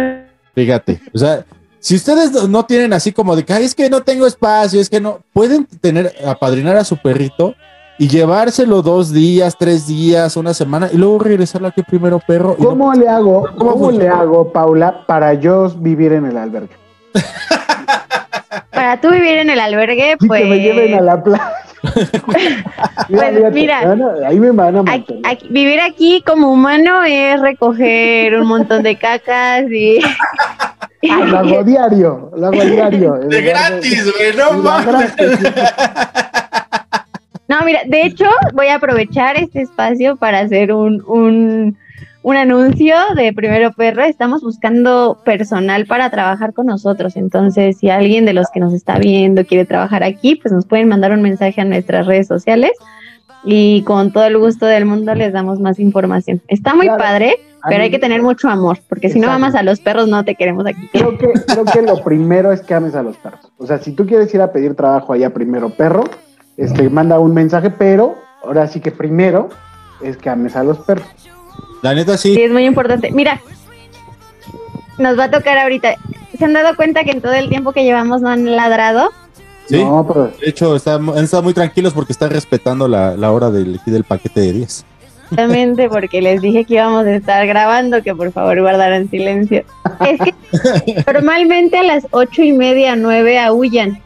Fíjate, 0.55 0.99
o 1.13 1.17
sea, 1.17 1.45
si 1.79 1.95
ustedes 1.95 2.47
no- 2.49 2.65
tienen 2.65 2.91
así 2.93 3.11
como 3.11 3.35
de 3.35 3.43
que, 3.45 3.53
"Ay, 3.53 3.65
es 3.65 3.75
que 3.75 3.87
no 3.89 4.01
tengo 4.01 4.25
espacio, 4.25 4.81
es 4.81 4.89
que 4.89 4.99
no, 4.99 5.19
pueden 5.31 5.65
tener, 5.79 6.11
apadrinar 6.27 6.75
a 6.77 6.83
su 6.83 6.97
perrito 6.97 7.53
y 7.99 8.07
llevárselo 8.07 8.81
dos 8.81 9.11
días, 9.13 9.55
tres 9.59 9.85
días, 9.85 10.35
una 10.37 10.53
semana 10.55 10.89
y 10.91 10.97
luego 10.97 11.19
regresarlo 11.19 11.67
aquí 11.67 11.83
primero 11.83 12.19
perro. 12.27 12.55
y 12.57 12.63
no- 12.63 12.69
¿Cómo 12.69 12.93
le 12.95 13.07
hago, 13.07 13.47
¿Cómo 13.57 13.71
cómo 13.73 13.91
le 13.91 14.07
hago, 14.09 14.51
Paula, 14.51 15.05
para 15.05 15.33
yo 15.35 15.69
vivir 15.69 16.13
en 16.13 16.25
el 16.25 16.37
albergue? 16.37 16.75
Para 18.71 18.99
tú 19.01 19.09
vivir 19.11 19.37
en 19.37 19.49
el 19.49 19.59
albergue, 19.59 20.15
Sí, 20.19 20.27
pues. 20.27 20.41
que 20.43 20.49
me 20.49 20.59
lleven 20.59 20.93
a 20.95 21.01
la 21.01 21.23
playa. 21.23 21.51
Pues, 22.25 23.51
mira. 23.53 23.81
me 23.81 23.87
van 23.87 24.01
a- 24.01 24.27
ahí 24.27 24.39
me 24.39 24.51
van 24.51 24.75
a. 24.77 24.91
Aquí- 24.91 25.21
aquí- 25.23 25.47
vivir 25.49 25.79
aquí 25.81 26.23
como 26.25 26.51
humano 26.51 27.03
es 27.03 27.39
recoger 27.39 28.35
un 28.39 28.47
montón 28.47 28.83
de 28.83 28.95
cacas 28.97 29.63
y. 29.71 29.99
Ah, 31.07 31.19
lo 31.23 31.37
hago 31.37 31.63
diario, 31.63 32.31
lo 32.35 32.47
hago 32.47 32.61
diario. 32.65 33.13
De 33.27 33.39
gratis, 33.43 34.11
güey, 34.11 34.35
no 34.35 34.53
mames. 34.63 35.13
No, 37.47 37.61
mira, 37.63 37.81
de 37.85 38.01
hecho, 38.01 38.25
voy 38.53 38.67
a 38.67 38.75
aprovechar 38.75 39.37
este 39.37 39.61
espacio 39.61 40.15
para 40.15 40.39
hacer 40.39 40.71
un, 40.73 41.03
un, 41.05 41.77
un 42.25 42.35
anuncio 42.37 42.95
de 43.15 43.33
Primero 43.33 43.71
Perro. 43.73 44.01
Estamos 44.03 44.41
buscando 44.41 45.19
personal 45.23 45.85
para 45.85 46.09
trabajar 46.09 46.53
con 46.53 46.65
nosotros. 46.65 47.17
Entonces, 47.17 47.77
si 47.77 47.91
alguien 47.91 48.25
de 48.25 48.33
los 48.33 48.49
que 48.49 48.59
nos 48.59 48.73
está 48.73 48.97
viendo 48.97 49.45
quiere 49.45 49.63
trabajar 49.63 50.03
aquí, 50.03 50.35
pues 50.35 50.51
nos 50.51 50.65
pueden 50.65 50.87
mandar 50.87 51.11
un 51.11 51.21
mensaje 51.21 51.61
a 51.61 51.65
nuestras 51.65 52.07
redes 52.07 52.25
sociales 52.27 52.71
y 53.43 53.83
con 53.83 54.11
todo 54.11 54.25
el 54.25 54.39
gusto 54.39 54.65
del 54.65 54.85
mundo 54.85 55.13
les 55.13 55.33
damos 55.33 55.59
más 55.59 55.77
información. 55.79 56.41
Está 56.47 56.73
muy 56.73 56.87
Claro. 56.87 57.03
padre, 57.03 57.35
pero 57.69 57.83
hay 57.83 57.91
que 57.91 57.99
tener 57.99 58.23
mucho 58.23 58.49
amor, 58.49 58.79
porque 58.89 59.09
si 59.09 59.19
no 59.19 59.29
amas 59.31 59.53
a 59.53 59.61
los 59.61 59.79
perros, 59.79 60.07
no 60.07 60.25
te 60.25 60.33
queremos 60.33 60.65
aquí. 60.65 60.89
Creo 60.91 61.15
que, 61.19 61.27
creo 61.45 61.65
que 61.65 61.81
lo 61.83 62.03
primero 62.03 62.51
es 62.51 62.61
que 62.61 62.73
ames 62.73 62.95
a 62.95 63.03
los 63.03 63.17
perros. 63.17 63.51
O 63.59 63.67
sea, 63.67 63.77
si 63.77 63.91
tú 63.91 64.07
quieres 64.07 64.33
ir 64.33 64.41
a 64.41 64.51
pedir 64.51 64.73
trabajo 64.73 65.13
allá 65.13 65.29
primero 65.29 65.69
perro, 65.69 66.03
este, 66.57 66.89
manda 66.89 67.19
un 67.19 67.35
mensaje, 67.35 67.69
pero 67.69 68.15
ahora 68.43 68.65
sí 68.65 68.79
que 68.79 68.89
primero 68.89 69.49
es 70.01 70.17
que 70.17 70.31
ames 70.31 70.55
a 70.55 70.63
los 70.63 70.79
perros. 70.79 71.05
La 71.85 71.93
neta 71.93 72.17
Sí, 72.17 72.33
sí, 72.33 72.41
es 72.41 72.51
muy 72.51 72.65
importante. 72.65 73.11
Mira, 73.11 73.39
nos 74.97 75.19
va 75.19 75.25
a 75.25 75.29
tocar 75.29 75.55
ahorita. 75.59 75.93
¿Se 76.35 76.43
han 76.43 76.53
dado 76.53 76.75
cuenta 76.75 77.03
que 77.03 77.11
en 77.11 77.21
todo 77.21 77.33
el 77.33 77.47
tiempo 77.47 77.73
que 77.73 77.83
llevamos 77.83 78.23
no 78.23 78.29
han 78.29 78.55
ladrado? 78.55 79.11
sí. 79.67 79.83
No, 79.83 80.03
pero 80.07 80.31
De 80.41 80.49
hecho, 80.49 80.75
están, 80.75 81.07
han 81.09 81.25
estado 81.25 81.43
muy 81.43 81.53
tranquilos 81.53 81.93
porque 81.93 82.11
están 82.11 82.31
respetando 82.31 82.87
la, 82.87 83.15
la 83.15 83.31
hora 83.31 83.51
del, 83.51 83.79
del 83.85 84.03
paquete 84.03 84.39
de 84.39 84.53
10. 84.53 84.85
Exactamente, 85.25 85.87
porque 85.91 86.23
les 86.23 86.41
dije 86.41 86.65
que 86.65 86.73
íbamos 86.73 87.05
a 87.05 87.13
estar 87.13 87.45
grabando, 87.45 88.01
que 88.01 88.15
por 88.15 88.31
favor 88.31 88.59
guardaran 88.61 89.07
silencio. 89.11 89.63
Es 90.09 90.19
que 90.19 91.03
normalmente 91.13 91.77
a 91.77 91.83
las 91.83 92.07
ocho 92.09 92.41
y 92.41 92.51
media, 92.51 92.95
nueve 92.95 93.37
aullan. 93.39 94.01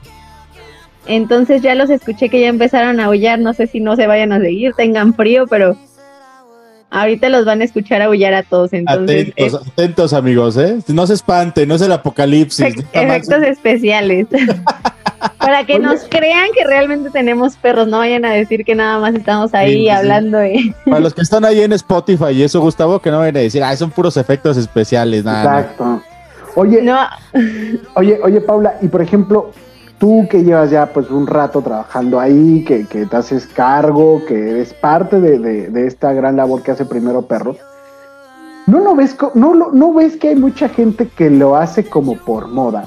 Entonces 1.08 1.62
ya 1.62 1.76
los 1.76 1.90
escuché 1.90 2.28
que 2.28 2.42
ya 2.42 2.50
empezaron 2.50 3.00
a 3.00 3.06
aullar. 3.06 3.40
No 3.40 3.54
sé 3.54 3.68
si 3.68 3.80
no 3.80 3.96
se 3.96 4.06
vayan 4.06 4.34
a 4.34 4.42
seguir, 4.42 4.74
tengan 4.74 5.14
frío, 5.14 5.48
pero 5.48 5.78
ahorita 6.92 7.30
los 7.30 7.46
van 7.46 7.62
a 7.62 7.64
escuchar 7.66 8.02
aullar 8.02 8.34
a 8.34 8.44
todos. 8.44 8.74
Entonces, 8.74 9.30
Atentos, 9.32 9.68
atentos, 9.68 10.14
amigos, 10.14 10.58
¿eh? 10.58 10.80
No 10.88 11.06
se 11.08 11.14
espanten, 11.14 11.68
no 11.70 11.76
es 11.76 11.82
el 11.82 11.92
apocalipsis. 11.92 12.76
Efectos 12.94 13.44
especiales. 13.44 14.28
Para 15.38 15.66
que 15.66 15.80
nos 15.80 16.06
crean 16.10 16.48
que 16.56 16.64
realmente 16.66 17.10
tenemos 17.10 17.58
perros, 17.58 17.88
no 17.88 17.98
vayan 17.98 18.24
a 18.24 18.32
decir 18.32 18.64
que 18.64 18.74
nada 18.74 19.00
más 19.00 19.14
estamos 19.16 19.54
ahí 19.54 19.72
Sí, 19.72 19.78
sí, 19.80 19.84
sí. 19.84 19.90
hablando 19.90 20.38
de... 20.38 20.74
Para 20.86 21.00
los 21.02 21.14
que 21.14 21.22
están 21.22 21.44
ahí 21.44 21.62
en 21.62 21.74
Spotify 21.74 22.30
y 22.32 22.44
eso, 22.44 22.62
Gustavo, 22.62 23.00
que 23.00 23.12
no 23.12 23.20
vayan 23.20 23.36
a 23.38 23.40
decir, 23.42 23.62
ah, 23.64 23.76
son 23.76 23.92
puros 23.92 24.16
efectos 24.16 24.56
especiales, 24.56 25.26
nada. 25.26 25.60
exacto. 25.62 26.02
Oye, 26.56 26.82
No, 26.82 26.98
oye, 27.96 28.18
oye, 28.24 28.40
Paula, 28.42 28.76
y 28.82 28.88
por 28.88 29.02
ejemplo, 29.02 29.52
tú 30.00 30.28
que 30.30 30.44
llevas 30.44 30.72
ya 30.72 30.88
pues 30.94 31.10
un 31.12 31.28
rato 31.28 31.62
trabajando 31.62 32.20
ahí, 32.20 32.64
que, 32.66 32.86
que 32.88 33.06
te 33.06 33.18
haces 33.18 33.46
cargo, 33.48 34.22
que 34.28 34.52
eres 34.52 34.74
parte 34.74 35.20
de, 35.20 35.38
de- 35.70 35.88
esta 35.88 36.14
gran 36.14 36.36
labor 36.38 36.64
que 36.64 36.72
hace 36.72 36.86
Primero 36.86 37.24
Perro, 37.24 37.56
¿no 38.68 38.80
lo 38.80 38.96
ves, 38.96 39.16
no, 39.36 39.54
no 39.54 39.94
ves 39.94 40.18
que 40.18 40.30
hay 40.30 40.36
mucha 40.36 40.70
gente 40.70 41.08
que 41.08 41.30
lo 41.30 41.56
hace 41.56 41.84
como 41.84 42.16
por 42.18 42.48
moda? 42.48 42.86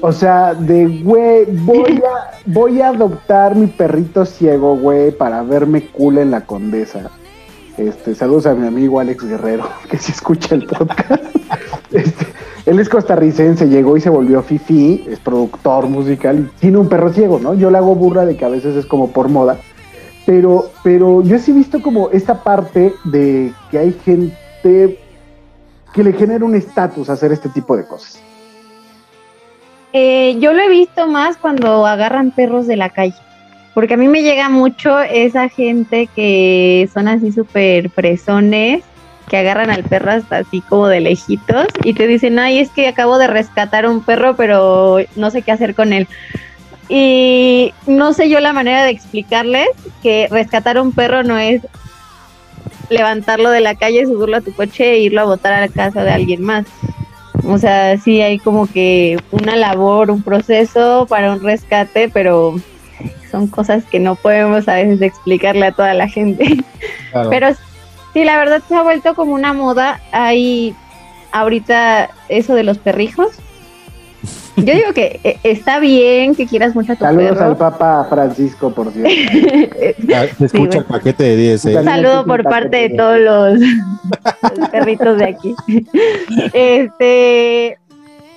O 0.00 0.12
sea, 0.12 0.54
de 0.54 0.86
güey, 1.02 1.46
voy 1.64 2.00
a, 2.04 2.30
voy 2.46 2.80
a 2.80 2.88
adoptar 2.90 3.56
mi 3.56 3.66
perrito 3.66 4.24
ciego, 4.24 4.76
güey, 4.76 5.10
para 5.10 5.42
verme 5.42 5.88
cool 5.88 6.18
en 6.18 6.30
la 6.30 6.42
condesa. 6.42 7.10
Este, 7.76 8.14
saludos 8.14 8.46
a 8.46 8.54
mi 8.54 8.66
amigo 8.66 9.00
Alex 9.00 9.24
Guerrero, 9.24 9.68
que 9.90 9.98
si 9.98 10.12
escucha 10.12 10.54
el 10.54 10.66
podcast. 10.66 11.24
Este, 11.90 12.26
él 12.68 12.78
es 12.78 12.88
costarricense, 12.88 13.68
llegó 13.68 13.96
y 13.96 14.00
se 14.00 14.10
volvió 14.10 14.42
fifi, 14.42 15.06
es 15.08 15.18
productor 15.20 15.88
musical 15.88 16.38
y 16.38 16.60
tiene 16.60 16.76
un 16.76 16.88
perro 16.88 17.12
ciego, 17.12 17.38
¿no? 17.38 17.54
Yo 17.54 17.70
le 17.70 17.78
hago 17.78 17.94
burla 17.94 18.26
de 18.26 18.36
que 18.36 18.44
a 18.44 18.48
veces 18.48 18.76
es 18.76 18.84
como 18.84 19.10
por 19.10 19.28
moda, 19.28 19.56
pero, 20.26 20.70
pero 20.82 21.22
yo 21.22 21.38
sí 21.38 21.52
he 21.52 21.54
visto 21.54 21.80
como 21.80 22.10
esta 22.10 22.42
parte 22.42 22.92
de 23.04 23.52
que 23.70 23.78
hay 23.78 23.92
gente 24.04 24.98
que 25.94 26.04
le 26.04 26.12
genera 26.12 26.44
un 26.44 26.54
estatus 26.54 27.08
hacer 27.08 27.32
este 27.32 27.48
tipo 27.48 27.74
de 27.76 27.86
cosas. 27.86 28.20
eh, 29.94 30.36
yo 30.38 30.52
lo 30.52 30.60
he 30.60 30.68
visto 30.68 31.06
más 31.06 31.38
cuando 31.38 31.86
agarran 31.86 32.32
perros 32.32 32.66
de 32.66 32.76
la 32.76 32.90
calle. 32.90 33.16
Porque 33.72 33.94
a 33.94 33.96
mí 33.96 34.08
me 34.08 34.22
llega 34.22 34.48
mucho 34.48 35.00
esa 35.00 35.48
gente 35.48 36.08
que 36.14 36.88
son 36.92 37.06
así 37.06 37.32
súper 37.32 37.88
fresones, 37.90 38.82
que 39.28 39.36
agarran 39.36 39.70
al 39.70 39.84
perro 39.84 40.12
hasta 40.12 40.38
así 40.38 40.60
como 40.60 40.88
de 40.88 41.00
lejitos 41.00 41.66
y 41.84 41.94
te 41.94 42.06
dicen, 42.06 42.38
ay, 42.38 42.58
es 42.58 42.70
que 42.70 42.88
acabo 42.88 43.18
de 43.18 43.26
rescatar 43.26 43.86
un 43.86 44.02
perro, 44.02 44.36
pero 44.36 44.98
no 45.16 45.30
sé 45.30 45.42
qué 45.42 45.52
hacer 45.52 45.74
con 45.74 45.92
él. 45.92 46.08
Y 46.88 47.74
no 47.86 48.14
sé 48.14 48.30
yo 48.30 48.40
la 48.40 48.52
manera 48.52 48.84
de 48.84 48.90
explicarles 48.90 49.68
que 50.02 50.26
rescatar 50.30 50.80
un 50.80 50.92
perro 50.92 51.22
no 51.22 51.36
es 51.38 51.62
levantarlo 52.88 53.50
de 53.50 53.60
la 53.60 53.74
calle, 53.74 54.06
subirlo 54.06 54.38
a 54.38 54.40
tu 54.40 54.52
coche 54.54 54.92
e 54.92 54.98
irlo 55.00 55.20
a 55.20 55.24
botar 55.24 55.52
a 55.52 55.60
la 55.60 55.68
casa 55.68 56.02
de 56.02 56.10
alguien 56.10 56.42
más. 56.42 56.66
O 57.44 57.58
sea, 57.58 57.96
sí 57.98 58.20
hay 58.20 58.38
como 58.38 58.66
que 58.66 59.18
una 59.30 59.56
labor, 59.56 60.10
un 60.10 60.22
proceso 60.22 61.06
para 61.08 61.32
un 61.32 61.42
rescate, 61.42 62.08
pero 62.08 62.56
son 63.30 63.46
cosas 63.46 63.84
que 63.84 64.00
no 64.00 64.16
podemos 64.16 64.66
a 64.68 64.74
veces 64.74 65.02
explicarle 65.02 65.66
a 65.66 65.72
toda 65.72 65.94
la 65.94 66.08
gente. 66.08 66.56
Claro. 67.12 67.30
Pero 67.30 67.48
sí, 68.12 68.24
la 68.24 68.36
verdad 68.38 68.62
se 68.66 68.74
ha 68.74 68.82
vuelto 68.82 69.14
como 69.14 69.34
una 69.34 69.52
moda. 69.52 70.00
Hay 70.12 70.74
ahorita 71.32 72.10
eso 72.28 72.54
de 72.54 72.62
los 72.64 72.78
perrijos. 72.78 73.30
Yo 74.56 74.74
digo 74.74 74.92
que 74.92 75.20
eh, 75.22 75.38
está 75.44 75.78
bien 75.78 76.34
que 76.34 76.46
quieras 76.46 76.74
mucho 76.74 76.92
a 76.92 76.96
tu 76.96 77.04
Saludos 77.04 77.38
perro. 77.38 77.44
al 77.50 77.56
Papa 77.56 78.06
Francisco, 78.10 78.70
por 78.70 78.90
cierto. 78.92 79.12
Ah, 80.14 80.26
Se 80.36 80.46
escucha 80.46 80.52
bueno. 80.52 80.80
el 80.80 80.84
paquete 80.84 81.24
de 81.24 81.36
10, 81.36 81.52
¿eh? 81.54 81.72
Saludos. 81.74 81.84
Saludo 81.84 82.26
por 82.26 82.42
parte 82.42 82.76
de 82.88 82.90
todos 82.96 83.18
los, 83.20 83.60
los 84.58 84.68
perritos 84.70 85.18
de 85.18 85.24
aquí. 85.24 85.54
Este 86.52 87.78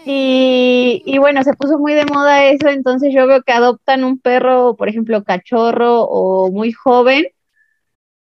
y, 0.06 1.04
y 1.06 1.18
bueno, 1.20 1.44
se 1.44 1.54
puso 1.54 1.78
muy 1.78 1.94
de 1.94 2.06
moda 2.06 2.46
eso, 2.46 2.70
entonces 2.70 3.14
yo 3.14 3.28
veo 3.28 3.42
que 3.44 3.52
adoptan 3.52 4.04
un 4.04 4.18
perro, 4.20 4.76
por 4.76 4.90
ejemplo, 4.90 5.24
cachorro 5.24 6.02
o 6.04 6.52
muy 6.52 6.72
joven, 6.72 7.26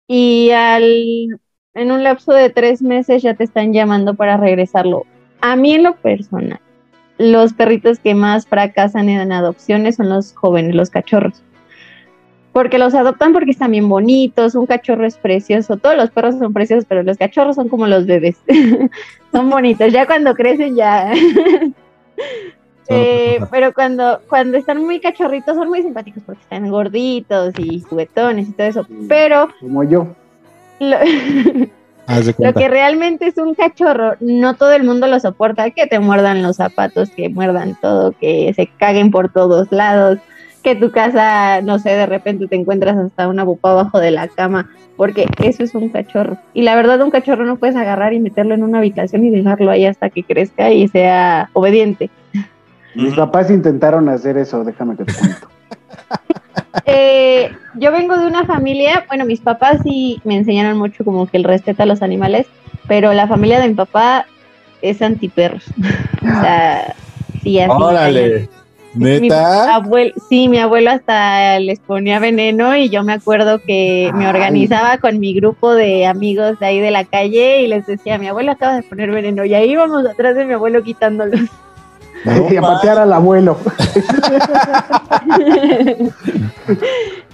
y 0.09 0.51
al 0.51 1.39
en 1.75 1.93
un 1.93 2.03
lapso 2.03 2.33
de 2.33 2.51
tres 2.51 2.83
meses 2.83 3.23
ya 3.23 3.35
te 3.35 3.45
están 3.45 3.73
llamando 3.73 4.15
para 4.15 4.37
regresarlo. 4.37 5.07
A 5.41 5.55
mí 5.55 5.75
en 5.75 5.85
lo 5.85 5.95
personal, 5.95 6.61
los 7.19 7.53
perritos 7.53 8.01
que 8.01 8.15
más 8.15 8.47
fracasan 8.47 9.09
en 9.09 9.31
adopciones 9.31 9.97
son 9.97 10.09
los 10.09 10.35
jóvenes, 10.35 10.75
los 10.75 10.91
cachorros. 10.91 11.45
Porque 12.53 12.79
los 12.79 12.95
adoptan 12.95 13.33
porque 13.33 13.53
están 13.53 13.71
bien 13.71 13.89
bonitos, 13.89 14.57
un 14.57 14.67
cachorro 14.67 15.07
es 15.07 15.17
precioso, 15.19 15.77
todos 15.77 15.97
los 15.97 16.11
perros 16.11 16.39
son 16.39 16.53
preciosos, 16.53 16.87
pero 16.89 17.05
los 17.05 17.17
cachorros 17.17 17.55
son 17.55 17.69
como 17.69 17.87
los 17.87 18.07
bebés, 18.07 18.39
son 19.33 19.51
bonitos, 19.51 19.93
ya 19.93 20.07
cuando 20.07 20.35
crecen 20.35 20.75
ya... 20.75 21.13
Eh, 22.89 23.41
pero 23.51 23.73
cuando, 23.75 24.21
cuando 24.29 24.57
están 24.57 24.83
muy 24.83 24.99
cachorritos 25.01 25.57
son 25.57 25.69
muy 25.69 25.83
simpáticos 25.83 26.23
porque 26.25 26.41
están 26.41 26.71
gorditos 26.71 27.53
y 27.59 27.81
juguetones 27.81 28.49
y 28.49 28.53
todo 28.53 28.67
eso, 28.67 28.87
pero 29.09 29.49
Como 29.61 29.85
yo. 29.85 30.09
lo, 30.79 30.97
que 32.57 32.69
realmente 32.69 33.27
es 33.27 33.37
un 33.37 33.55
cachorro, 33.55 34.15
no 34.21 34.55
todo 34.55 34.73
el 34.73 34.85
mundo 34.85 35.07
lo 35.07 35.21
soporta, 35.21 35.71
que 35.71 35.87
te 35.87 35.99
muerdan 35.99 36.43
los 36.43 36.57
zapatos, 36.57 37.11
que 37.11 37.29
muerdan 37.29 37.77
todo, 37.81 38.13
que 38.13 38.53
se 38.55 38.69
caguen 38.79 39.11
por 39.11 39.31
todos 39.31 39.71
lados, 39.71 40.19
que 40.63 40.75
tu 40.75 40.91
casa, 40.91 41.61
no 41.61 41.79
sé, 41.79 41.91
de 41.91 42.07
repente 42.07 42.47
te 42.47 42.57
encuentras 42.57 42.97
hasta 42.97 43.29
una 43.29 43.45
pupa 43.45 43.73
abajo 43.73 44.01
de 44.01 44.11
la 44.11 44.29
cama, 44.29 44.71
porque 44.97 45.27
eso 45.43 45.63
es 45.63 45.75
un 45.75 45.91
cachorro. 45.91 46.39
Y 46.55 46.63
la 46.63 46.75
verdad, 46.75 47.01
un 47.03 47.11
cachorro 47.11 47.45
no 47.45 47.57
puedes 47.57 47.77
agarrar 47.77 48.13
y 48.13 48.21
meterlo 48.21 48.55
en 48.55 48.65
una 48.65 48.79
habitación 48.79 49.25
y 49.25 49.31
dejarlo 49.31 49.71
ahí 49.71 49.87
hasta 49.87 50.11
que 50.11 50.25
crezca 50.25 50.71
y 50.71 50.89
sea 50.89 51.51
obediente. 51.53 52.11
Mis 52.95 53.15
papás 53.15 53.51
intentaron 53.51 54.09
hacer 54.09 54.37
eso, 54.37 54.65
déjame 54.65 54.97
que 54.97 55.05
te 55.05 55.15
cuento. 55.15 55.49
Eh, 56.85 57.51
yo 57.75 57.93
vengo 57.93 58.17
de 58.17 58.27
una 58.27 58.45
familia, 58.45 59.05
bueno, 59.09 59.25
mis 59.25 59.41
papás 59.41 59.81
sí 59.83 60.21
me 60.25 60.37
enseñaron 60.37 60.79
mucho 60.79 61.05
como 61.05 61.27
que 61.27 61.37
el 61.37 61.45
respeto 61.45 61.83
a 61.83 61.87
los 61.87 62.03
animales, 62.03 62.47
pero 62.87 63.13
la 63.13 63.27
familia 63.27 63.61
de 63.61 63.69
mi 63.69 63.75
papá 63.75 64.27
es 64.83 65.03
antiperros. 65.03 65.65
o 66.23 66.41
sea, 66.41 66.95
sí, 67.43 67.61
así. 67.61 67.71
Órale. 67.71 68.49
Mi 68.95 69.21
¿Neta? 69.21 69.75
abuelo, 69.75 70.15
sí, 70.29 70.49
mi 70.49 70.59
abuelo 70.59 70.91
hasta 70.91 71.61
les 71.61 71.79
ponía 71.79 72.19
veneno 72.19 72.75
y 72.75 72.89
yo 72.89 73.05
me 73.05 73.13
acuerdo 73.13 73.61
que 73.61 74.11
me 74.15 74.25
Ay. 74.25 74.31
organizaba 74.35 74.97
con 74.99 75.21
mi 75.21 75.35
grupo 75.35 75.75
de 75.75 76.07
amigos 76.07 76.59
de 76.59 76.67
ahí 76.67 76.81
de 76.81 76.91
la 76.91 77.05
calle 77.05 77.61
y 77.61 77.69
les 77.69 77.87
decía, 77.87 78.19
mi 78.19 78.29
abuelo 78.29 78.53
acaba 78.53 78.77
de 78.77 78.83
poner 78.83 79.11
veneno 79.11 79.45
y 79.45 79.55
ahí 79.55 79.71
íbamos 79.71 80.07
atrás 80.07 80.37
de 80.37 80.47
mi 80.47 80.55
abuelo 80.55 80.83
quitándolos. 80.83 81.41
y 82.51 82.57
a 82.57 82.61
patear 82.63 82.99
al 82.99 83.13
abuelo. 83.13 83.59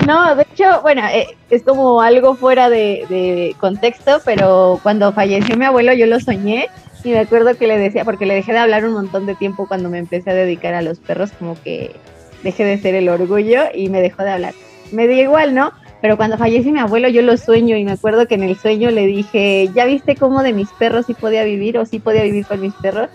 No, 0.06 0.34
de 0.34 0.42
hecho, 0.42 0.82
bueno, 0.82 1.02
eh, 1.06 1.28
es 1.48 1.62
como 1.62 2.02
algo 2.02 2.34
fuera 2.34 2.68
de, 2.68 3.06
de 3.08 3.56
contexto, 3.58 4.20
pero 4.22 4.78
cuando 4.82 5.12
falleció 5.12 5.56
mi 5.56 5.64
abuelo 5.64 5.94
yo 5.94 6.06
lo 6.06 6.20
soñé 6.20 6.68
y 7.04 7.10
me 7.10 7.20
acuerdo 7.20 7.56
que 7.56 7.66
le 7.66 7.78
decía, 7.78 8.04
porque 8.04 8.26
le 8.26 8.34
dejé 8.34 8.52
de 8.52 8.58
hablar 8.58 8.84
un 8.84 8.94
montón 8.94 9.26
de 9.26 9.34
tiempo 9.34 9.66
cuando 9.66 9.90
me 9.90 9.98
empecé 9.98 10.30
a 10.30 10.34
dedicar 10.34 10.74
a 10.74 10.82
los 10.82 10.98
perros, 10.98 11.32
como 11.38 11.60
que 11.62 11.94
dejé 12.42 12.64
de 12.64 12.78
ser 12.78 12.94
el 12.94 13.08
orgullo 13.08 13.64
y 13.74 13.90
me 13.90 14.00
dejó 14.00 14.22
de 14.22 14.30
hablar. 14.30 14.54
Me 14.90 15.06
dio 15.06 15.22
igual, 15.22 15.54
¿no? 15.54 15.72
Pero 16.00 16.16
cuando 16.16 16.38
fallece 16.38 16.72
mi 16.72 16.80
abuelo 16.80 17.08
yo 17.08 17.22
lo 17.22 17.36
sueño 17.36 17.76
y 17.76 17.84
me 17.84 17.92
acuerdo 17.92 18.26
que 18.26 18.34
en 18.34 18.42
el 18.42 18.58
sueño 18.58 18.90
le 18.90 19.06
dije, 19.06 19.70
¿ya 19.74 19.84
viste 19.84 20.16
cómo 20.16 20.42
de 20.42 20.52
mis 20.52 20.70
perros 20.70 21.06
sí 21.06 21.14
podía 21.14 21.44
vivir 21.44 21.78
o 21.78 21.86
sí 21.86 21.98
podía 21.98 22.22
vivir 22.22 22.46
con 22.46 22.60
mis 22.60 22.74
perros? 22.74 23.08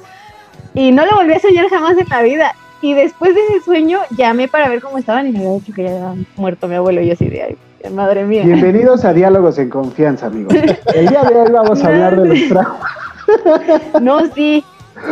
Y 0.79 0.93
no 0.93 1.05
lo 1.05 1.13
volví 1.17 1.33
a 1.33 1.39
soñar 1.39 1.67
jamás 1.67 1.97
en 1.97 2.07
la 2.07 2.21
vida. 2.21 2.55
Y 2.81 2.93
después 2.93 3.35
de 3.35 3.41
ese 3.41 3.65
sueño 3.65 3.99
llamé 4.11 4.47
para 4.47 4.69
ver 4.69 4.81
cómo 4.81 4.97
estaban 4.97 5.27
y 5.27 5.33
me 5.33 5.39
había 5.39 5.55
dicho 5.55 5.73
que 5.73 5.83
ya 5.83 5.89
había 5.89 6.23
muerto 6.37 6.69
mi 6.69 6.75
abuelo. 6.75 7.01
Y 7.01 7.07
yo 7.07 7.13
así 7.13 7.27
de, 7.27 7.43
ay, 7.43 7.57
madre 7.91 8.23
mía. 8.23 8.45
Bienvenidos 8.45 9.03
a 9.03 9.11
Diálogos 9.11 9.57
en 9.57 9.69
Confianza, 9.69 10.27
amigos. 10.27 10.53
El 10.95 11.07
día 11.09 11.21
de 11.23 11.35
hoy 11.35 11.51
vamos 11.51 11.83
a 11.83 11.87
hablar 11.87 12.21
de 12.21 12.29
los 12.29 12.47
traumas. 12.47 12.81
No, 14.01 14.21
sí. 14.33 14.63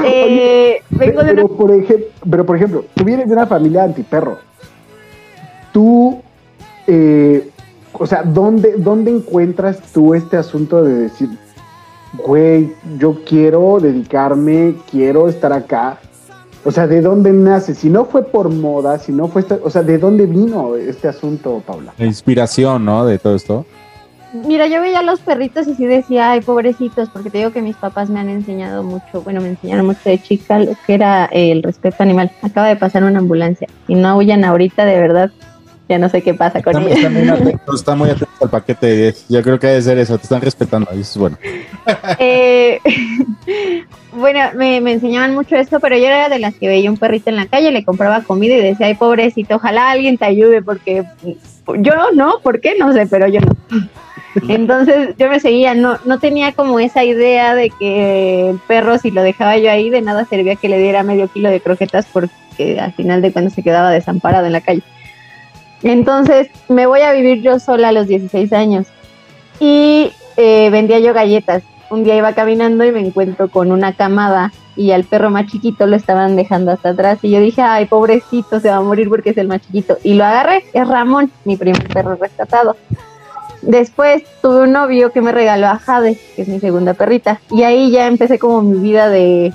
Eh, 0.06 0.82
vengo 0.90 1.22
de 1.22 1.34
una... 1.34 1.42
pero, 1.42 1.48
por 1.50 1.72
ejemplo, 1.72 2.08
pero, 2.32 2.46
por 2.46 2.56
ejemplo, 2.56 2.86
tú 2.96 3.04
vienes 3.04 3.28
de 3.28 3.34
una 3.34 3.46
familia 3.46 3.84
antiperro. 3.84 4.38
Tú, 5.74 6.22
eh, 6.88 7.50
o 7.92 8.08
sea, 8.08 8.24
¿dónde, 8.24 8.76
¿dónde 8.78 9.12
encuentras 9.12 9.82
tú 9.92 10.14
este 10.14 10.38
asunto 10.38 10.82
de 10.82 10.94
decir, 10.94 11.30
güey, 12.26 12.74
yo 12.98 13.24
quiero 13.26 13.80
dedicarme, 13.80 14.76
quiero 14.90 15.28
estar 15.30 15.54
acá? 15.54 15.98
O 16.66 16.72
sea, 16.72 16.88
¿de 16.88 17.02
dónde 17.02 17.32
nace? 17.32 17.74
Si 17.76 17.90
no 17.90 18.06
fue 18.06 18.24
por 18.24 18.50
moda, 18.50 19.00
si 19.00 19.12
no 19.12 19.28
fue, 19.28 19.42
esta- 19.42 19.60
o 19.64 19.70
sea, 19.70 19.84
¿de 19.84 19.98
dónde 19.98 20.26
vino 20.26 20.76
este 20.76 21.08
asunto, 21.08 21.62
Paula? 21.66 21.94
La 21.98 22.06
inspiración, 22.06 22.84
¿no? 22.84 23.06
De 23.06 23.20
todo 23.20 23.36
esto. 23.36 23.66
Mira, 24.34 24.68
yo 24.68 24.82
veía 24.82 25.00
a 25.00 25.04
los 25.04 25.22
perritos 25.22 25.68
y 25.68 25.76
sí 25.76 25.86
decía, 25.86 26.32
ay, 26.32 26.42
pobrecitos, 26.42 27.08
porque 27.10 27.30
te 27.30 27.38
digo 27.38 27.52
que 27.52 27.62
mis 27.62 27.78
papás 27.78 28.10
me 28.10 28.20
han 28.20 28.28
enseñado 28.28 28.84
mucho, 28.84 29.22
bueno, 29.24 29.40
me 29.40 29.48
enseñaron 29.48 29.86
mucho 29.86 30.02
de 30.04 30.22
chica 30.22 30.60
lo 30.60 30.74
que 30.86 30.94
era 30.96 31.26
el 31.32 31.64
respeto 31.64 32.04
animal. 32.04 32.30
Acaba 32.42 32.68
de 32.68 32.76
pasar 32.76 33.04
una 33.06 33.20
ambulancia 33.20 33.68
y 33.88 33.96
no 33.96 34.18
huyan 34.18 34.44
ahorita, 34.44 34.84
de 34.84 35.00
verdad, 35.00 35.32
ya 35.90 35.98
no 35.98 36.10
sé 36.10 36.22
qué 36.22 36.34
pasa 36.34 36.62
con 36.62 36.76
Está, 36.76 36.94
está 36.94 37.10
muy 37.10 37.22
ella. 37.22 37.34
atento, 37.42 37.76
está 37.76 37.96
muy 37.96 38.10
atento 38.10 38.34
al 38.42 38.50
paquete 38.50 38.88
de 38.88 38.96
10. 38.96 39.26
Yo 39.30 39.44
creo 39.44 39.60
que 39.60 39.68
debe 39.68 39.82
ser 39.82 39.98
eso, 39.98 40.18
te 40.18 40.24
están 40.24 40.42
respetando. 40.42 40.90
Eso 40.92 41.02
es 41.02 41.18
bueno. 41.18 41.38
Eh, 42.20 42.80
bueno, 44.14 44.40
me, 44.56 44.82
me 44.82 44.94
enseñaban 44.94 45.34
mucho 45.34 45.56
esto, 45.56 45.80
pero 45.80 45.98
yo 45.98 46.06
era 46.06 46.30
de 46.30 46.40
las 46.40 46.56
que 46.56 46.68
veía 46.68 46.90
un 46.90 46.98
perrito 46.98 47.30
en 47.30 47.36
la 47.38 47.48
calle, 47.48 47.72
le 47.72 47.86
compraba 47.86 48.24
comida 48.24 48.56
y 48.56 48.62
decía, 48.62 48.88
ay, 48.88 48.96
pobrecito, 48.96 49.56
ojalá 49.56 49.92
alguien 49.92 50.18
te 50.18 50.26
ayude, 50.26 50.62
porque 50.62 51.04
yo 51.80 51.94
no, 52.14 52.40
¿por 52.42 52.60
qué? 52.60 52.76
No 52.78 52.94
sé, 52.94 53.08
pero 53.08 53.28
yo 53.28 53.40
no. 53.42 53.56
Entonces 54.50 55.16
yo 55.18 55.30
me 55.30 55.40
seguía, 55.40 55.74
no, 55.74 55.98
no 56.06 56.20
tenía 56.20 56.52
como 56.52 56.80
esa 56.80 57.04
idea 57.04 57.56
de 57.56 57.70
que 57.72 58.50
el 58.50 58.60
perro, 58.68 58.98
si 58.98 59.12
lo 59.12 59.24
dejaba 59.24 59.58
yo 59.58 59.72
ahí, 59.72 59.90
de 59.90 60.02
nada 60.02 60.26
servía 60.26 60.56
que 60.56 60.70
le 60.70 60.78
diera 60.78 61.04
medio 61.04 61.28
kilo 61.28 61.50
de 61.50 61.62
croquetas 61.62 62.06
porque 62.12 62.80
al 62.80 62.94
final 62.94 63.22
de 63.22 63.32
cuentas 63.32 63.54
se 63.54 63.64
quedaba 63.64 63.92
desamparado 63.92 64.46
en 64.46 64.54
la 64.54 64.62
calle. 64.62 64.84
Entonces 65.84 66.50
me 66.70 66.86
voy 66.86 67.02
a 67.02 67.14
vivir 67.14 67.42
yo 67.42 67.60
sola 67.60 67.90
a 67.90 67.92
los 67.92 68.08
16 68.08 68.52
años 68.54 68.88
y 69.60 70.12
eh, 70.36 70.70
vendía 70.72 71.00
yo 71.00 71.14
galletas. 71.14 71.64
Un 71.90 72.04
día 72.04 72.18
iba 72.18 72.34
caminando 72.34 72.84
y 72.84 72.92
me 72.92 73.00
encuentro 73.00 73.48
con 73.48 73.72
una 73.72 73.94
camada 73.94 74.52
y 74.76 74.92
al 74.92 75.04
perro 75.04 75.30
más 75.30 75.48
chiquito 75.48 75.88
lo 75.88 75.96
estaban 75.96 76.36
dejando 76.36 76.72
hasta 76.72 76.90
atrás 76.90 77.20
y 77.22 77.32
yo 77.32 77.40
dije, 77.40 77.62
ay, 77.62 77.86
pobrecito, 77.86 78.60
se 78.60 78.70
va 78.70 78.78
a 78.78 78.82
morir 78.82 79.10
porque 79.10 79.32
es 79.32 79.38
el 79.38 79.48
más 79.48 79.62
chiquito. 79.62 79.98
Y 80.04 80.14
lo 80.14 80.26
agarré, 80.26 80.66
es 80.74 80.88
Ramón, 80.88 81.32
mi 81.46 81.58
primer 81.58 81.88
perro 81.88 82.16
rescatado. 82.16 82.76
Después 83.62 84.24
tuve 84.42 84.62
un 84.62 84.72
novio 84.72 85.12
que 85.12 85.22
me 85.22 85.32
regaló 85.32 85.68
a 85.68 85.80
Jade, 85.80 86.20
que 86.36 86.44
es 86.44 86.48
mi 86.48 86.60
segunda 86.60 86.94
perrita, 86.94 87.42
y 87.50 87.64
ahí 87.64 87.90
ya 87.90 88.08
empecé 88.08 88.38
como 88.38 88.62
mi 88.62 88.80
vida 88.80 89.10
de, 89.10 89.52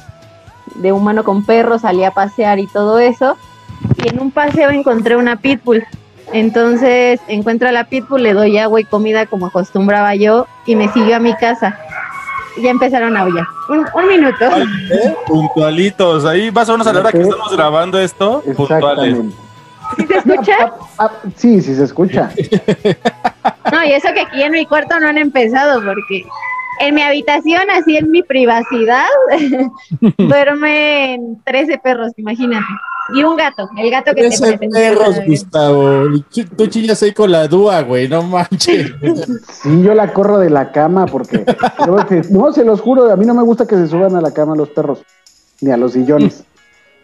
de 0.77 0.93
humano 0.93 1.23
con 1.25 1.45
perro, 1.47 1.79
salí 1.79 2.03
a 2.05 2.11
pasear 2.11 2.59
y 2.59 2.67
todo 2.67 2.99
eso. 2.99 3.37
Y 4.03 4.09
en 4.09 4.21
un 4.21 4.31
paseo 4.31 4.71
encontré 4.71 5.17
una 5.17 5.37
pitbull. 5.37 5.85
Entonces 6.33 7.21
encuentro 7.29 7.69
a 7.69 7.73
la 7.73 7.85
pitbull, 7.85 8.23
le 8.23 8.33
doy 8.33 8.59
agua 8.59 8.81
y 8.81 8.85
comida 8.85 9.27
como 9.27 9.47
acostumbraba 9.47 10.15
yo 10.15 10.47
y 10.67 10.77
me 10.77 10.89
siguió 10.93 11.17
a 11.17 11.21
mi 11.21 11.35
casa. 11.37 11.79
Ya 12.59 12.71
empezaron 12.71 13.17
a 13.17 13.21
aullar. 13.21 13.47
Un, 13.69 13.87
un 13.95 14.09
minuto. 14.09 14.45
¿Eh? 14.45 15.15
Puntualitos. 15.27 16.25
Ahí 16.27 16.51
más 16.51 16.69
o 16.69 16.73
menos 16.73 16.87
a 16.87 16.93
la 16.93 17.01
hora 17.01 17.13
que 17.13 17.23
estamos 17.23 17.57
grabando 17.57 17.99
esto. 17.99 18.43
Puntuales. 18.57 19.19
Exactamente. 19.19 19.37
¿Sí 19.97 20.07
se 20.07 20.17
escucha? 20.19 20.73
Ah, 20.99 21.11
sí, 21.37 21.61
sí 21.61 21.75
se 21.75 21.85
escucha. 21.85 22.31
No, 23.73 23.83
y 23.85 23.93
eso 23.93 24.09
que 24.13 24.21
aquí 24.21 24.43
en 24.43 24.53
mi 24.53 24.67
cuarto 24.67 25.01
no 25.01 25.09
han 25.09 25.17
empezado 25.19 25.83
porque 25.83 26.27
en 26.83 26.95
mi 26.95 27.03
habitación, 27.03 27.63
así 27.71 27.97
en 27.97 28.11
mi 28.11 28.23
privacidad, 28.23 29.07
duermen 30.19 31.41
13 31.45 31.79
perros, 31.79 32.13
imagínate. 32.17 32.65
Y 33.15 33.23
un 33.25 33.37
gato, 33.37 33.69
el 33.77 33.91
gato 33.91 34.15
que 34.15 34.23
te 34.23 34.27
Ese 34.29 34.57
presenté. 34.57 34.69
perros, 34.69 35.17
Gustavo. 35.27 36.05
Tú 36.57 36.67
chillas 36.69 37.03
ahí 37.03 37.13
con 37.13 37.31
la 37.33 37.49
dúa, 37.49 37.83
güey. 37.83 38.09
No 38.09 38.23
manches. 38.23 38.93
Sí, 39.63 39.83
yo 39.83 39.95
la 39.95 40.13
corro 40.13 40.39
de 40.39 40.51
la 40.51 40.73
cama 40.73 41.07
porque. 41.07 41.45
no, 42.31 42.53
se 42.53 42.65
los 42.65 42.81
juro, 42.81 43.11
a 43.11 43.17
mí 43.17 43.27
no 43.27 43.35
me 43.35 43.43
gusta 43.43 43.67
que 43.67 43.77
se 43.77 43.87
suban 43.87 44.17
a 44.17 44.21
la 44.21 44.33
cama 44.33 44.57
los 44.57 44.71
perros, 44.71 45.03
ni 45.61 45.71
a 45.71 45.77
los 45.77 45.93
sillones. 45.93 46.45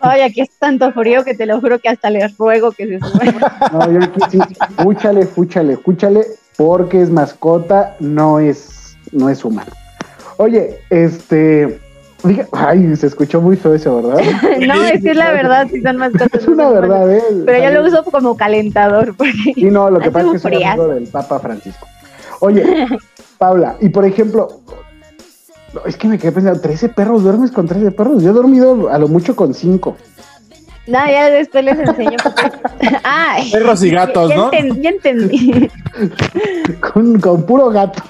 Ay, 0.00 0.22
aquí 0.22 0.40
es 0.40 0.50
tanto 0.58 0.92
frío 0.92 1.24
que 1.24 1.34
te 1.34 1.46
lo 1.46 1.60
juro 1.60 1.78
que 1.78 1.88
hasta 1.88 2.10
les 2.10 2.36
ruego 2.38 2.70
que 2.72 2.86
se 2.86 2.98
suban. 3.00 3.34
No, 3.72 3.92
yo 3.92 4.04
aquí 4.04 4.20
sí, 4.30 4.38
fúchale, 4.82 5.26
fúchale, 5.26 5.76
fúchale, 5.76 6.26
porque 6.56 7.02
es 7.02 7.10
mascota, 7.10 7.96
no 8.00 8.38
es, 8.38 8.77
no 9.12 9.28
es 9.28 9.44
humano. 9.44 9.70
Oye, 10.36 10.78
este. 10.90 11.78
diga- 12.22 12.48
ay, 12.52 12.94
se 12.96 13.06
escuchó 13.08 13.40
muy 13.40 13.56
feo 13.56 13.74
eso, 13.74 14.02
¿verdad? 14.02 14.22
No, 14.66 14.82
es 14.84 15.02
que 15.02 15.10
es 15.10 15.16
la 15.16 15.32
verdad, 15.32 15.66
si 15.70 15.80
son 15.82 15.96
mascotas. 15.96 16.28
Es 16.42 16.46
una 16.48 16.68
verdad, 16.70 17.12
¿eh? 17.12 17.22
Pero 17.44 17.62
yo 17.64 17.70
lo 17.80 17.86
uso 17.88 18.02
como 18.04 18.36
calentador. 18.36 19.14
Porque 19.16 19.32
Sí, 19.54 19.64
no, 19.70 19.90
lo 19.90 20.00
que 20.00 20.10
pasa 20.10 20.26
es 20.34 20.42
que 20.42 20.48
friazo. 20.48 20.82
amigo 20.82 20.94
del 20.94 21.08
Papa 21.08 21.38
Francisco. 21.40 21.86
Oye, 22.40 22.64
Paula, 23.38 23.76
y 23.80 23.88
por 23.88 24.04
ejemplo, 24.04 24.60
es 25.86 25.96
que 25.96 26.08
me 26.08 26.18
quedé 26.18 26.32
pensando, 26.32 26.60
¿13 26.60 26.94
perros? 26.94 27.22
¿Duermes 27.24 27.50
con 27.50 27.66
13 27.66 27.90
perros? 27.92 28.22
Yo 28.22 28.30
he 28.30 28.32
dormido 28.32 28.88
a 28.90 28.98
lo 28.98 29.08
mucho 29.08 29.34
con 29.36 29.54
5. 29.54 29.96
No, 30.86 31.06
ya 31.06 31.28
después 31.30 31.62
les 31.64 31.78
enseño. 31.78 32.16
Ay, 33.04 33.50
Perros 33.52 33.82
y 33.82 33.90
gatos, 33.90 34.30
ya 34.30 34.36
¿no? 34.36 34.50
enten- 34.50 34.80
ya 34.80 34.90
entendí. 34.90 35.68
Con, 36.80 37.20
con 37.20 37.42
puro 37.44 37.68
gato. 37.68 38.02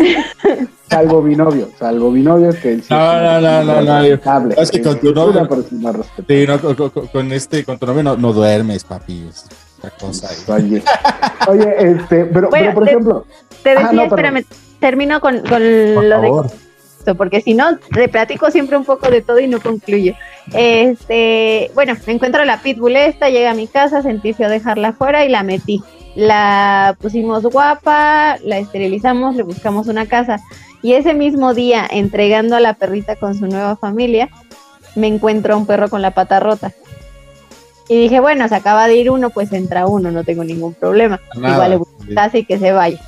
Salvo 0.90 1.22
mi 1.22 1.36
novio, 1.36 1.68
salvo 1.78 2.10
mi 2.10 2.20
novio 2.20 2.50
que 2.60 2.72
él 2.72 2.82
sí 2.82 2.88
No, 2.92 3.20
no, 3.20 3.40
no, 3.40 3.62
no, 3.64 3.80
no. 3.82 4.00
Respetable, 4.02 4.54
Es 4.58 4.70
que 4.72 4.82
con 4.82 4.98
tu 4.98 5.12
novio. 5.14 5.48
Sí, 6.28 6.44
no, 6.46 6.60
con, 6.76 6.90
con- 6.90 7.32
este, 7.32 7.64
con 7.64 7.78
tu 7.78 7.86
novio 7.86 8.02
no, 8.02 8.16
no 8.16 8.32
duermes, 8.32 8.82
papi. 8.84 9.28
Es 9.28 9.46
otra 9.78 9.90
cosa 9.98 10.28
ahí. 10.28 10.64
Oye, 10.64 10.82
oye, 11.46 11.74
este, 11.92 12.24
pero, 12.26 12.48
Bueno, 12.50 12.50
pero 12.50 12.74
por 12.74 12.84
te- 12.84 12.90
ejemplo, 12.90 13.26
Te 13.62 13.70
Ah, 13.70 13.74
decía, 13.74 13.92
no, 13.92 14.02
perdón. 14.08 14.18
espérame, 14.18 14.44
termino 14.80 15.20
con, 15.20 15.38
con 15.40 15.48
Por 15.94 16.04
lo 16.04 16.20
favor. 16.22 16.46
de 16.48 16.54
esto, 16.98 17.14
porque 17.14 17.40
si 17.40 17.54
no, 17.54 17.78
le 17.94 18.08
platico 18.08 18.50
siempre 18.50 18.76
un 18.76 18.84
poco 18.84 19.08
de 19.10 19.22
todo 19.22 19.38
y 19.38 19.46
no 19.46 19.60
concluye. 19.60 20.16
Este, 20.52 21.70
bueno, 21.74 21.94
me 22.06 22.12
encuentro 22.14 22.44
la 22.44 22.62
pitbull 22.62 22.96
esta, 22.96 23.28
llega 23.30 23.50
a 23.50 23.54
mi 23.54 23.66
casa, 23.68 24.02
sentí 24.02 24.32
feo 24.32 24.48
dejarla 24.48 24.88
afuera 24.88 25.24
y 25.24 25.28
la 25.28 25.42
metí. 25.42 25.82
La 26.14 26.96
pusimos 27.00 27.42
guapa, 27.44 28.36
la 28.44 28.58
esterilizamos, 28.58 29.36
le 29.36 29.42
buscamos 29.42 29.86
una 29.86 30.06
casa. 30.06 30.40
Y 30.82 30.94
ese 30.94 31.14
mismo 31.14 31.54
día, 31.54 31.86
entregando 31.88 32.56
a 32.56 32.60
la 32.60 32.74
perrita 32.74 33.16
con 33.16 33.34
su 33.34 33.46
nueva 33.46 33.76
familia, 33.76 34.28
me 34.94 35.06
encuentro 35.06 35.54
a 35.54 35.56
un 35.56 35.66
perro 35.66 35.88
con 35.88 36.02
la 36.02 36.12
pata 36.12 36.40
rota. 36.40 36.72
Y 37.88 37.96
dije, 38.00 38.20
bueno, 38.20 38.48
se 38.48 38.54
acaba 38.54 38.86
de 38.86 38.96
ir 38.96 39.10
uno, 39.10 39.30
pues 39.30 39.52
entra 39.52 39.86
uno, 39.86 40.10
no 40.10 40.24
tengo 40.24 40.44
ningún 40.44 40.74
problema. 40.74 41.20
Nada. 41.36 41.54
Igual 41.54 41.70
le 41.70 41.76
busco 41.76 42.04
casa 42.14 42.38
y 42.38 42.44
que 42.44 42.58
se 42.58 42.72
vaya. 42.72 43.00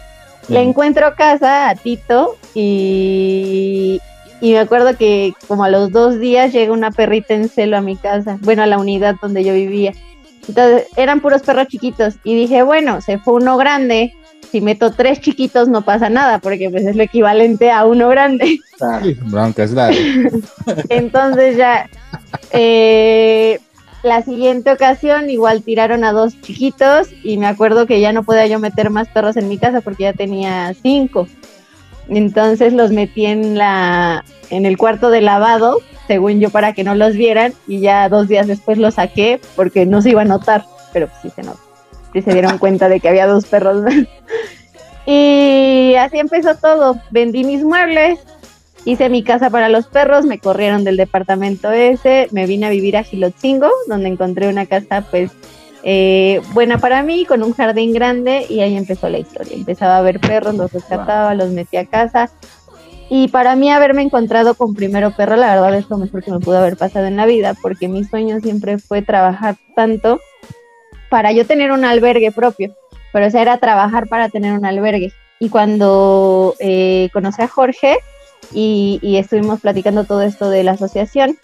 Le 0.49 0.61
encuentro 0.61 1.15
casa 1.15 1.71
a 1.71 1.75
Tito 1.77 2.37
y, 2.53 4.01
y 4.41 4.53
me 4.53 4.59
acuerdo 4.59 4.97
que 4.97 5.35
como 5.47 5.63
a 5.63 5.69
los 5.69 5.93
dos 5.93 6.19
días 6.19 6.53
llega 6.53 6.73
una 6.73 6.91
perrita 6.91 7.35
en 7.35 7.49
celo 7.49 7.77
a 7.77 7.81
mi 7.81 7.97
casa, 7.97 8.39
bueno, 8.43 8.65
a 8.65 8.67
la 8.67 8.79
unidad 8.79 9.15
donde 9.23 9.45
yo 9.45 9.55
vivía. 9.55 9.93
Entonces 10.49 10.89
eran 10.97 11.21
puros 11.21 11.43
perros 11.43 11.69
chiquitos 11.69 12.15
y 12.25 12.35
dije, 12.35 12.63
bueno, 12.63 13.01
se 13.01 13.19
fue 13.19 13.35
uno 13.35 13.57
grande, 13.57 14.15
si 14.51 14.61
meto 14.61 14.93
tres 14.93 15.21
chiquitos 15.21 15.69
no 15.69 15.83
pasa 15.83 16.11
nada 16.11 16.39
porque 16.39 16.69
pues 16.69 16.85
es 16.85 16.97
lo 16.97 17.03
equivalente 17.03 17.71
a 17.71 17.87
uno 17.87 18.09
grande. 18.09 18.59
Sí, 19.03 19.17
bronca, 19.27 19.63
es 19.63 19.71
la. 19.71 19.93
Entonces 20.89 21.57
ya 21.57 21.89
eh, 22.51 23.61
la 24.03 24.23
siguiente 24.23 24.73
ocasión 24.73 25.31
igual 25.31 25.63
tiraron 25.63 26.03
a 26.03 26.11
dos 26.11 26.41
chiquitos 26.41 27.09
y 27.23 27.39
me 27.39 27.47
acuerdo 27.47 27.87
que 27.87 28.01
ya 28.01 28.13
no 28.13 28.25
podía 28.25 28.49
yo 28.49 28.59
meter 28.59 28.91
más 28.91 29.07
perros 29.09 29.37
en 29.37 29.49
mi 29.49 29.59
casa 29.59 29.81
porque 29.81 30.03
ya 30.03 30.13
tenía 30.13 30.75
cinco. 30.83 31.29
Entonces 32.17 32.73
los 32.73 32.91
metí 32.91 33.27
en 33.27 33.57
la 33.57 34.25
en 34.51 34.67
el 34.67 34.77
cuarto 34.77 35.09
de 35.09 35.23
lavado, 35.23 35.79
según 36.07 36.39
yo 36.39 36.51
para 36.51 36.75
que 36.75 36.85
no 36.85 36.95
los 36.95 37.15
vieran 37.15 37.55
y 37.67 37.81
ya 37.81 38.09
dos 38.11 38.29
días 38.29 38.47
después 38.47 38.77
los 38.77 38.95
saqué 38.95 39.41
porque 39.57 39.87
no 39.87 40.03
se 40.03 40.11
iba 40.11 40.23
a 40.23 40.27
notar, 40.27 40.67
pero 40.93 41.09
pues 41.09 41.21
sí 41.23 41.31
se 41.31 41.43
notó. 41.43 41.61
Sí 42.13 42.21
se 42.21 42.33
dieron 42.33 42.59
cuenta 42.59 42.89
de 42.91 43.01
que 43.01 43.09
había 43.09 43.27
dos 43.27 43.47
perros. 43.47 43.83
y 45.07 45.95
así 45.99 46.19
empezó 46.19 46.55
todo. 46.57 47.01
Vendí 47.11 47.45
mis 47.45 47.65
muebles, 47.65 48.19
hice 48.85 49.09
mi 49.09 49.23
casa 49.23 49.49
para 49.49 49.71
los 49.71 49.87
perros, 49.87 50.27
me 50.27 50.39
corrieron 50.39 50.85
del 50.85 50.99
departamento 50.99 51.71
ese, 51.71 52.29
me 52.31 52.47
vine 52.47 52.67
a 52.67 52.71
vivir 52.71 52.99
a 52.99 53.05
Gilotzingo, 53.05 53.71
donde 53.89 54.09
encontré 54.09 54.49
una 54.49 54.67
casa 54.67 55.07
pues 55.11 55.31
eh, 55.85 56.41
buena 56.53 56.79
para 56.79 57.03
mí, 57.03 57.25
con 57.25 57.43
un 57.43 57.53
jardín 57.53 57.93
grande 57.93 58.47
y 58.49 58.61
ahí 58.61 58.77
empezó 58.77 59.09
la 59.09 59.19
historia. 59.19 59.57
Empezaba 59.57 59.99
a 59.99 60.03
ver 60.03 60.21
perros, 60.21 60.55
los 60.55 60.73
rescataba, 60.73 61.35
los 61.35 61.51
metí 61.51 61.77
a 61.77 61.87
casa. 61.87 62.31
Y 63.09 63.29
para 63.29 63.57
mí 63.57 63.71
haberme 63.71 64.03
encontrado 64.03 64.55
con 64.55 64.75
primero 64.75 65.15
perro, 65.15 65.37
la 65.37 65.55
verdad 65.55 65.75
es 65.75 65.91
lo 65.91 65.99
mejor 65.99 66.23
que 66.23 66.31
me 66.31 66.41
pudo 66.41 66.59
haber 66.59 66.77
pasado 66.77 67.07
en 67.07 67.17
la 67.17 67.27
vida, 67.27 67.55
porque 67.61 67.89
mi 67.89 68.05
sueño 68.05 68.41
siempre 68.41 68.79
fue 68.79 69.03
trabajar 69.03 69.57
tanto 69.77 70.19
para 71.11 71.31
yo 71.33 71.47
tener 71.47 71.73
un 71.73 71.85
albergue 71.85 72.33
propio, 72.33 72.75
pero 73.13 73.27
o 73.27 73.31
sea, 73.31 73.43
era 73.43 73.59
trabajar 73.59 74.09
para 74.09 74.31
tener 74.31 74.59
un 74.59 74.65
albergue. 74.65 75.13
Y 75.41 75.51
cuando 75.51 76.55
eh, 76.59 77.11
conocí 77.13 77.43
a 77.43 77.49
Jorge 77.49 77.99
y, 78.55 78.99
y 79.03 79.17
estuvimos 79.17 79.61
platicando 79.61 80.05
todo 80.05 80.23
esto 80.23 80.49
de 80.49 80.63
la 80.63 80.73
asociación, 80.73 81.37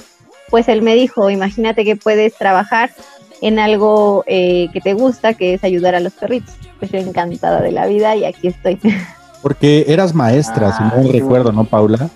pues 0.49 0.69
él 0.69 0.81
me 0.81 0.95
dijo, 0.95 1.29
imagínate 1.29 1.85
que 1.85 1.97
puedes 1.97 2.35
trabajar 2.35 2.93
en 3.41 3.59
algo 3.59 4.25
eh, 4.27 4.69
que 4.73 4.81
te 4.81 4.95
gusta, 4.95 5.35
que 5.35 5.55
es 5.55 5.65
ayudar 5.65 5.95
a 5.95 6.01
los 6.01 6.13
perritos. 6.13 6.55
Pues 6.79 6.91
yo 6.91 6.99
encantada 6.99 7.61
de 7.61 7.73
la 7.73 7.87
vida 7.87 8.17
y 8.17 8.25
aquí 8.25 8.49
estoy. 8.49 8.79
Porque 9.43 9.85
eras 9.89 10.15
maestra, 10.15 10.77
si 10.77 10.83
no 10.83 11.13
recuerdo, 11.13 11.53
¿no, 11.53 11.65
Paula? 11.65 12.11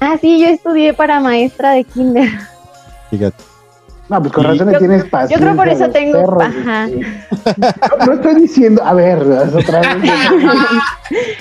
ah, 0.00 0.16
sí, 0.20 0.40
yo 0.40 0.46
estudié 0.46 0.94
para 0.94 1.18
maestra 1.18 1.72
de 1.72 1.84
kinder. 1.84 2.30
Fíjate. 3.10 3.57
No, 4.08 4.20
pues 4.22 4.32
con 4.32 4.44
Y- 4.44 4.46
razón 4.48 4.66
le 4.68 4.72
Yo- 4.72 4.78
tienes 4.78 5.04
Yo 5.04 5.10
paciencia. 5.10 5.38
creo 5.46 5.56
por 5.56 5.68
eso 5.68 5.90
tengo, 5.90 6.12
perros, 6.18 6.42
ajá. 6.42 6.86
No, 6.88 8.06
no 8.06 8.12
estoy 8.14 8.34
diciendo, 8.36 8.82
a 8.84 8.94
ver, 8.94 9.18
otra 9.22 9.80
vez. 9.80 10.12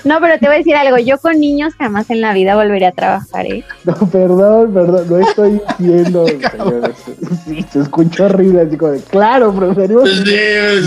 No, 0.06 0.20
pero 0.22 0.40
te 0.40 0.46
voy 0.46 0.56
a 0.56 0.58
decir 0.60 0.76
algo, 0.76 0.98
yo 0.98 1.18
con 1.18 1.38
niños 1.42 1.74
jamás 1.76 2.10
en 2.10 2.22
la 2.22 2.32
vida 2.34 2.56
volvería 2.56 2.90
a 2.90 2.92
trabajar, 2.94 3.46
¿eh? 3.46 3.66
No, 3.84 3.94
perdón, 3.96 4.74
perdón, 4.74 5.06
no 5.10 5.18
estoy 5.18 5.62
diciendo, 5.78 6.26
señores. 6.28 6.96
Sí, 7.46 7.66
se 7.72 7.80
escuchó 7.82 8.26
horrible, 8.26 8.62
así 8.62 8.78
como 8.78 8.94
de, 8.94 9.02
claro, 9.02 9.54
preferimos. 9.54 10.10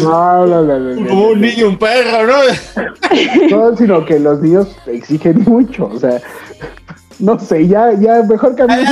No, 0.02 0.46
no, 0.46 0.62
no, 0.62 0.78
no, 0.78 0.94
no, 0.94 1.08
Como 1.08 1.28
un 1.28 1.40
niño, 1.42 1.68
un 1.68 1.78
perro, 1.78 2.26
¿no? 2.26 3.50
No, 3.50 3.76
sino 3.76 4.04
que 4.06 4.18
los 4.18 4.40
niños 4.40 4.68
exigen 4.86 5.42
mucho, 5.44 5.86
o 5.92 5.98
sea, 5.98 6.18
no 7.20 7.38
sé, 7.38 7.68
ya, 7.68 7.92
ya, 7.92 8.22
mejor 8.22 8.54
me 8.66 8.84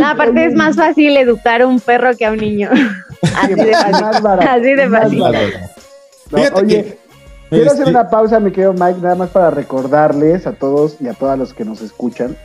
No, 0.00 0.06
aparte 0.06 0.44
es 0.44 0.54
más 0.54 0.76
fácil 0.76 1.16
educar 1.16 1.62
a 1.62 1.66
un 1.66 1.80
perro 1.80 2.16
que 2.16 2.26
a 2.26 2.32
un 2.32 2.38
niño. 2.38 2.70
Así 3.42 3.54
de 3.54 3.72
fácil. 3.72 3.92
Más 3.92 4.22
barato, 4.22 4.50
Así 4.50 4.74
de 4.74 4.88
más 4.88 5.02
fácil. 5.02 5.22
oye, 6.54 6.84
que, 6.84 6.98
quiero 7.50 7.64
este- 7.66 7.82
hacer 7.82 7.88
una 7.88 8.08
pausa, 8.08 8.40
mi 8.40 8.50
querido 8.50 8.72
Mike, 8.72 9.00
nada 9.02 9.14
más 9.16 9.30
para 9.30 9.50
recordarles 9.50 10.46
a 10.46 10.52
todos 10.52 10.96
y 11.00 11.08
a 11.08 11.14
todas 11.14 11.38
los 11.38 11.52
que 11.52 11.64
nos 11.64 11.82
escuchan 11.82 12.36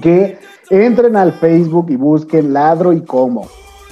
que 0.00 0.38
entren 0.70 1.16
al 1.16 1.32
Facebook 1.34 1.86
y 1.90 1.96
busquen 1.96 2.52
Ladro 2.52 2.92
y 2.92 3.02
Cómo. 3.02 3.48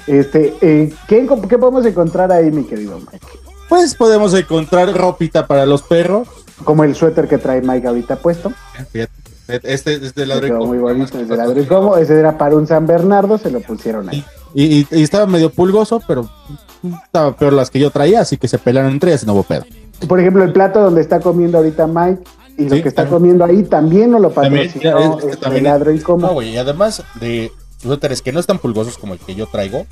Este, 0.07 0.53
eh, 0.61 0.93
¿qué, 1.07 1.28
¿Qué 1.49 1.59
podemos 1.59 1.87
encontrar 1.87 2.33
ahí, 2.33 2.51
mi 2.51 2.64
querido 2.64 2.99
Mike? 2.99 3.26
Pues 3.68 3.95
podemos 3.95 4.35
encontrar 4.35 4.93
ropita 4.93 5.47
para 5.47 5.64
los 5.64 5.83
perros. 5.83 6.28
Como 6.64 6.85
el 6.85 6.95
suéter 6.95 7.28
que 7.28 7.39
trae 7.39 7.62
Mike 7.62 7.87
ahorita 7.87 8.16
puesto. 8.16 8.53
Fíjate, 8.91 9.11
este 9.49 9.95
es 9.95 10.14
de 10.14 10.26
ladro 10.26 10.47
y 10.47 10.51
Cómo. 10.51 10.66
muy 10.66 10.78
bonito, 10.78 11.18
es 11.18 11.28
de 11.28 11.36
Ladro 11.36 11.61
y 11.61 11.66
Cómo. 11.66 11.97
Ese 11.97 12.18
era 12.18 12.38
para 12.38 12.57
un 12.57 12.66
San 12.66 12.86
Bernardo, 12.86 13.38
se 13.38 13.51
lo 13.51 13.61
pusieron 13.61 14.09
ahí. 14.09 14.24
Y, 14.55 14.64
y- 14.80 14.86
y 14.90 15.03
estaba 15.03 15.26
medio 15.26 15.51
pulgoso, 15.51 16.01
pero 16.07 16.28
estaba 17.05 17.36
peor 17.36 17.53
las 17.53 17.70
que 17.70 17.78
yo 17.78 17.90
traía, 17.90 18.20
así 18.20 18.36
que 18.36 18.49
se 18.49 18.59
pelaron 18.59 18.93
entre 18.93 19.11
ellas 19.11 19.22
y 19.22 19.26
no 19.26 19.34
hubo 19.34 19.43
pedo. 19.45 19.64
Por 20.09 20.18
ejemplo, 20.20 20.43
el 20.45 20.53
plato 20.53 20.80
donde 20.80 21.01
está 21.01 21.20
comiendo 21.20 21.59
ahorita 21.59 21.86
Mike 21.86 22.22
y 22.59 22.64
lo 22.68 22.76
Sí, 22.76 22.82
que 22.82 22.88
está 22.88 23.03
también. 23.05 23.18
comiendo 23.38 23.45
ahí 23.45 23.62
también 23.62 24.11
no 24.11 24.18
lo 24.18 24.30
También, 24.30 24.66
patrocinó 24.66 25.18
este, 25.20 25.36
también- 25.36 25.64
Ladro 25.64 25.93
y 25.93 26.01
Cómo. 26.01 26.26
No, 26.26 26.32
güey, 26.34 26.57
además 26.59 27.03
de 27.20 27.51
suéteres 27.80 28.20
que 28.22 28.32
no 28.32 28.40
están 28.40 28.59
pulgosos 28.59 28.99
como 28.99 29.14
el 29.14 29.20
que 29.20 29.34
yo 29.34 29.47
traigo, 29.47 29.86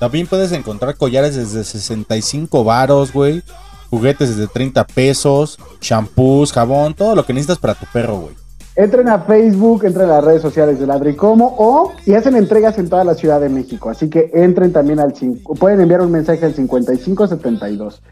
también 0.00 0.26
puedes 0.26 0.52
encontrar 0.52 0.96
collares 0.96 1.36
desde 1.36 1.62
65 1.64 2.64
varos, 2.64 3.12
güey. 3.12 3.42
Juguetes 3.90 4.30
desde 4.36 4.48
30 4.52 4.84
pesos, 4.86 5.58
shampoos, 5.80 6.52
jabón, 6.52 6.94
todo 6.94 7.14
lo 7.14 7.24
que 7.24 7.32
necesitas 7.32 7.58
para 7.58 7.74
tu 7.74 7.86
perro, 7.92 8.16
güey. 8.18 8.34
Entren 8.76 9.08
a 9.08 9.20
Facebook, 9.20 9.86
entren 9.86 10.10
a 10.10 10.16
las 10.16 10.24
redes 10.24 10.42
sociales 10.42 10.78
de 10.78 10.86
Ladro 10.86 11.08
y 11.08 11.16
Como 11.16 11.54
o 11.56 11.94
y 12.04 12.12
hacen 12.12 12.36
entregas 12.36 12.76
en 12.76 12.90
toda 12.90 13.04
la 13.04 13.14
Ciudad 13.14 13.40
de 13.40 13.48
México. 13.48 13.88
Así 13.88 14.10
que 14.10 14.30
entren 14.34 14.70
también 14.70 15.00
al 15.00 15.14
pueden 15.58 15.80
enviar 15.80 16.02
un 16.02 16.10
mensaje 16.10 16.44
al 16.44 16.52
5572 16.52 18.02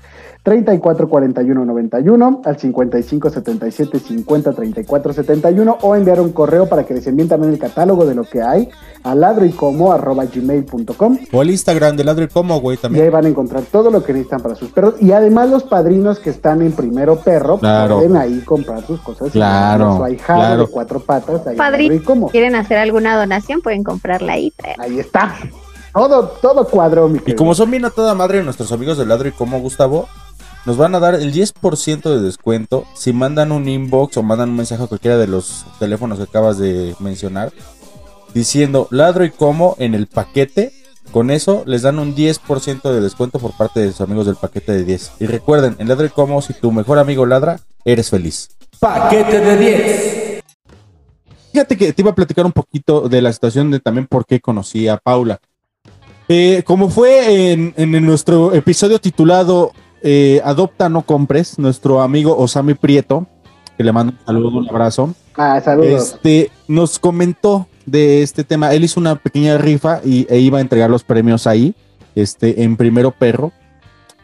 344191 0.45 2.43
al 2.45 2.59
5577 2.59 3.99
50 3.99 4.53
34 4.53 5.13
71 5.15 5.79
o 5.81 5.97
enviar 5.97 6.21
un 6.21 6.33
correo 6.33 6.69
para 6.69 6.85
que 6.85 6.95
les 6.95 7.07
envíen 7.07 7.29
también 7.29 7.53
el 7.53 7.59
catálogo 7.59 8.05
de 8.05 8.15
lo 8.15 8.25
que 8.25 8.43
hay 8.43 8.69
a 9.03 9.15
ladroycomo 9.15 9.93
arroba 9.93 10.25
gmail.com 10.27 11.19
O 11.33 11.43
el 11.43 11.51
Instagram 11.51 11.97
de 11.97 12.05
Ladro 12.05 12.25
y 12.25 12.29
Como, 12.29 12.61
güey, 12.61 12.77
y 12.77 12.79
ahí 12.79 12.83
también. 12.83 13.11
van 13.11 13.25
a 13.27 13.29
encontrar 13.29 13.63
todo 13.65 13.91
lo 13.91 14.03
que 14.05 14.13
necesitan 14.13 14.41
para 14.41 14.55
sus 14.55 14.71
perros. 14.71 14.95
Y 15.01 15.13
además 15.13 15.49
los 15.51 15.65
padrinos 15.65 16.19
que 16.19 16.31
están 16.31 16.63
en 16.63 16.73
primero 16.73 17.17
perro 17.17 17.59
Claro. 17.59 17.97
pueden 17.97 18.17
ahí 18.17 18.41
comprar 18.41 18.87
sus 18.87 19.01
cosas. 19.01 19.31
Claro, 19.33 19.97
Su 19.97 20.05
ahijado 20.05 20.41
claro. 20.41 20.67
de 20.67 20.73
cuatro 20.73 21.01
patas. 21.01 21.47
Ahí, 21.47 21.57
Padrino, 21.57 21.95
y 21.95 22.01
quieren 22.31 22.55
hacer 22.55 22.79
alguna 22.79 23.17
donación, 23.17 23.61
pueden 23.61 23.83
comprarla 23.83 24.35
ahí. 24.35 24.53
ahí 24.79 24.99
está. 24.99 25.35
Todo, 25.93 26.29
todo 26.43 26.67
cuadro, 26.67 27.09
mi 27.09 27.21
Y 27.25 27.35
como 27.35 27.55
son 27.55 27.71
bien 27.71 27.85
a 27.85 27.91
toda 27.91 28.15
madre 28.15 28.43
nuestros 28.43 28.73
amigos 28.73 28.99
de 28.99 29.07
Ladro 29.07 29.29
y 29.29 29.33
Como, 29.33 29.61
Gustavo, 29.61 30.09
nos 30.67 30.77
van 30.77 30.95
a 30.95 31.01
dar 31.01 31.15
el 31.15 31.33
10% 31.33 32.03
de 32.03 32.23
descuento 32.23 32.85
si 32.95 33.13
mandan 33.13 33.53
un 33.53 33.69
inbox 33.69 34.17
o 34.17 34.23
mandan 34.23 34.51
un 34.51 34.57
mensaje 34.57 34.83
a 34.83 34.87
cualquiera 34.87 35.19
de 35.19 35.27
los 35.27 35.67
teléfonos 35.79 36.19
que 36.19 36.25
acabas 36.25 36.59
de 36.59 36.95
mencionar 37.01 37.53
diciendo 38.35 38.89
Ladro 38.91 39.25
y 39.25 39.31
Como 39.31 39.77
en 39.79 39.95
el 39.95 40.07
paquete. 40.07 40.73
Con 41.13 41.31
eso 41.31 41.63
les 41.67 41.83
dan 41.83 41.99
un 41.99 42.17
10% 42.17 42.83
de 42.83 43.01
descuento 43.01 43.39
por 43.39 43.57
parte 43.57 43.81
de 43.81 43.93
sus 43.93 44.01
amigos 44.01 44.27
del 44.27 44.37
paquete 44.37 44.73
de 44.73 44.85
10. 44.85 45.13
Y 45.21 45.27
recuerden, 45.27 45.77
en 45.79 45.89
Ladro 45.89 46.07
y 46.07 46.11
Como, 46.11 46.43
si 46.43 46.55
tu 46.55 46.73
mejor 46.73 46.99
amigo 46.99 47.25
ladra, 47.25 47.61
eres 47.85 48.11
feliz. 48.11 48.51
Paquete 48.81 49.41
de 49.41 49.57
10. 49.57 50.45
Fíjate 51.53 51.77
que 51.77 51.93
te 51.93 52.03
iba 52.03 52.11
a 52.11 52.15
platicar 52.15 52.45
un 52.45 52.53
poquito 52.53 53.09
de 53.09 53.23
la 53.23 53.33
situación 53.33 53.71
de 53.71 53.79
también 53.79 54.09
por 54.09 54.27
qué 54.27 54.41
conocí 54.41 54.89
a 54.89 54.97
Paula. 54.97 55.39
Eh, 56.27 56.63
como 56.67 56.89
fue 56.89 57.53
en, 57.53 57.75
en 57.77 58.05
nuestro 58.05 58.55
episodio 58.55 58.99
titulado 58.99 59.73
eh, 60.05 60.41
Adopta, 60.45 60.89
no 60.89 61.03
compres, 61.03 61.59
nuestro 61.59 62.01
amigo 62.03 62.37
Osami 62.39 62.75
Prieto, 62.75 63.27
que 63.77 63.83
le 63.83 63.91
mando 63.93 64.13
un 64.13 64.25
saludo, 64.27 64.59
un 64.59 64.69
abrazo, 64.69 65.13
Ah, 65.37 65.61
saludos. 65.65 66.13
este, 66.15 66.53
nos 66.69 66.99
comentó 67.01 67.67
de 67.87 68.23
este 68.23 68.45
tema. 68.45 68.73
Él 68.73 68.85
hizo 68.85 69.01
una 69.01 69.17
pequeña 69.17 69.59
rifa 69.59 70.01
y, 70.05 70.27
e 70.31 70.39
iba 70.39 70.59
a 70.59 70.61
entregar 70.61 70.89
los 70.91 71.03
premios 71.03 71.47
ahí, 71.49 71.75
este, 72.15 72.63
en 72.63 72.77
primero 72.77 73.11
perro. 73.11 73.51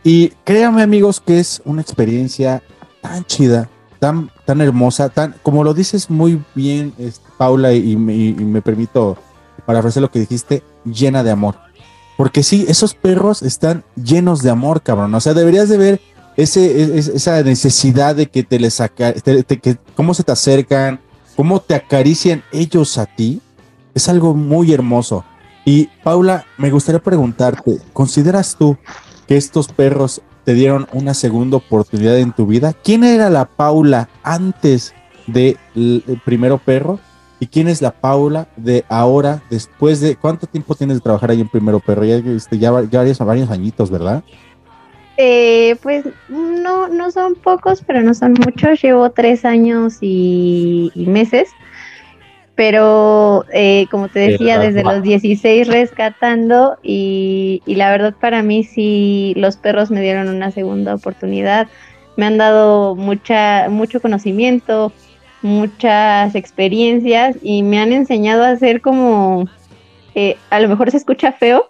Y 0.05 0.28
créanme, 0.45 0.83
amigos, 0.83 1.20
que 1.20 1.41
es 1.41 1.61
una 1.64 1.83
experiencia 1.83 2.62
tan 3.01 3.24
chida, 3.24 3.68
tan, 3.99 4.31
tan 4.47 4.61
hermosa, 4.61 5.09
tan, 5.09 5.35
como 5.43 5.64
lo 5.64 5.74
dices 5.74 6.09
muy 6.09 6.41
bien, 6.55 6.93
este, 6.99 7.26
Paula, 7.37 7.72
y, 7.72 7.97
me- 7.97 8.14
y 8.14 8.33
me 8.35 8.62
permito 8.62 9.16
parafrasear 9.66 10.03
lo 10.03 10.11
que 10.11 10.20
dijiste, 10.20 10.62
llena 10.85 11.22
de 11.22 11.31
amor. 11.33 11.57
Porque 12.17 12.43
sí, 12.43 12.67
esos 12.69 12.95
perros 12.95 13.43
están 13.43 13.85
llenos 13.97 14.43
de 14.43 14.51
amor, 14.51 14.83
cabrón. 14.83 15.15
O 15.15 15.21
sea, 15.21 15.33
deberías 15.35 15.69
de 15.69 15.77
ver 15.79 16.01
ese, 16.37 16.99
es- 16.99 17.09
esa 17.09 17.43
necesidad 17.43 18.15
de 18.15 18.27
que 18.27 18.43
te 18.43 18.59
les 18.59 18.75
saca, 18.75 19.13
te- 19.13 19.45
que, 19.45 19.77
cómo 19.95 20.13
se 20.15 20.23
te 20.23 20.33
acercan, 20.33 21.01
cómo 21.37 21.61
te 21.61 21.75
acarician 21.75 22.43
ellos 22.53 22.99
a 22.99 23.07
ti. 23.07 23.41
Es 23.95 24.09
algo 24.09 24.35
muy 24.35 24.73
hermoso. 24.73 25.25
Y 25.65 25.89
Paula, 26.05 26.45
me 26.59 26.71
gustaría 26.71 27.03
preguntarte, 27.03 27.79
¿consideras 27.93 28.57
tú 28.59 28.77
que 29.27 29.37
estos 29.37 29.69
perros 29.69 30.21
te 30.45 30.55
dieron 30.55 30.87
una 30.93 31.15
segunda 31.15 31.57
oportunidad 31.59 32.19
en 32.19 32.33
tu 32.33 32.47
vida? 32.47 32.73
¿Quién 32.85 33.05
era 33.05 33.31
la 33.31 33.45
Paula 33.47 34.09
antes 34.23 34.95
de 35.27 35.57
el 35.75 36.21
primero 36.25 36.59
perro? 36.59 36.99
¿Y 37.41 37.47
quién 37.47 37.68
es 37.68 37.80
la 37.80 37.91
Paula 37.91 38.49
de 38.57 38.84
ahora, 38.91 39.43
después 39.49 40.01
de 40.01 40.14
cuánto 40.14 40.47
tiempo 40.47 40.74
tienes 40.74 40.99
de 40.99 41.01
trabajar 41.01 41.30
ahí 41.30 41.41
en 41.41 41.49
Primero 41.49 41.80
Perro? 41.80 42.05
Ya, 42.05 42.16
este, 42.16 42.59
ya, 42.59 42.70
ya 42.91 42.99
varios, 42.99 43.18
varios 43.18 43.51
añitos, 43.51 43.91
¿verdad? 43.91 44.22
Eh, 45.16 45.76
pues 45.82 46.05
no, 46.28 46.88
no 46.88 47.11
son 47.11 47.34
pocos, 47.34 47.82
pero 47.86 48.03
no 48.03 48.12
son 48.12 48.34
muchos. 48.34 48.82
Llevo 48.82 49.11
tres 49.11 49.47
años 49.47 49.99
y, 50.03 50.93
y 50.95 51.07
meses. 51.07 51.49
Pero 52.55 53.47
eh, 53.55 53.86
como 53.91 54.09
te 54.09 54.18
decía, 54.18 54.59
Pero, 54.59 54.66
desde 54.66 54.82
los 54.82 55.03
16 55.03 55.66
rescatando 55.68 56.76
y, 56.82 57.62
y 57.64 57.76
la 57.76 57.91
verdad 57.91 58.14
para 58.20 58.43
mí 58.43 58.64
sí 58.64 59.32
los 59.36 59.57
perros 59.57 59.91
me 59.91 60.03
dieron 60.03 60.28
una 60.28 60.51
segunda 60.51 60.95
oportunidad. 60.95 61.68
Me 62.16 62.26
han 62.26 62.36
dado 62.36 62.97
mucha, 62.97 63.70
mucho 63.70 64.03
conocimiento, 64.03 64.93
muchas 65.43 66.34
experiencias 66.34 67.36
y 67.43 67.62
me 67.62 67.78
han 67.78 67.93
enseñado 67.93 68.45
a 68.45 68.57
ser 68.57 68.80
como, 68.80 69.49
eh, 70.14 70.36
a 70.51 70.61
lo 70.61 70.68
mejor 70.68 70.91
se 70.91 70.97
escucha 70.97 71.32
feo, 71.32 71.68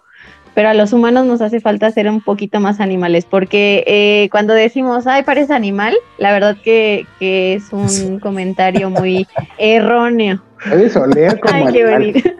pero 0.53 0.69
a 0.69 0.73
los 0.73 0.91
humanos 0.91 1.25
nos 1.25 1.41
hace 1.41 1.61
falta 1.61 1.91
ser 1.91 2.09
un 2.09 2.21
poquito 2.21 2.59
más 2.59 2.79
animales, 2.79 3.25
porque 3.25 3.83
eh, 3.87 4.29
cuando 4.31 4.53
decimos, 4.53 5.07
ay, 5.07 5.23
parece 5.23 5.53
animal, 5.53 5.95
la 6.17 6.31
verdad 6.33 6.57
que, 6.61 7.05
que 7.19 7.53
es 7.53 7.71
un 7.71 8.19
comentario 8.21 8.89
muy 8.89 9.27
erróneo. 9.57 10.41
Puedes 10.67 10.95
oler 10.95 11.39
como 11.39 11.53
Ay, 11.53 11.73
qué. 11.73 12.33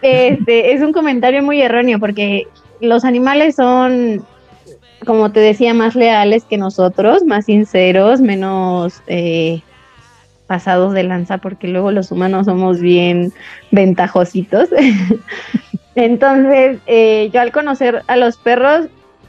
Este, 0.00 0.72
es 0.72 0.80
un 0.80 0.92
comentario 0.92 1.42
muy 1.42 1.60
erróneo, 1.60 1.98
porque 1.98 2.46
los 2.80 3.04
animales 3.04 3.56
son, 3.56 4.24
como 5.04 5.32
te 5.32 5.40
decía, 5.40 5.74
más 5.74 5.94
leales 5.94 6.44
que 6.44 6.56
nosotros, 6.56 7.24
más 7.24 7.46
sinceros, 7.46 8.20
menos 8.20 9.02
eh, 9.06 9.62
pasados 10.48 10.92
de 10.94 11.04
lanza, 11.04 11.38
porque 11.38 11.68
luego 11.68 11.92
los 11.92 12.10
humanos 12.10 12.46
somos 12.46 12.80
bien 12.80 13.32
ventajositos. 13.70 14.68
Entonces, 15.94 16.78
eh, 16.86 17.30
yo 17.32 17.40
al 17.40 17.52
conocer 17.52 18.02
a 18.08 18.16
los 18.16 18.36
perros, 18.36 18.86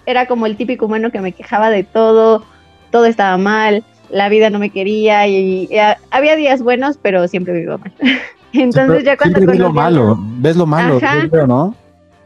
era 0.08 0.26
como 0.26 0.48
el 0.48 0.58
típico 0.58 0.88
humano 0.88 1.12
que 1.12 1.22
me 1.22 1.34
quejaba 1.34 1.70
de 1.70 1.84
todo, 1.84 2.44
todo 2.90 3.06
estaba 3.06 3.38
mal, 3.38 3.84
la 4.10 4.30
vida 4.30 4.50
no 4.50 4.58
me 4.58 4.72
quería 4.72 5.28
y, 5.28 5.68
y, 5.70 5.78
había 6.10 6.36
días 6.36 6.64
buenos, 6.64 6.98
pero 7.00 7.28
siempre 7.28 7.62
iba 7.62 7.78
mal. 7.78 7.94
Entonces, 8.54 9.04
ya 9.04 9.16
cuando 9.16 9.38
Siempre 9.38 9.58
ves 9.58 9.60
lo 9.60 9.72
malo, 9.72 10.18
ves 10.20 10.56
lo 10.56 10.66
malo, 10.66 10.98
Ajá. 10.98 11.22
yo 11.22 11.30
creo, 11.30 11.46
¿no? 11.46 11.76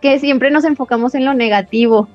que 0.03 0.19
siempre 0.19 0.51
nos 0.51 0.65
enfocamos 0.65 1.15
en 1.15 1.23
lo 1.23 1.33
negativo. 1.33 2.09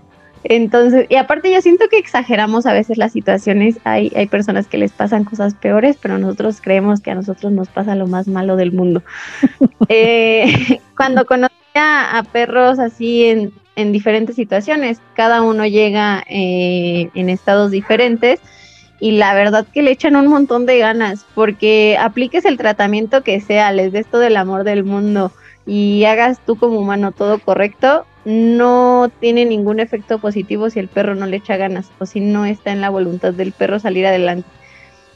Entonces, 0.44 1.06
y 1.08 1.16
aparte 1.16 1.52
yo 1.52 1.60
siento 1.60 1.88
que 1.88 1.98
exageramos 1.98 2.66
a 2.66 2.72
veces 2.72 2.98
las 2.98 3.12
situaciones. 3.12 3.78
Hay, 3.84 4.12
hay 4.14 4.26
personas 4.26 4.66
que 4.66 4.78
les 4.78 4.92
pasan 4.92 5.24
cosas 5.24 5.54
peores, 5.54 5.96
pero 6.00 6.18
nosotros 6.18 6.60
creemos 6.60 7.00
que 7.00 7.10
a 7.10 7.14
nosotros 7.14 7.52
nos 7.52 7.68
pasa 7.68 7.94
lo 7.94 8.06
más 8.06 8.28
malo 8.28 8.56
del 8.56 8.72
mundo. 8.72 9.02
Eh, 9.90 10.80
cuando 10.98 11.24
conocí 11.24 11.54
a, 11.74 12.18
a 12.18 12.22
perros 12.22 12.78
así 12.78 13.24
en, 13.24 13.52
en 13.78 13.92
diferentes 13.92 14.36
situaciones, 14.36 15.00
cada 15.14 15.40
uno 15.40 15.64
llega 15.64 16.24
eh, 16.28 17.08
en 17.14 17.30
estados 17.30 17.70
diferentes 17.70 18.40
y 19.00 19.12
la 19.12 19.34
verdad 19.34 19.66
que 19.72 19.82
le 19.82 19.92
echan 19.92 20.16
un 20.16 20.26
montón 20.26 20.66
de 20.66 20.78
ganas 20.78 21.24
porque 21.34 21.96
apliques 21.98 22.44
el 22.44 22.58
tratamiento 22.58 23.22
que 23.22 23.40
sea, 23.40 23.70
les 23.72 23.92
des 23.92 24.06
todo 24.06 24.24
el 24.24 24.36
amor 24.36 24.64
del 24.64 24.82
mundo 24.82 25.32
y 25.68 26.04
hagas 26.06 26.40
tú 26.46 26.56
como 26.56 26.80
humano 26.80 27.12
todo 27.12 27.38
correcto, 27.38 28.06
no 28.24 29.10
tiene 29.20 29.44
ningún 29.44 29.80
efecto 29.80 30.18
positivo 30.18 30.70
si 30.70 30.78
el 30.78 30.88
perro 30.88 31.14
no 31.14 31.26
le 31.26 31.36
echa 31.36 31.58
ganas 31.58 31.90
o 31.98 32.06
si 32.06 32.20
no 32.20 32.46
está 32.46 32.72
en 32.72 32.80
la 32.80 32.88
voluntad 32.88 33.34
del 33.34 33.52
perro 33.52 33.78
salir 33.78 34.06
adelante. 34.06 34.48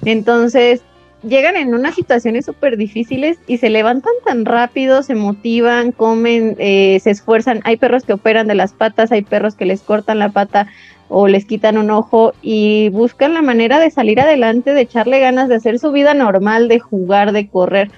Entonces, 0.04 0.82
llegan 1.22 1.56
en 1.56 1.74
unas 1.74 1.94
situaciones 1.94 2.44
súper 2.44 2.76
difíciles 2.76 3.38
y 3.46 3.58
se 3.58 3.70
levantan 3.70 4.12
tan 4.26 4.44
rápido, 4.44 5.02
se 5.02 5.14
motivan, 5.14 5.90
comen, 5.92 6.54
eh, 6.58 7.00
se 7.02 7.10
esfuerzan. 7.10 7.60
Hay 7.64 7.78
perros 7.78 8.04
que 8.04 8.12
operan 8.12 8.46
de 8.46 8.54
las 8.54 8.74
patas, 8.74 9.10
hay 9.10 9.22
perros 9.22 9.54
que 9.54 9.64
les 9.64 9.80
cortan 9.80 10.18
la 10.18 10.28
pata 10.28 10.66
o 11.08 11.28
les 11.28 11.46
quitan 11.46 11.78
un 11.78 11.90
ojo 11.90 12.34
y 12.42 12.90
buscan 12.90 13.32
la 13.32 13.42
manera 13.42 13.78
de 13.78 13.90
salir 13.90 14.20
adelante, 14.20 14.74
de 14.74 14.82
echarle 14.82 15.18
ganas, 15.18 15.48
de 15.48 15.54
hacer 15.54 15.78
su 15.78 15.92
vida 15.92 16.12
normal, 16.12 16.68
de 16.68 16.78
jugar, 16.78 17.32
de 17.32 17.48
correr. 17.48 17.90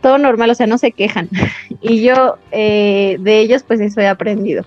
Todo 0.00 0.18
normal, 0.18 0.50
o 0.50 0.54
sea, 0.54 0.66
no 0.66 0.78
se 0.78 0.92
quejan. 0.92 1.28
Y 1.82 2.02
yo 2.02 2.36
eh, 2.50 3.16
de 3.20 3.40
ellos 3.40 3.62
pues 3.62 3.80
eso 3.80 4.02
he 4.02 4.06
aprendido, 4.06 4.64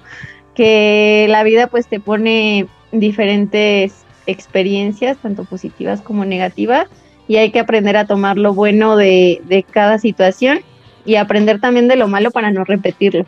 que 0.55 1.27
la 1.29 1.43
vida 1.43 1.67
pues 1.67 1.87
te 1.87 1.99
pone 1.99 2.65
diferentes 2.91 3.93
experiencias, 4.25 5.17
tanto 5.17 5.43
positivas 5.43 6.01
como 6.01 6.25
negativas, 6.25 6.87
y 7.27 7.35
hay 7.35 7.51
que 7.51 7.59
aprender 7.59 7.97
a 7.97 8.07
tomar 8.07 8.37
lo 8.37 8.53
bueno 8.53 8.95
de, 8.95 9.41
de 9.45 9.61
cada 9.61 9.99
situación 9.99 10.61
y 11.05 11.15
aprender 11.15 11.59
también 11.59 11.87
de 11.87 11.97
lo 11.97 12.07
malo 12.07 12.31
para 12.31 12.51
no 12.51 12.63
repetirlo. 12.63 13.25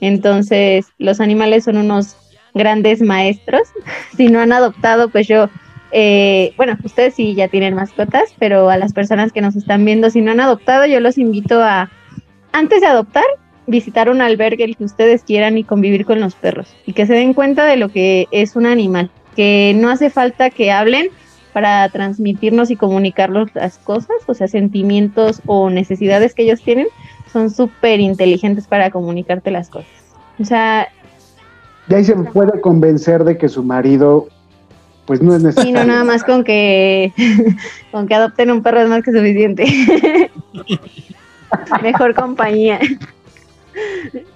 Entonces, 0.00 0.86
los 0.98 1.20
animales 1.20 1.64
son 1.64 1.76
unos 1.76 2.16
grandes 2.54 3.00
maestros. 3.00 3.62
Si 4.16 4.28
no 4.28 4.40
han 4.40 4.52
adoptado, 4.52 5.08
pues 5.08 5.28
yo, 5.28 5.48
eh, 5.92 6.52
bueno, 6.56 6.76
ustedes 6.84 7.14
sí 7.14 7.34
ya 7.34 7.48
tienen 7.48 7.74
mascotas, 7.74 8.34
pero 8.38 8.70
a 8.70 8.76
las 8.76 8.92
personas 8.92 9.32
que 9.32 9.40
nos 9.40 9.56
están 9.56 9.84
viendo, 9.84 10.10
si 10.10 10.20
no 10.20 10.30
han 10.30 10.40
adoptado, 10.40 10.86
yo 10.86 11.00
los 11.00 11.18
invito 11.18 11.62
a, 11.62 11.90
antes 12.52 12.80
de 12.80 12.86
adoptar, 12.86 13.24
visitar 13.66 14.08
un 14.08 14.20
albergue 14.20 14.64
el 14.64 14.76
que 14.76 14.84
ustedes 14.84 15.22
quieran 15.22 15.58
y 15.58 15.64
convivir 15.64 16.04
con 16.04 16.20
los 16.20 16.34
perros 16.34 16.74
y 16.86 16.92
que 16.92 17.06
se 17.06 17.14
den 17.14 17.34
cuenta 17.34 17.64
de 17.64 17.76
lo 17.76 17.88
que 17.88 18.28
es 18.30 18.56
un 18.56 18.66
animal, 18.66 19.10
que 19.36 19.74
no 19.76 19.90
hace 19.90 20.10
falta 20.10 20.50
que 20.50 20.72
hablen 20.72 21.08
para 21.52 21.88
transmitirnos 21.88 22.70
y 22.70 22.76
comunicarnos 22.76 23.52
las 23.54 23.78
cosas, 23.78 24.16
o 24.26 24.34
sea, 24.34 24.48
sentimientos 24.48 25.42
o 25.46 25.70
necesidades 25.70 26.34
que 26.34 26.44
ellos 26.44 26.62
tienen, 26.62 26.86
son 27.32 27.50
súper 27.50 28.00
inteligentes 28.00 28.66
para 28.66 28.90
comunicarte 28.90 29.50
las 29.50 29.68
cosas. 29.68 29.90
O 30.38 30.44
sea, 30.44 30.88
Y 31.88 31.94
ahí 31.94 32.04
se 32.04 32.14
puede 32.14 32.60
convencer 32.60 33.24
de 33.24 33.36
que 33.36 33.48
su 33.48 33.62
marido, 33.62 34.28
pues 35.06 35.20
no 35.22 35.34
es 35.34 35.40
sí, 35.40 35.46
necesario. 35.46 35.72
no 35.74 35.84
nada 35.84 36.04
más 36.04 36.24
con 36.24 36.44
que 36.44 37.12
con 37.92 38.06
que 38.06 38.14
adopten 38.14 38.50
un 38.50 38.62
perro 38.62 38.80
es 38.82 38.88
más 38.88 39.02
que 39.02 39.12
suficiente. 39.12 39.64
Mejor 41.82 42.14
compañía. 42.14 42.78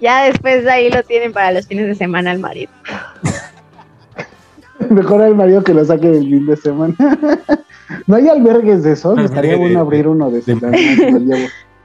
Ya 0.01 0.25
después 0.25 0.63
de 0.63 0.71
ahí 0.71 0.89
lo 0.89 1.03
tienen 1.03 1.33
para 1.33 1.51
los 1.51 1.67
fines 1.67 1.87
de 1.87 1.95
semana 1.95 2.31
al 2.31 2.39
marido. 2.39 2.71
Mejor 4.89 5.21
al 5.21 5.35
marido 5.35 5.63
que 5.63 5.73
lo 5.73 5.85
saque 5.85 6.09
del 6.09 6.23
fin 6.23 6.45
de 6.45 6.57
semana. 6.57 6.95
no 8.07 8.15
hay 8.15 8.27
albergues 8.27 8.83
de 8.83 8.93
esos. 8.93 9.11
Albergue 9.11 9.25
Estaría 9.25 9.57
bueno 9.57 9.79
abrir 9.79 10.07
uno 10.07 10.29
de 10.29 10.39
esos. 10.39 10.61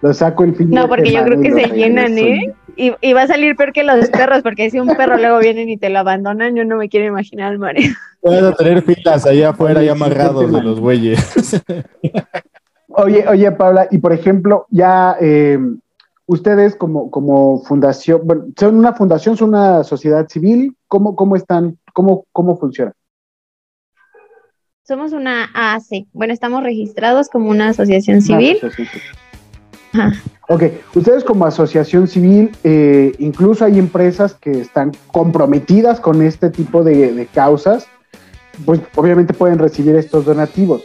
Lo, 0.03 0.14
saco 0.14 0.45
el 0.45 0.55
fin 0.55 0.70
de 0.70 0.76
No, 0.76 0.89
porque 0.89 1.12
yo 1.12 1.22
semana 1.22 1.26
creo 1.26 1.41
que 1.43 1.62
se 1.62 1.74
llenan. 1.74 2.18
¿eh? 2.18 2.55
Y, 2.76 2.93
y 3.01 3.12
va 3.12 3.22
a 3.22 3.26
salir 3.26 3.55
peor 3.57 3.72
que 3.72 3.85
los 3.85 4.09
perros, 4.09 4.43
porque 4.43 4.70
si 4.70 4.81
un 4.81 4.89
perro 4.97 5.18
luego 5.18 5.39
vienen 5.39 5.68
y 5.68 5.76
te 5.76 5.91
lo 5.91 5.99
abandonan, 5.99 6.57
yo 6.57 6.64
no 6.64 6.76
me 6.76 6.89
quiero 6.89 7.07
imaginar 7.07 7.53
al 7.53 7.59
marido. 7.59 7.95
Van 8.23 8.45
a 8.45 8.53
tener 8.53 8.83
filas 8.83 9.27
allá 9.27 9.51
afuera 9.51 9.83
ya 9.83 9.93
amarrados 9.93 10.53
de 10.53 10.62
los 10.62 10.81
güeyes. 10.81 11.62
Oye, 12.89 13.27
oye, 13.29 13.53
Paula, 13.53 13.87
y 13.91 13.99
por 13.99 14.12
ejemplo, 14.12 14.66
ya 14.68 15.16
eh, 15.21 15.59
ustedes 16.27 16.75
como, 16.75 17.11
como 17.11 17.62
fundación, 17.62 18.23
bueno, 18.25 18.47
son 18.59 18.77
una 18.77 18.93
fundación, 18.95 19.37
son 19.37 19.51
una 19.51 19.85
sociedad 19.85 20.29
civil, 20.29 20.77
¿cómo, 20.89 21.14
cómo 21.14 21.37
están, 21.37 21.79
cómo, 21.95 22.27
cómo 22.33 22.59
funciona? 22.59 22.93
Somos 24.83 25.12
una 25.12 25.51
AAC. 25.55 26.09
Bueno, 26.12 26.33
estamos 26.33 26.64
registrados 26.64 27.29
como 27.29 27.49
una 27.49 27.68
asociación 27.68 28.23
civil. 28.23 28.59
Una 28.61 28.68
asociación 28.68 28.89
civil. 28.89 29.16
Ajá. 29.93 30.12
Ok, 30.49 30.64
ustedes 30.97 31.23
como 31.23 31.47
asociación 31.47 32.09
civil, 32.09 32.51
eh, 32.64 33.12
incluso 33.21 33.64
hay 33.64 33.79
empresas 33.79 34.35
que 34.35 34.51
están 34.51 34.91
comprometidas 35.12 36.01
con 36.01 36.23
este 36.23 36.51
tipo 36.51 36.83
de, 36.83 37.12
de 37.12 37.27
causas, 37.27 37.87
pues 38.65 38.81
obviamente 38.97 39.33
pueden 39.35 39.59
recibir 39.59 39.97
estos 39.97 40.25
donativos. 40.25 40.83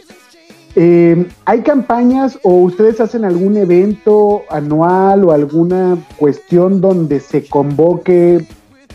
Eh, 0.74 1.26
¿Hay 1.46 1.62
campañas 1.62 2.38
o 2.42 2.50
ustedes 2.60 3.00
hacen 3.00 3.24
algún 3.24 3.56
evento 3.56 4.42
anual 4.50 5.24
o 5.24 5.32
alguna 5.32 5.96
cuestión 6.18 6.80
donde 6.82 7.20
se 7.20 7.46
convoque 7.46 8.46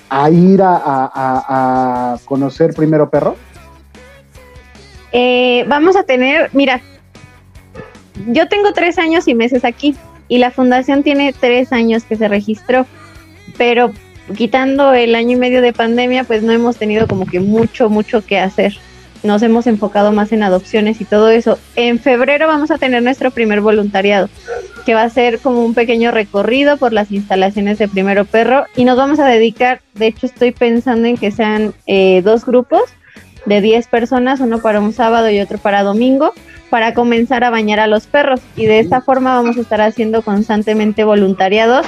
a 0.09 0.29
ir 0.29 0.61
a, 0.61 0.75
a- 0.75 1.11
a- 2.13 2.17
conocer 2.25 2.73
primero 2.75 3.09
perro? 3.09 3.35
Eh, 5.11 5.65
vamos 5.67 5.95
a 5.95 6.03
tener, 6.03 6.49
mira, 6.53 6.81
yo 8.27 8.47
tengo 8.47 8.73
tres 8.73 8.97
años 8.97 9.27
y 9.27 9.33
meses 9.33 9.65
aquí 9.65 9.95
y 10.27 10.37
la 10.37 10.51
fundación 10.51 11.01
tiene 11.03 11.33
tres 11.33 11.73
años 11.73 12.03
que 12.03 12.15
se 12.15 12.27
registró, 12.27 12.85
pero 13.57 13.91
quitando 14.33 14.93
el 14.93 15.15
año 15.15 15.31
y 15.31 15.39
medio 15.39 15.61
de 15.61 15.73
pandemia, 15.73 16.23
pues 16.23 16.43
no 16.43 16.51
hemos 16.51 16.77
tenido 16.77 17.07
como 17.07 17.25
que 17.25 17.39
mucho, 17.39 17.89
mucho 17.89 18.25
que 18.25 18.39
hacer. 18.39 18.77
Nos 19.23 19.43
hemos 19.43 19.67
enfocado 19.67 20.11
más 20.11 20.31
en 20.31 20.41
adopciones 20.41 20.99
y 20.99 21.05
todo 21.05 21.29
eso. 21.29 21.59
En 21.75 21.99
febrero 21.99 22.47
vamos 22.47 22.71
a 22.71 22.77
tener 22.77 23.03
nuestro 23.03 23.31
primer 23.31 23.61
voluntariado, 23.61 24.29
que 24.85 24.95
va 24.95 25.03
a 25.03 25.09
ser 25.09 25.39
como 25.39 25.63
un 25.63 25.73
pequeño 25.73 26.11
recorrido 26.11 26.77
por 26.77 26.91
las 26.91 27.11
instalaciones 27.11 27.77
de 27.77 27.87
Primero 27.87 28.25
Perro 28.25 28.65
y 28.75 28.85
nos 28.85 28.97
vamos 28.97 29.19
a 29.19 29.27
dedicar, 29.27 29.81
de 29.93 30.07
hecho 30.07 30.25
estoy 30.25 30.51
pensando 30.51 31.07
en 31.07 31.17
que 31.17 31.31
sean 31.31 31.73
eh, 31.85 32.21
dos 32.23 32.45
grupos 32.45 32.81
de 33.45 33.61
10 33.61 33.87
personas, 33.87 34.39
uno 34.39 34.59
para 34.59 34.79
un 34.79 34.93
sábado 34.93 35.29
y 35.29 35.39
otro 35.39 35.57
para 35.57 35.83
domingo, 35.83 36.33
para 36.69 36.93
comenzar 36.93 37.43
a 37.43 37.49
bañar 37.49 37.79
a 37.79 37.87
los 37.87 38.07
perros. 38.07 38.39
Y 38.55 38.65
de 38.65 38.79
esta 38.79 39.01
forma 39.01 39.35
vamos 39.35 39.57
a 39.57 39.61
estar 39.61 39.81
haciendo 39.81 40.21
constantemente 40.23 41.03
voluntariados 41.03 41.85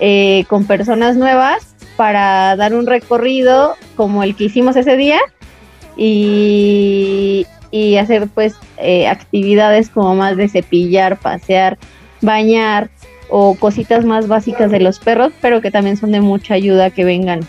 eh, 0.00 0.44
con 0.48 0.66
personas 0.66 1.16
nuevas 1.16 1.74
para 1.96 2.56
dar 2.56 2.74
un 2.74 2.86
recorrido 2.86 3.74
como 3.96 4.22
el 4.22 4.36
que 4.36 4.44
hicimos 4.44 4.76
ese 4.76 4.96
día 4.96 5.18
y, 5.96 7.46
y 7.70 7.96
hacer 7.96 8.28
pues 8.28 8.54
eh, 8.76 9.08
actividades 9.08 9.88
como 9.88 10.14
más 10.14 10.36
de 10.36 10.48
cepillar, 10.48 11.18
pasear, 11.18 11.78
bañar 12.20 12.90
o 13.28 13.54
cositas 13.54 14.04
más 14.04 14.28
básicas 14.28 14.70
de 14.70 14.80
los 14.80 14.98
perros, 14.98 15.32
pero 15.40 15.60
que 15.60 15.70
también 15.70 15.96
son 15.96 16.12
de 16.12 16.20
mucha 16.20 16.54
ayuda 16.54 16.90
que 16.90 17.04
vengan 17.04 17.40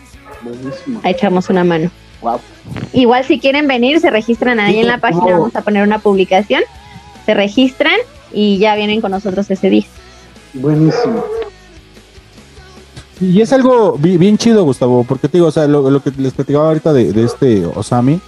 Buenísimo. 0.42 1.02
a 1.04 1.10
echarnos 1.10 1.50
una 1.50 1.64
mano. 1.64 1.92
Wow. 2.22 2.40
Igual 2.94 3.26
si 3.26 3.40
quieren 3.40 3.68
venir, 3.68 4.00
se 4.00 4.10
registran 4.10 4.60
ahí 4.60 4.80
en 4.80 4.88
la 4.88 4.98
página, 4.98 5.38
vamos 5.38 5.56
a 5.56 5.62
poner 5.62 5.84
una 5.84 6.00
publicación, 6.00 6.64
se 7.26 7.34
registran 7.34 7.96
y 8.34 8.58
ya 8.58 8.76
vienen 8.76 9.02
con 9.02 9.12
nosotros 9.12 9.50
ese 9.52 9.70
día. 9.70 9.86
Buenísimo. 10.54 11.24
Y 13.20 13.42
es 13.42 13.52
algo 13.52 13.98
bi- 13.98 14.18
bien 14.18 14.38
chido, 14.38 14.64
Gustavo, 14.64 15.04
porque 15.04 15.28
te 15.28 15.38
digo, 15.38 15.48
o 15.48 15.52
sea, 15.52 15.68
lo, 15.68 15.90
lo 15.90 16.02
que 16.04 16.12
les 16.18 16.34
platicaba 16.34 16.68
ahorita 16.68 16.94
de, 16.94 17.12
de 17.14 17.24
este 17.24 17.66
Osami, 17.66 18.20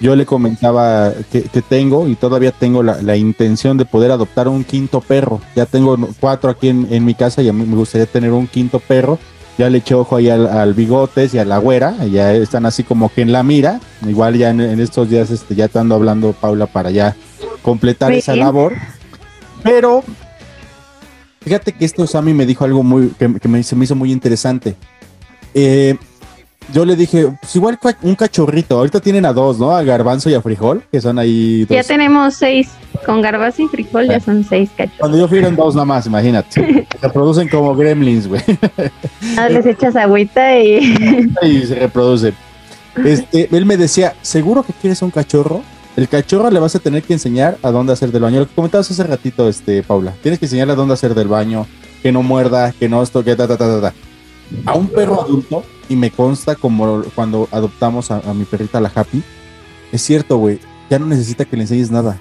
yo 0.00 0.16
le 0.16 0.26
comentaba 0.26 1.12
que, 1.30 1.42
que 1.42 1.62
tengo 1.62 2.08
y 2.08 2.16
todavía 2.16 2.50
tengo 2.50 2.82
la, 2.82 3.00
la 3.02 3.16
intención 3.16 3.76
de 3.76 3.84
poder 3.84 4.10
adoptar 4.10 4.48
un 4.48 4.64
quinto 4.64 5.00
perro. 5.00 5.40
Ya 5.54 5.66
tengo 5.66 5.96
cuatro 6.20 6.50
aquí 6.50 6.68
en, 6.68 6.88
en 6.90 7.04
mi 7.04 7.14
casa 7.14 7.42
y 7.42 7.48
a 7.48 7.52
mí 7.52 7.64
me 7.64 7.76
gustaría 7.76 8.06
tener 8.06 8.32
un 8.32 8.46
quinto 8.46 8.80
perro. 8.80 9.18
Ya 9.56 9.70
le 9.70 9.78
eché 9.78 9.94
ojo 9.94 10.16
ahí 10.16 10.28
al, 10.30 10.48
al 10.48 10.74
bigotes 10.74 11.32
y 11.32 11.38
a 11.38 11.44
la 11.44 11.58
güera, 11.58 11.94
ya 12.06 12.32
están 12.34 12.66
así 12.66 12.82
como 12.82 13.08
que 13.08 13.22
en 13.22 13.30
la 13.30 13.44
mira. 13.44 13.78
Igual 14.04 14.36
ya 14.36 14.50
en, 14.50 14.60
en 14.60 14.80
estos 14.80 15.08
días 15.08 15.30
este, 15.30 15.54
ya 15.54 15.68
te 15.68 15.78
ando 15.78 15.94
hablando, 15.94 16.32
Paula, 16.32 16.66
para 16.66 16.90
ya 16.90 17.14
completar 17.62 18.10
Muy 18.10 18.18
esa 18.18 18.32
bien. 18.32 18.46
labor. 18.46 18.72
Pero 19.62 20.02
Fíjate 21.44 21.72
que 21.72 21.84
este 21.84 22.02
Osami 22.02 22.32
me 22.32 22.46
dijo 22.46 22.64
algo 22.64 22.82
muy 22.82 23.08
que, 23.18 23.32
que 23.38 23.48
me, 23.48 23.62
se 23.62 23.76
me 23.76 23.84
hizo 23.84 23.94
muy 23.94 24.10
interesante. 24.10 24.74
Eh, 25.52 25.96
yo 26.72 26.84
le 26.84 26.96
dije, 26.96 27.26
pues 27.40 27.54
igual 27.56 27.78
un 28.02 28.14
cachorrito. 28.14 28.78
Ahorita 28.78 29.00
tienen 29.00 29.26
a 29.26 29.32
dos, 29.32 29.58
¿no? 29.58 29.70
A 29.70 29.82
Garbanzo 29.82 30.30
y 30.30 30.34
a 30.34 30.40
Frijol, 30.40 30.82
que 30.90 31.00
son 31.00 31.18
ahí 31.18 31.66
dos. 31.66 31.76
Ya 31.76 31.82
tenemos 31.82 32.34
seis, 32.34 32.70
con 33.04 33.20
garbazo 33.20 33.62
y 33.62 33.68
frijol 33.68 34.06
ya 34.06 34.18
son 34.20 34.44
seis 34.44 34.70
cachos. 34.76 34.96
Cuando 34.98 35.18
yo 35.18 35.28
fui 35.28 35.38
eran 35.38 35.56
dos 35.56 35.74
nada 35.74 35.84
más, 35.84 36.06
imagínate. 36.06 36.86
Se 37.00 37.06
reproducen 37.06 37.48
como 37.48 37.74
gremlins, 37.76 38.26
güey. 38.26 38.42
Ah, 39.36 39.48
les 39.48 39.66
echas 39.66 39.94
agüita 39.96 40.58
y 40.58 40.76
y 41.42 41.66
se 41.66 41.74
reproducen. 41.74 42.34
Este, 43.04 43.48
él 43.54 43.66
me 43.66 43.76
decía, 43.76 44.14
¿seguro 44.22 44.62
que 44.62 44.72
quieres 44.72 45.02
un 45.02 45.10
cachorro? 45.10 45.62
El 45.96 46.08
cachorro 46.08 46.50
le 46.50 46.58
vas 46.58 46.74
a 46.74 46.80
tener 46.80 47.02
que 47.02 47.12
enseñar 47.12 47.56
a 47.62 47.70
dónde 47.70 47.92
hacer 47.92 48.10
del 48.10 48.22
baño. 48.22 48.40
Lo 48.40 48.48
que 48.48 48.54
comentabas 48.54 48.90
hace 48.90 49.04
ratito, 49.04 49.48
este, 49.48 49.82
Paula. 49.82 50.12
Tienes 50.22 50.38
que 50.40 50.46
enseñarle 50.46 50.72
a 50.72 50.76
dónde 50.76 50.94
hacer 50.94 51.14
del 51.14 51.28
baño, 51.28 51.66
que 52.02 52.10
no 52.10 52.22
muerda, 52.22 52.72
que 52.72 52.88
no 52.88 53.02
esto, 53.02 53.22
que 53.22 53.36
ta, 53.36 53.46
ta, 53.46 53.56
ta, 53.56 53.80
ta, 53.80 53.90
ta. 53.90 53.94
A 54.70 54.74
un 54.74 54.88
perro 54.88 55.20
adulto, 55.22 55.64
y 55.88 55.94
me 55.96 56.10
consta 56.10 56.56
como 56.56 57.02
cuando 57.14 57.48
adoptamos 57.52 58.10
a, 58.10 58.18
a 58.28 58.34
mi 58.34 58.44
perrita, 58.44 58.80
la 58.80 58.90
Happy, 58.94 59.22
es 59.92 60.02
cierto, 60.02 60.36
güey, 60.38 60.58
ya 60.90 60.98
no 60.98 61.06
necesita 61.06 61.44
que 61.44 61.56
le 61.56 61.62
enseñes 61.62 61.90
nada. 61.90 62.18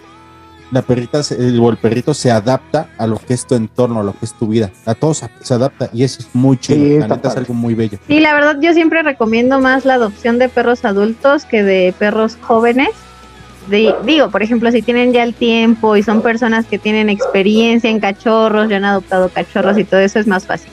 La 0.71 0.81
perrita 0.83 1.21
se- 1.23 1.35
el- 1.35 1.59
o 1.59 1.69
el 1.69 1.77
perrito 1.77 2.13
se 2.13 2.31
adapta 2.31 2.89
a 2.97 3.05
lo 3.07 3.17
que 3.19 3.33
es 3.33 3.45
tu 3.45 3.55
entorno, 3.55 3.99
a 3.99 4.03
lo 4.03 4.13
que 4.13 4.25
es 4.25 4.33
tu 4.33 4.47
vida. 4.47 4.71
A 4.85 4.93
todos 4.95 5.23
se- 5.41 5.53
adapta 5.53 5.89
y 5.93 6.03
eso 6.03 6.19
es 6.21 6.29
muy 6.33 6.57
chido. 6.57 6.79
Sí, 6.79 6.99
la 6.99 7.07
neta 7.07 7.29
es 7.29 7.37
algo 7.37 7.53
muy 7.53 7.73
bello. 7.75 7.97
Sí, 8.07 8.19
la 8.19 8.33
verdad 8.33 8.57
yo 8.61 8.73
siempre 8.73 9.03
recomiendo 9.03 9.59
más 9.59 9.85
la 9.85 9.95
adopción 9.95 10.39
de 10.39 10.49
perros 10.49 10.85
adultos 10.85 11.45
que 11.45 11.63
de 11.63 11.93
perros 11.97 12.37
jóvenes. 12.41 12.89
De- 13.67 13.95
digo, 14.03 14.29
por 14.29 14.43
ejemplo, 14.43 14.71
si 14.71 14.81
tienen 14.81 15.13
ya 15.13 15.23
el 15.23 15.33
tiempo 15.33 15.95
y 15.95 16.03
son 16.03 16.21
personas 16.21 16.65
que 16.65 16.77
tienen 16.77 17.09
experiencia 17.09 17.89
en 17.89 17.99
cachorros, 17.99 18.69
ya 18.69 18.77
han 18.77 18.85
adoptado 18.85 19.29
cachorros 19.29 19.77
y 19.77 19.83
todo 19.83 19.99
eso 20.01 20.19
es 20.19 20.27
más 20.27 20.45
fácil. 20.45 20.69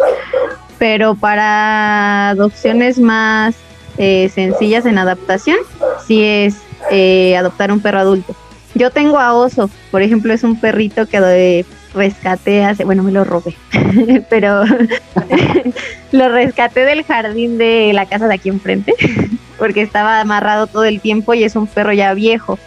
Pero 0.79 1.15
para 1.15 2.31
adopciones 2.31 2.99
más 2.99 3.55
eh, 3.99 4.31
sencillas 4.35 4.87
en 4.87 4.99
adaptación, 4.99 5.59
sí 6.07 6.23
es 6.25 6.57
eh, 6.91 7.37
adoptar 7.37 7.71
un 7.71 7.81
perro 7.81 7.99
adulto. 8.01 8.35
Yo 8.75 8.91
tengo 8.91 9.19
a 9.19 9.35
Oso, 9.35 9.69
por 9.91 10.01
ejemplo, 10.03 10.33
es 10.33 10.43
un 10.43 10.59
perrito 10.59 11.07
que 11.07 11.65
rescaté 11.93 12.65
hace, 12.65 12.85
bueno, 12.85 13.03
me 13.03 13.11
lo 13.13 13.25
robé, 13.25 13.55
pero 14.31 14.65
lo 16.13 16.29
rescaté 16.29 16.85
del 16.85 17.05
jardín 17.05 17.59
de 17.59 17.93
la 17.93 18.07
casa 18.07 18.29
de 18.29 18.35
aquí 18.35 18.49
enfrente, 18.49 18.95
porque 19.59 19.83
estaba 19.83 20.21
amarrado 20.21 20.67
todo 20.67 20.85
el 20.85 21.01
tiempo 21.01 21.35
y 21.35 21.45
es 21.45 21.57
un 21.57 21.67
perro 21.67 21.93
ya 21.93 22.15
viejo. 22.15 22.59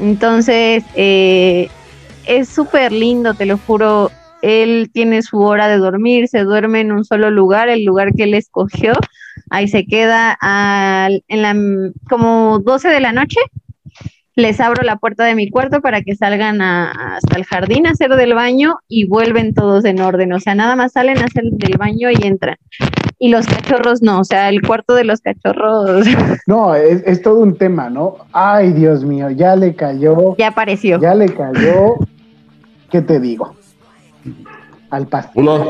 Entonces, 0.00 0.84
eh, 0.94 1.68
es 2.26 2.48
súper 2.48 2.92
lindo, 2.92 3.34
te 3.34 3.46
lo 3.46 3.58
juro. 3.58 4.10
Él 4.42 4.90
tiene 4.92 5.22
su 5.22 5.40
hora 5.40 5.66
de 5.68 5.78
dormir, 5.78 6.28
se 6.28 6.44
duerme 6.44 6.80
en 6.80 6.92
un 6.92 7.04
solo 7.04 7.30
lugar, 7.30 7.68
el 7.68 7.84
lugar 7.84 8.12
que 8.14 8.24
él 8.24 8.34
escogió. 8.34 8.92
Ahí 9.50 9.66
se 9.68 9.84
queda 9.86 10.36
al- 10.40 11.24
en 11.28 11.42
la, 11.42 11.56
como 12.08 12.60
12 12.60 12.88
de 12.88 13.00
la 13.00 13.12
noche. 13.12 13.40
Les 14.36 14.60
abro 14.60 14.84
la 14.84 14.94
puerta 14.96 15.24
de 15.24 15.34
mi 15.34 15.50
cuarto 15.50 15.80
para 15.80 16.02
que 16.02 16.14
salgan 16.14 16.62
hasta 16.62 17.36
el 17.36 17.44
jardín 17.44 17.88
a 17.88 17.90
hacer 17.90 18.10
del 18.14 18.34
baño 18.34 18.76
y 18.86 19.06
vuelven 19.06 19.52
todos 19.52 19.84
en 19.84 20.00
orden. 20.00 20.32
O 20.32 20.38
sea, 20.38 20.54
nada 20.54 20.76
más 20.76 20.92
salen 20.92 21.18
a 21.18 21.24
hacer 21.24 21.42
del 21.50 21.76
baño 21.76 22.08
y 22.12 22.24
entran. 22.24 22.54
Y 23.20 23.30
los 23.30 23.46
cachorros 23.46 24.00
no, 24.00 24.20
o 24.20 24.24
sea, 24.24 24.48
el 24.48 24.62
cuarto 24.62 24.94
de 24.94 25.02
los 25.04 25.20
cachorros 25.20 26.06
No, 26.46 26.74
es, 26.74 27.02
es 27.04 27.20
todo 27.20 27.40
un 27.40 27.56
tema, 27.56 27.90
¿no? 27.90 28.16
Ay, 28.32 28.72
Dios 28.72 29.04
mío, 29.04 29.30
ya 29.30 29.56
le 29.56 29.74
cayó. 29.74 30.36
ya 30.36 30.48
apareció. 30.48 31.00
Ya 31.00 31.14
le 31.14 31.28
cayó. 31.28 31.96
¿Qué 32.90 33.02
te 33.02 33.18
digo? 33.18 33.54
Al 34.90 35.06
pasto. 35.06 35.32
Hola, 35.34 35.66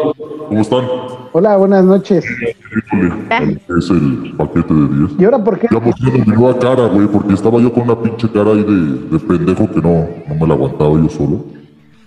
¿cómo 0.49 0.61
están? 0.61 0.85
Hola, 1.33 1.57
buenas 1.57 1.85
noches. 1.85 2.25
Es 2.25 3.91
el 3.91 4.35
paquete 4.37 4.73
de 4.75 4.89
10. 5.07 5.11
¿Y 5.19 5.25
ahora 5.25 5.43
por 5.43 5.59
qué? 5.59 5.69
Ya 5.71 5.81
pusieron 5.81 6.21
mi 6.21 6.37
nueva 6.37 6.59
cara, 6.59 6.87
güey, 6.87 7.09
porque 7.09 7.35
estaba 7.35 7.59
yo 7.61 7.73
con 7.73 7.85
una 7.85 8.01
pinche 8.01 8.31
cara 8.31 8.51
ahí 8.53 8.63
de, 8.63 9.09
de 9.11 9.19
pendejo 9.19 9.69
que 9.71 9.81
no, 9.81 10.07
no 10.29 10.35
me 10.35 10.47
la 10.47 10.55
aguantaba 10.55 10.93
yo 10.93 11.09
solo. 11.09 11.45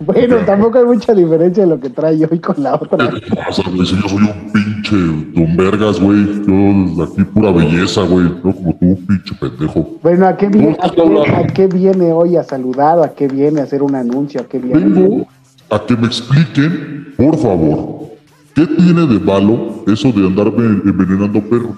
Bueno, 0.05 0.37
tampoco 0.45 0.79
hay 0.79 0.85
mucha 0.85 1.13
diferencia 1.13 1.63
de 1.63 1.69
lo 1.69 1.79
que 1.79 1.89
trae 1.89 2.25
hoy 2.25 2.39
con 2.39 2.55
la 2.63 2.75
otra. 2.75 3.09
¿Qué 3.09 3.35
pasa, 3.35 3.61
güey? 3.69 3.85
Si 3.85 3.95
yo 4.01 4.07
soy 4.09 4.23
un 4.23 4.51
pinche 4.91 5.31
don 5.33 5.57
vergas, 5.57 5.99
güey. 5.99 6.25
Yo 6.45 7.03
aquí 7.03 7.23
pura 7.23 7.51
belleza, 7.51 8.03
güey. 8.03 8.25
No 8.43 8.53
como 8.53 8.75
tú, 8.75 8.99
pinche 9.07 9.35
pendejo. 9.39 9.99
Bueno, 10.03 10.27
¿a 10.27 10.37
qué, 10.37 10.47
viene, 10.47 10.77
¿Cómo 10.95 11.21
a, 11.21 11.25
qué, 11.25 11.31
a 11.31 11.47
qué 11.47 11.67
viene 11.67 12.11
hoy 12.11 12.35
a 12.37 12.43
saludar? 12.43 12.99
¿A 13.03 13.13
qué 13.13 13.27
viene 13.27 13.61
a 13.61 13.63
hacer 13.63 13.81
un 13.81 13.95
anuncio? 13.95 14.41
¿A 14.41 14.43
qué 14.43 14.59
viene? 14.59 14.79
Vengo 14.79 15.27
a 15.71 15.85
que 15.85 15.95
me 15.95 16.05
expliquen, 16.05 17.13
por 17.15 17.37
favor, 17.37 18.09
¿qué 18.53 18.67
tiene 18.67 19.07
de 19.07 19.19
malo 19.19 19.83
eso 19.87 20.11
de 20.11 20.27
andarme 20.27 20.81
envenenando 20.83 21.41
perros? 21.41 21.77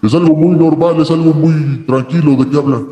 Es 0.00 0.14
algo 0.14 0.36
muy 0.36 0.56
normal, 0.56 1.00
es 1.00 1.10
algo 1.10 1.34
muy 1.34 1.84
tranquilo, 1.86 2.36
¿de 2.36 2.48
qué 2.48 2.56
hablan? 2.56 2.86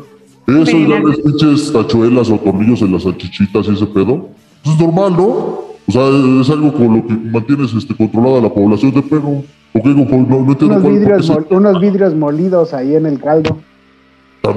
Eso 0.45 0.77
es 0.77 0.89
darles 0.89 1.19
pinches 1.19 1.71
tachuelas 1.71 2.29
o 2.29 2.37
tornillos 2.37 2.81
en 2.81 2.91
las 2.91 3.03
salchichitas 3.03 3.65
y 3.67 3.71
ese 3.71 3.85
pedo. 3.85 4.29
Eso 4.61 4.73
es 4.73 4.79
normal, 4.79 5.13
¿no? 5.15 5.62
O 5.87 5.91
sea, 5.91 6.07
es 6.41 6.49
algo 6.49 6.73
con 6.73 6.97
lo 6.97 7.07
que 7.07 7.13
mantienes 7.13 7.73
este, 7.73 7.95
controlada 7.95 8.41
la 8.41 8.49
población 8.49 8.91
de 8.93 9.01
perros. 9.01 9.43
¿O 9.73 9.81
qué? 9.81 9.89
No, 9.89 10.05
no 10.05 10.51
entiendo 10.51 10.65
Unos 10.77 10.81
cuál- 10.81 10.93
vidrios, 10.93 11.23
ese- 11.25 11.33
mol- 11.33 11.47
unos 11.49 11.81
vidrios 11.81 12.15
molidos 12.15 12.73
ahí 12.73 12.95
en 12.95 13.05
el 13.05 13.19
caldo. 13.19 13.57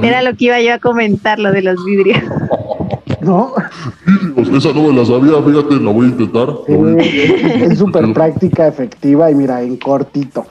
Era 0.03 0.22
lo 0.22 0.37
que 0.37 0.47
iba 0.47 0.61
yo 0.61 0.74
a 0.74 0.79
comentar, 0.79 1.39
lo 1.39 1.53
de 1.53 1.62
los 1.62 1.85
vidrios. 1.85 2.18
¿No? 3.22 3.53
Esa 4.37 4.72
no 4.72 4.83
me 4.83 4.93
la 4.93 5.05
sabía, 5.05 5.33
fíjate, 5.43 5.77
la 5.83 5.91
voy 5.91 6.07
a 6.07 6.09
intentar. 6.11 6.49
la 6.68 6.77
voy 6.77 7.01
a 7.01 7.03
es 7.03 7.79
súper 7.79 8.12
práctica, 8.12 8.68
efectiva 8.68 9.31
y 9.31 9.35
mira, 9.35 9.62
en 9.62 9.77
cortito. 9.79 10.45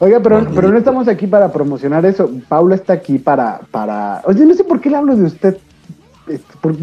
Oiga, 0.00 0.20
pero, 0.20 0.46
pero 0.54 0.68
no 0.70 0.78
estamos 0.78 1.08
aquí 1.08 1.26
para 1.26 1.52
promocionar 1.52 2.06
eso. 2.06 2.30
Paula 2.48 2.76
está 2.76 2.92
aquí 2.94 3.18
para, 3.18 3.60
para. 3.70 4.22
Oye, 4.26 4.44
no 4.46 4.54
sé 4.54 4.64
por 4.64 4.80
qué 4.80 4.90
le 4.90 4.96
hablo 4.96 5.16
de 5.16 5.24
usted. 5.24 5.58
Por- 6.60 6.76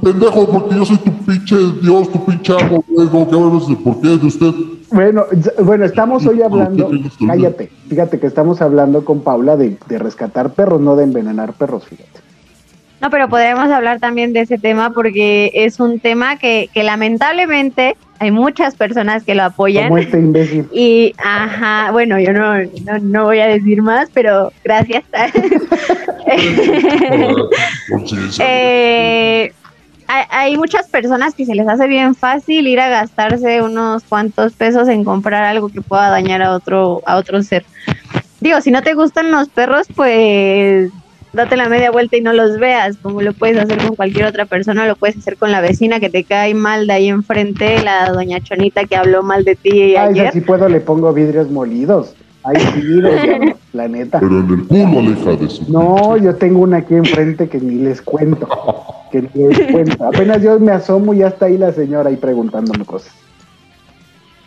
Pendejo, 0.00 0.46
porque 0.50 0.74
yo 0.76 0.84
soy 0.84 0.98
tu 0.98 1.12
pinche 1.24 1.56
Dios, 1.82 2.10
tu 2.10 2.24
pinche 2.24 2.52
amo, 2.52 2.84
güey. 2.88 3.08
¿Cómo 3.08 3.28
que 3.28 3.36
hablas 3.36 3.68
de 3.68 3.76
por 3.76 4.00
qué 4.00 4.08
de 4.08 4.26
usted? 4.26 4.52
Bueno, 4.92 5.24
bueno, 5.64 5.84
estamos 5.84 6.26
hoy 6.26 6.42
hablando. 6.42 6.84
¿Por 6.84 6.92
qué 6.92 6.96
tienes 6.98 7.16
que 7.16 7.26
Cállate. 7.26 7.70
Fíjate 7.88 8.18
que 8.20 8.26
estamos 8.26 8.60
hablando 8.60 9.04
con 9.04 9.20
Paula 9.20 9.56
de, 9.56 9.78
de 9.88 9.98
rescatar 9.98 10.54
perros, 10.54 10.80
no 10.80 10.96
de 10.96 11.04
envenenar 11.04 11.52
perros, 11.52 11.84
fíjate. 11.84 12.20
No, 13.00 13.08
pero 13.08 13.28
podríamos 13.28 13.70
hablar 13.70 13.98
también 13.98 14.32
de 14.32 14.40
ese 14.40 14.58
tema 14.58 14.90
porque 14.90 15.50
es 15.54 15.80
un 15.80 16.00
tema 16.00 16.36
que, 16.36 16.68
que 16.72 16.82
lamentablemente 16.82 17.96
hay 18.18 18.30
muchas 18.30 18.74
personas 18.74 19.24
que 19.24 19.34
lo 19.34 19.44
apoyan. 19.44 19.88
Como 19.88 19.96
este 19.96 20.18
imbécil. 20.18 20.68
Y, 20.72 21.14
ajá, 21.16 21.90
bueno, 21.92 22.20
yo 22.20 22.34
no, 22.34 22.58
no, 22.58 22.98
no 23.00 23.24
voy 23.24 23.40
a 23.40 23.46
decir 23.46 23.80
más, 23.80 24.10
pero 24.12 24.52
gracias. 24.62 25.04
Eh, 28.38 29.52
hay, 30.06 30.24
hay 30.30 30.56
muchas 30.56 30.86
personas 30.88 31.34
que 31.34 31.44
se 31.44 31.56
les 31.56 31.66
hace 31.66 31.88
bien 31.88 32.14
fácil 32.14 32.68
ir 32.68 32.78
a 32.78 32.88
gastarse 32.88 33.62
unos 33.62 34.04
cuantos 34.04 34.52
pesos 34.52 34.86
en 34.88 35.02
comprar 35.02 35.42
algo 35.42 35.70
que 35.70 35.80
pueda 35.80 36.08
dañar 36.10 36.40
a 36.40 36.52
otro, 36.52 37.02
a 37.06 37.16
otro 37.16 37.42
ser. 37.42 37.64
Digo, 38.40 38.60
si 38.60 38.70
no 38.70 38.82
te 38.82 38.94
gustan 38.94 39.32
los 39.32 39.48
perros, 39.48 39.88
pues 39.96 40.92
date 41.32 41.56
la 41.56 41.68
media 41.68 41.90
vuelta 41.90 42.16
y 42.16 42.20
no 42.20 42.32
los 42.32 42.58
veas, 42.58 42.96
como 43.02 43.22
lo 43.22 43.32
puedes 43.32 43.58
hacer 43.58 43.78
con 43.78 43.96
cualquier 43.96 44.26
otra 44.26 44.46
persona, 44.46 44.86
lo 44.86 44.96
puedes 44.96 45.16
hacer 45.16 45.36
con 45.36 45.52
la 45.52 45.60
vecina 45.60 46.00
que 46.00 46.10
te 46.10 46.24
cae 46.24 46.54
mal 46.54 46.86
de 46.86 46.92
ahí 46.92 47.08
enfrente, 47.08 47.82
la 47.82 48.10
doña 48.10 48.40
Chonita 48.40 48.84
que 48.84 48.96
habló 48.96 49.22
mal 49.22 49.44
de 49.44 49.56
ti 49.56 49.96
Ay, 49.96 49.96
ayer. 49.96 50.32
si 50.32 50.40
puedo 50.40 50.68
le 50.68 50.80
pongo 50.80 51.12
vidrios 51.12 51.50
molidos. 51.50 52.14
Ay, 52.42 52.56
sí, 52.74 52.80
doña, 53.00 53.54
la 53.72 53.88
neta. 53.88 54.18
Pero 54.20 54.40
en 54.40 54.50
el 54.50 54.66
culo, 54.66 54.98
aleja 54.98 55.36
de 55.36 55.48
su. 55.48 55.70
No, 55.70 56.16
yo 56.16 56.34
tengo 56.36 56.60
una 56.60 56.78
aquí 56.78 56.94
enfrente 56.94 57.48
que 57.48 57.60
ni 57.60 57.76
les 57.76 58.00
cuento. 58.00 58.48
Que 59.12 59.22
ni 59.22 59.48
les 59.48 59.72
cuento. 59.72 60.04
Apenas 60.04 60.42
yo 60.42 60.58
me 60.58 60.72
asomo 60.72 61.12
y 61.12 61.18
ya 61.18 61.28
está 61.28 61.46
ahí 61.46 61.58
la 61.58 61.72
señora 61.72 62.08
ahí 62.08 62.16
preguntándome 62.16 62.84
cosas. 62.84 63.12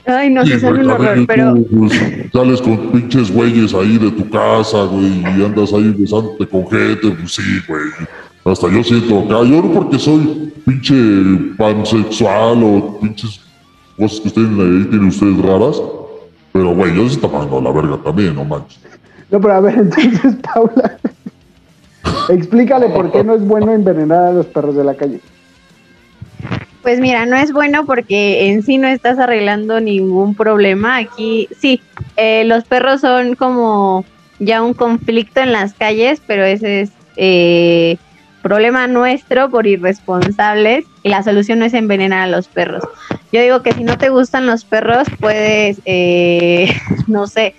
Ay, 0.05 0.29
no, 0.29 0.45
son 0.45 0.59
güey, 0.59 0.81
un 0.81 0.89
horror, 0.89 1.17
y 1.17 1.21
tú, 1.21 1.27
pero 1.27 1.55
pues, 1.77 1.93
sales 2.33 2.61
con 2.61 2.77
pinches 2.91 3.31
güeyes 3.31 3.73
ahí 3.73 3.97
de 3.97 4.11
tu 4.11 4.29
casa, 4.29 4.83
güey, 4.83 5.21
y 5.21 5.45
andas 5.45 5.73
ahí 5.73 5.95
besándote 5.97 6.45
con 6.45 6.67
gente, 6.69 7.09
pues 7.09 7.35
sí, 7.35 7.41
güey. 7.67 7.83
Hasta 8.43 8.69
yo 8.69 8.83
siento 8.83 9.19
acá, 9.19 9.47
yo 9.47 9.61
no 9.61 9.71
porque 9.71 9.97
soy 9.97 10.51
pinche 10.65 10.93
pansexual 11.57 12.63
o 12.63 12.99
pinches 12.99 13.39
cosas 13.97 14.19
que 14.19 14.27
ustedes 14.27 14.49
ahí 14.49 14.87
tienen 14.89 15.07
ustedes 15.07 15.37
raras, 15.41 15.81
pero 16.51 16.75
güey, 16.75 16.93
yo 16.93 17.07
se 17.07 17.15
está 17.15 17.29
mandando 17.29 17.61
la 17.61 17.71
verga 17.71 17.97
también, 18.03 18.35
no 18.35 18.43
manches. 18.43 18.79
No, 19.31 19.39
pero 19.39 19.53
a 19.53 19.61
ver, 19.61 19.75
entonces, 19.79 20.35
Paula, 20.53 20.97
explícale 22.29 22.89
por 22.89 23.09
qué 23.11 23.23
no 23.23 23.35
es 23.35 23.47
bueno 23.47 23.71
envenenar 23.71 24.27
a 24.27 24.33
los 24.33 24.47
perros 24.47 24.75
de 24.75 24.83
la 24.83 24.95
calle. 24.95 25.21
Pues 26.83 26.99
mira, 26.99 27.25
no 27.25 27.37
es 27.37 27.53
bueno 27.53 27.85
porque 27.85 28.49
en 28.49 28.61
sí 28.61 28.77
no 28.77 28.89
estás 28.89 29.17
arreglando 29.17 29.79
ningún 29.79 30.35
problema. 30.35 30.97
Aquí 30.97 31.47
sí, 31.57 31.81
eh, 32.17 32.43
los 32.43 32.65
perros 32.65 32.99
son 32.99 33.35
como 33.35 34.03
ya 34.39 34.61
un 34.61 34.73
conflicto 34.73 35.39
en 35.39 35.53
las 35.53 35.73
calles, 35.73 36.21
pero 36.27 36.43
ese 36.43 36.81
es 36.81 36.91
eh, 37.15 37.95
problema 38.41 38.87
nuestro 38.87 39.49
por 39.49 39.65
irresponsables 39.65 40.83
y 41.03 41.09
la 41.09 41.23
solución 41.23 41.59
no 41.59 41.65
es 41.65 41.73
envenenar 41.73 42.19
a 42.19 42.27
los 42.27 42.49
perros. 42.49 42.83
Yo 43.31 43.41
digo 43.41 43.63
que 43.63 43.71
si 43.71 43.85
no 43.85 43.97
te 43.97 44.09
gustan 44.09 44.45
los 44.45 44.65
perros, 44.65 45.07
puedes, 45.21 45.79
eh, 45.85 46.75
no 47.07 47.27
sé, 47.27 47.55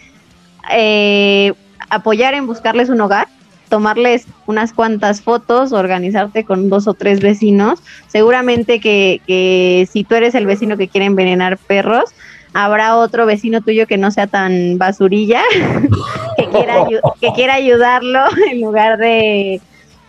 eh, 0.71 1.55
apoyar 1.89 2.35
en 2.35 2.47
buscarles 2.47 2.91
un 2.91 3.01
hogar 3.01 3.29
tomarles 3.69 4.27
unas 4.47 4.73
cuantas 4.73 5.21
fotos, 5.21 5.73
organizarte 5.73 6.45
con 6.45 6.69
dos 6.69 6.87
o 6.87 6.95
tres 6.95 7.21
vecinos. 7.21 7.81
Seguramente 8.09 8.81
que, 8.81 9.21
que 9.27 9.89
si 9.91 10.05
tú 10.05 10.15
eres 10.15 10.35
el 10.35 10.47
vecino 10.47 10.77
que 10.77 10.89
quiere 10.89 11.07
envenenar 11.07 11.59
perros, 11.59 12.15
habrá 12.55 12.97
otro 12.97 13.27
vecino 13.27 13.61
tuyo 13.61 13.87
que 13.87 13.99
no 13.99 14.11
sea 14.11 14.27
tan 14.27 14.79
basurilla, 14.79 15.43
que, 16.39 16.49
quiera, 16.49 16.87
que 17.21 17.33
quiera 17.35 17.55
ayudarlo 17.55 18.21
en 18.51 18.61
lugar 18.61 18.99
de, 18.99 19.61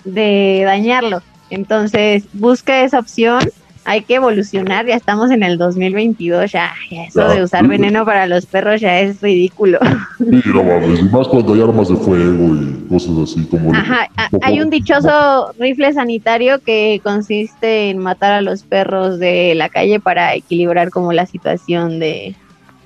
de 0.05 0.63
dañarlo. 0.65 1.21
Entonces, 1.49 2.25
busca 2.33 2.83
esa 2.83 2.99
opción. 2.99 3.41
Hay 3.87 4.01
que 4.01 4.15
evolucionar, 4.15 4.87
ya 4.87 4.95
estamos 4.95 5.29
en 5.29 5.43
el 5.43 5.59
2022, 5.59 6.51
ya, 6.51 6.73
ya 6.89 7.03
eso 7.03 7.27
Ya. 7.27 7.35
de 7.35 7.43
usar 7.43 7.67
veneno 7.67 8.03
para 8.03 8.25
los 8.25 8.47
perros 8.47 8.81
ya 8.81 8.99
es 8.99 9.21
ridículo. 9.21 9.77
Sí, 10.17 10.41
no 10.53 10.63
mames, 10.63 10.99
y 10.99 11.03
más 11.03 11.27
cuando 11.27 11.53
hay 11.53 11.61
armas 11.61 11.89
de 11.89 11.95
fuego 11.95 12.55
y 12.55 12.87
cosas 12.89 13.11
así 13.23 13.45
como... 13.45 13.73
Ajá, 13.75 14.09
hay 14.41 14.59
un 14.59 14.71
dichoso 14.71 15.51
rifle 15.59 15.93
sanitario 15.93 16.59
que 16.61 16.99
consiste 17.03 17.89
en 17.91 17.99
matar 17.99 18.33
a 18.33 18.41
los 18.41 18.63
perros 18.63 19.19
de 19.19 19.53
la 19.55 19.69
calle 19.69 19.99
para 19.99 20.33
equilibrar 20.33 20.89
como 20.89 21.13
la 21.13 21.27
situación 21.27 21.99
de, 21.99 22.35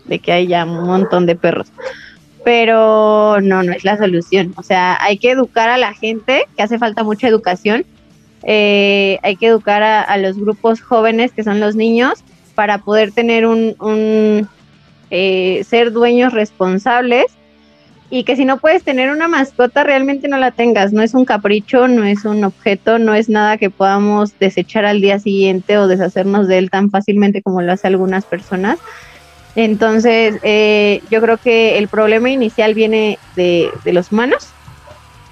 de 0.05 0.19
que 0.19 0.33
haya 0.33 0.65
un 0.65 0.85
montón 0.85 1.25
de 1.25 1.35
perros. 1.37 1.71
Pero 2.43 3.39
no, 3.41 3.63
no 3.63 3.71
es 3.71 3.83
la 3.85 3.97
solución. 3.97 4.53
O 4.57 4.63
sea, 4.63 4.97
hay 5.01 5.17
que 5.17 5.31
educar 5.31 5.69
a 5.69 5.77
la 5.77 5.93
gente, 5.93 6.45
que 6.57 6.63
hace 6.63 6.77
falta 6.77 7.03
mucha 7.03 7.27
educación. 7.27 7.85
Eh, 8.43 9.19
hay 9.23 9.35
que 9.35 9.47
educar 9.47 9.83
a, 9.83 10.17
los 10.17 10.37
grupos 10.37 10.81
jóvenes, 10.81 11.31
que 11.31 11.43
son 11.43 11.59
los 11.59 11.75
niños, 11.75 12.23
para 12.55 12.79
poder 12.79 13.11
tener 13.11 13.45
un, 13.45 13.75
un 13.79 14.47
eh, 15.11 15.63
ser 15.67 15.91
dueños 15.91 16.33
responsables 16.33 17.25
y 18.11 18.23
que 18.23 18.35
si 18.35 18.43
no 18.43 18.57
puedes 18.57 18.83
tener 18.83 19.11
una 19.11 19.27
mascota, 19.27 19.83
realmente 19.83 20.27
no 20.27 20.37
la 20.37 20.51
tengas. 20.51 20.91
No 20.91 21.03
es 21.03 21.13
un 21.13 21.25
capricho, 21.25 21.87
no 21.87 22.03
es 22.03 22.25
un 22.25 22.43
objeto, 22.43 22.97
no 22.97 23.13
es 23.13 23.29
nada 23.29 23.57
que 23.57 23.69
podamos 23.69 24.37
desechar 24.39 24.85
al 24.85 24.99
día 24.99 25.19
siguiente 25.19 25.77
o 25.77 25.87
deshacernos 25.87 26.47
de 26.47 26.57
él 26.57 26.69
tan 26.71 26.89
fácilmente 26.89 27.43
como 27.43 27.61
lo 27.61 27.71
hace 27.71 27.87
algunas 27.87 28.25
personas. 28.25 28.79
Entonces, 29.55 30.39
eh, 30.41 31.01
yo 31.11 31.21
creo 31.21 31.37
que 31.37 31.77
el 31.77 31.87
problema 31.87 32.29
inicial 32.29 32.73
viene 32.73 33.19
de, 33.35 33.69
de 33.83 33.93
los 33.93 34.11
humanos 34.11 34.47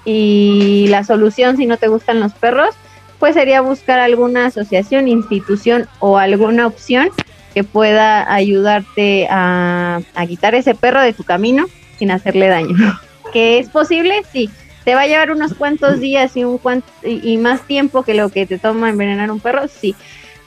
y 0.04 0.86
la 0.88 1.02
solución, 1.02 1.56
si 1.56 1.66
no 1.66 1.78
te 1.78 1.88
gustan 1.88 2.20
los 2.20 2.32
perros, 2.32 2.74
pues 3.18 3.34
sería 3.34 3.60
buscar 3.60 3.98
alguna 3.98 4.46
asociación, 4.46 5.08
institución 5.08 5.88
o 5.98 6.18
alguna 6.18 6.66
opción 6.66 7.10
que 7.54 7.64
pueda 7.64 8.32
ayudarte 8.32 9.26
a, 9.30 10.00
a 10.14 10.26
quitar 10.26 10.54
ese 10.54 10.74
perro 10.74 11.00
de 11.00 11.12
tu 11.12 11.24
camino 11.24 11.66
sin 11.98 12.10
hacerle 12.10 12.48
daño. 12.48 12.76
¿Que 13.32 13.58
es 13.58 13.68
posible? 13.68 14.22
Sí. 14.32 14.50
¿Te 14.84 14.94
va 14.94 15.02
a 15.02 15.06
llevar 15.06 15.30
unos 15.32 15.52
cuantos 15.54 16.00
días 16.00 16.34
y, 16.36 16.44
un 16.44 16.58
cuan- 16.58 16.82
y, 17.04 17.32
y 17.32 17.36
más 17.36 17.62
tiempo 17.66 18.02
que 18.04 18.14
lo 18.14 18.30
que 18.30 18.46
te 18.46 18.58
toma 18.58 18.88
envenenar 18.88 19.30
un 19.30 19.40
perro? 19.40 19.68
Sí. 19.68 19.94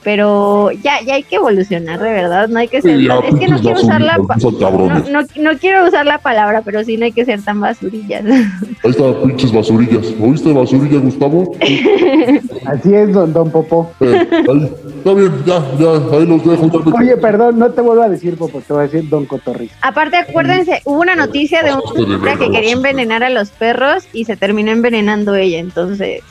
Pero 0.04 0.70
ya, 0.72 1.00
ya 1.06 1.14
hay 1.14 1.22
que 1.22 1.36
evolucionar, 1.36 2.00
de 2.00 2.10
verdad. 2.12 2.48
No 2.48 2.58
hay 2.58 2.68
que 2.68 2.82
ser. 2.82 3.00
Ya, 3.00 3.18
es 3.18 3.34
que 3.36 3.46
no 3.48 3.56
pinches 3.56 3.60
quiero 3.60 3.80
usar 3.80 4.00
la. 4.00 4.16
no 4.18 5.20
no, 5.40 5.58
quiero 5.58 5.86
usar 5.86 6.06
la 6.06 6.18
palabra, 6.18 6.62
pero 6.64 6.82
sí 6.82 6.96
no 6.96 7.04
hay 7.04 7.12
que 7.12 7.24
ser 7.24 7.40
tan 7.42 7.60
basurillas. 7.60 8.24
Ahí 8.24 8.90
está, 8.90 9.22
pinches 9.22 9.52
basurillas. 9.52 10.06
¿Oíste 10.20 10.52
basurilla, 10.52 10.98
Gustavo? 10.98 11.54
Así 12.66 12.94
es, 12.94 13.12
don, 13.12 13.32
don 13.32 13.50
Popó. 13.50 13.92
Eh, 14.00 14.26
ahí. 14.30 14.70
Está 14.98 15.14
bien, 15.14 15.32
ya, 15.44 15.58
ya, 15.78 16.16
ahí 16.16 16.26
los 16.26 16.44
dejo. 16.44 16.70
Ya 16.70 16.78
me- 16.90 16.98
Oye, 17.04 17.16
perdón, 17.16 17.58
no 17.58 17.70
te 17.70 17.80
vuelvo 17.80 18.02
a 18.02 18.08
decir 18.08 18.36
Popó, 18.36 18.60
te 18.60 18.72
voy 18.72 18.80
a 18.84 18.88
decir 18.88 19.08
don 19.08 19.26
Cotorriz. 19.26 19.72
Aparte, 19.82 20.16
acuérdense, 20.16 20.80
hubo 20.84 21.00
una 21.00 21.16
noticia 21.16 21.62
de 21.62 21.74
una 21.74 22.36
que 22.36 22.50
quería 22.50 22.72
envenenar 22.72 23.22
a 23.24 23.30
los 23.30 23.50
perros 23.50 24.04
y 24.12 24.24
se 24.24 24.36
terminó 24.36 24.70
envenenando 24.70 25.34
ella, 25.34 25.58
entonces. 25.58 26.22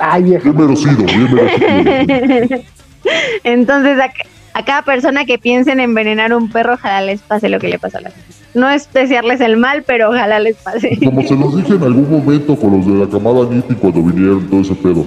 Ay, 0.00 0.22
vieja. 0.22 0.50
Bien 0.50 0.56
merecido, 0.56 1.04
bien 1.04 1.34
merecido. 1.34 2.62
entonces, 3.44 3.98
a, 4.00 4.10
a 4.54 4.64
cada 4.64 4.82
persona 4.82 5.24
que 5.24 5.38
piense 5.38 5.72
en 5.72 5.80
envenenar 5.80 6.32
un 6.32 6.50
perro, 6.50 6.74
ojalá 6.74 7.02
les 7.02 7.20
pase 7.20 7.48
lo 7.48 7.58
que 7.58 7.68
le 7.68 7.78
pasó 7.78 7.98
a 7.98 8.00
la 8.02 8.12
No 8.54 8.68
es 8.68 8.92
desearles 8.92 9.40
el 9.40 9.56
mal, 9.56 9.84
pero 9.86 10.10
ojalá 10.10 10.40
les 10.40 10.56
pase. 10.56 10.98
Como 11.04 11.22
se 11.22 11.36
los 11.36 11.56
dije 11.56 11.74
en 11.74 11.82
algún 11.82 12.10
momento 12.10 12.56
con 12.56 12.78
los 12.78 12.86
de 12.86 13.04
la 13.04 13.08
camada 13.08 13.46
Nitti 13.50 13.74
cuando 13.74 14.02
vinieron 14.02 14.46
todo 14.48 14.60
ese 14.60 14.74
pedo. 14.74 15.04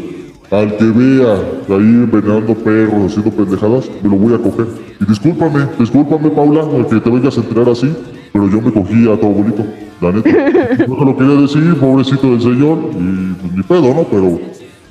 Al 0.52 0.78
que 0.78 0.86
vea 0.86 1.34
ahí 1.70 2.04
envenenando 2.06 2.54
perros, 2.54 3.12
haciendo 3.12 3.32
pendejadas, 3.32 3.90
me 4.04 4.10
lo 4.10 4.16
voy 4.18 4.36
a 4.36 4.38
coger. 4.38 4.68
Y 5.02 5.06
discúlpame, 5.06 5.66
discúlpame, 5.80 6.30
Paula, 6.30 6.62
al 6.62 6.88
que 6.88 7.00
te 7.00 7.10
vengas 7.10 7.38
a 7.38 7.42
enterar 7.42 7.70
así, 7.70 7.92
pero 8.32 8.48
yo 8.50 8.62
me 8.62 8.72
cogí 8.72 9.12
a 9.12 9.20
tu 9.20 9.26
abuelito, 9.26 9.66
la 10.00 10.12
neta. 10.12 10.30
No 10.88 10.96
te 10.96 11.06
lo 11.06 11.18
quería 11.18 11.42
decir, 11.42 11.76
pobrecito 11.80 12.32
del 12.32 12.42
señor, 12.42 12.78
y 12.92 13.34
pues 13.34 13.54
ni 13.54 13.64
pedo, 13.64 13.94
¿no? 13.96 14.04
Pero 14.04 14.40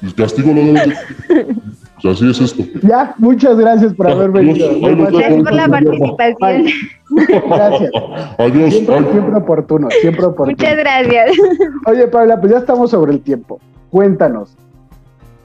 el 0.03 0.14
castigo 0.14 0.53
lo 0.53 0.61
debo 0.62 0.74
de... 0.74 1.57
Pues 2.03 2.16
así 2.16 2.30
es 2.30 2.40
esto. 2.40 2.64
Ya, 2.82 3.14
muchas 3.18 3.57
gracias 3.57 3.94
por 3.94 4.11
haber 4.11 4.30
venido. 4.32 4.68
Gracias 4.80 5.42
por 5.42 5.53
la 5.53 5.68
participación. 5.68 6.64
Gracias. 7.48 7.90
Adiós. 8.38 8.74
Siempre, 8.74 9.36
oportuno, 9.36 9.88
siempre 10.00 10.24
oportuno. 10.24 10.57
Muchas 10.57 10.76
gracias. 10.78 11.30
Oye, 11.86 12.09
Paula, 12.09 12.40
pues 12.40 12.53
ya 12.53 12.59
estamos 12.59 12.90
sobre 12.90 13.12
el 13.12 13.20
tiempo. 13.20 13.61
Cuéntanos. 13.90 14.57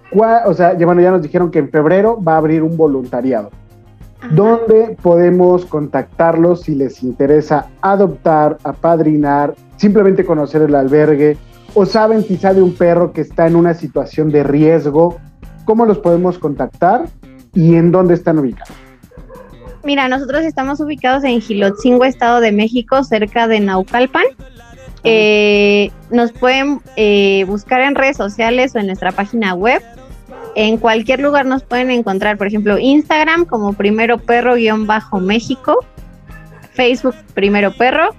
¿cuál- 0.10 0.44
o 0.48 0.54
sea, 0.54 0.76
ya, 0.76 0.86
bueno, 0.86 1.02
ya 1.02 1.12
nos 1.12 1.22
dijeron 1.22 1.52
que 1.52 1.60
en 1.60 1.70
febrero 1.70 2.20
va 2.24 2.34
a 2.34 2.38
abrir 2.38 2.64
un 2.64 2.76
voluntariado. 2.76 3.52
¿Dónde 4.32 4.98
podemos 5.02 5.66
contactarlos 5.66 6.62
si 6.62 6.74
les 6.74 7.04
interesa 7.04 7.68
adoptar, 7.82 8.58
apadrinar, 8.64 9.54
simplemente 9.76 10.26
conocer 10.26 10.64
el 10.64 10.74
albergue 10.74 11.38
o 11.80 11.86
saben 11.86 12.24
quizá 12.24 12.56
de 12.56 12.62
un 12.64 12.74
perro 12.74 13.14
que 13.14 13.22
está 13.22 13.46
en 13.46 13.56
una 13.56 13.76
situación 13.76 14.32
de 14.32 14.42
riesgo? 14.42 15.20
¿Cómo 15.64 15.86
los 15.86 16.00
podemos 16.00 16.40
contactar 16.40 17.06
y 17.54 17.76
en 17.76 17.92
dónde 17.92 18.16
están 18.16 18.40
ubicados? 18.40 18.74
Mira, 19.84 20.08
nosotros 20.08 20.44
estamos 20.44 20.80
ubicados 20.80 21.24
en 21.24 21.40
Gilotzingo, 21.40 22.04
Estado 22.04 22.42
de 22.42 22.52
México, 22.52 23.04
cerca 23.04 23.48
de 23.48 23.60
Naucalpan. 23.60 24.26
Eh, 25.04 25.92
nos 26.10 26.32
pueden 26.32 26.82
eh, 26.96 27.46
buscar 27.48 27.82
en 27.82 27.94
redes 27.94 28.18
sociales 28.18 28.74
o 28.74 28.80
en 28.80 28.88
nuestra 28.88 29.12
página 29.12 29.54
web. 29.54 29.84
En 30.56 30.78
cualquier 30.78 31.20
lugar 31.20 31.46
nos 31.46 31.62
pueden 31.62 31.92
encontrar, 31.92 32.40
por 32.40 32.48
ejemplo, 32.48 32.80
Instagram 32.80 33.46
como 33.46 33.74
Primero 33.74 34.18
Perro-México, 34.18 35.86
Facebook 36.74 37.16
Primero 37.36 37.72
Perro 37.72 38.16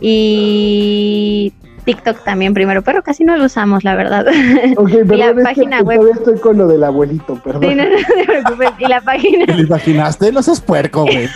y 0.00 1.52
TikTok 1.84 2.22
también 2.24 2.54
Primero 2.54 2.82
Perro. 2.82 3.02
Casi 3.02 3.24
no 3.24 3.36
lo 3.36 3.44
usamos, 3.44 3.84
la 3.84 3.94
verdad. 3.94 4.26
Ok, 4.76 4.90
y 4.90 5.16
la 5.16 5.34
página 5.34 5.82
web. 5.82 5.98
todavía 5.98 6.18
estoy 6.18 6.38
con 6.38 6.58
lo 6.58 6.66
del 6.66 6.84
abuelito, 6.84 7.36
perdón. 7.42 7.62
Sí, 7.62 7.74
no, 7.74 7.84
no 7.84 7.96
te 7.96 8.24
preocupes. 8.24 8.70
Y 8.78 8.86
la 8.86 9.00
página 9.00 9.46
¿Te 9.46 9.54
lo 9.54 9.62
imaginaste? 9.62 10.32
No 10.32 10.42
seas 10.42 10.60
puerco, 10.60 11.02
güey. 11.02 11.28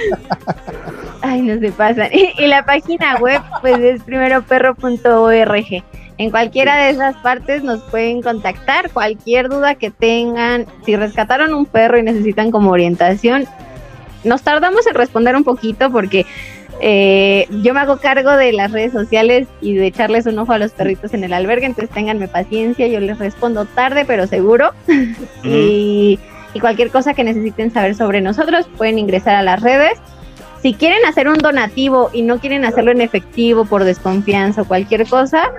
Ay, 1.22 1.42
no 1.42 1.58
se 1.58 1.72
pasan. 1.72 2.08
Y, 2.12 2.32
y 2.38 2.46
la 2.46 2.64
página 2.64 3.16
web, 3.16 3.42
pues 3.60 3.78
es 3.78 4.02
primeroperro.org. 4.02 5.84
En 6.18 6.30
cualquiera 6.30 6.76
de 6.76 6.90
esas 6.90 7.16
partes 7.16 7.62
nos 7.62 7.82
pueden 7.82 8.22
contactar, 8.22 8.90
cualquier 8.90 9.48
duda 9.48 9.74
que 9.74 9.90
tengan, 9.90 10.66
si 10.86 10.96
rescataron 10.96 11.52
un 11.52 11.66
perro 11.66 11.98
y 11.98 12.02
necesitan 12.02 12.50
como 12.50 12.70
orientación, 12.70 13.44
nos 14.24 14.42
tardamos 14.42 14.86
en 14.86 14.94
responder 14.94 15.36
un 15.36 15.44
poquito 15.44 15.90
porque 15.90 16.24
eh, 16.80 17.46
yo 17.62 17.74
me 17.74 17.80
hago 17.80 17.98
cargo 17.98 18.32
de 18.32 18.52
las 18.52 18.72
redes 18.72 18.92
sociales 18.92 19.48
y 19.60 19.74
de 19.74 19.86
echarles 19.86 20.26
un 20.26 20.38
ojo 20.38 20.52
a 20.52 20.58
los 20.58 20.72
perritos 20.72 21.14
en 21.14 21.24
el 21.24 21.32
albergue, 21.32 21.66
entonces 21.66 21.94
ténganme 21.94 22.28
paciencia, 22.28 22.86
yo 22.86 23.00
les 23.00 23.18
respondo 23.18 23.64
tarde 23.64 24.04
pero 24.04 24.26
seguro. 24.26 24.70
y, 25.44 26.18
y 26.54 26.60
cualquier 26.60 26.90
cosa 26.90 27.14
que 27.14 27.24
necesiten 27.24 27.70
saber 27.70 27.94
sobre 27.94 28.20
nosotros 28.20 28.66
pueden 28.76 28.98
ingresar 28.98 29.34
a 29.36 29.42
las 29.42 29.62
redes. 29.62 29.98
Si 30.62 30.74
quieren 30.74 31.04
hacer 31.06 31.28
un 31.28 31.38
donativo 31.38 32.10
y 32.12 32.22
no 32.22 32.38
quieren 32.38 32.64
hacerlo 32.64 32.90
en 32.90 33.00
efectivo 33.00 33.66
por 33.66 33.84
desconfianza 33.84 34.62
o 34.62 34.64
cualquier 34.64 35.06
cosa, 35.06 35.52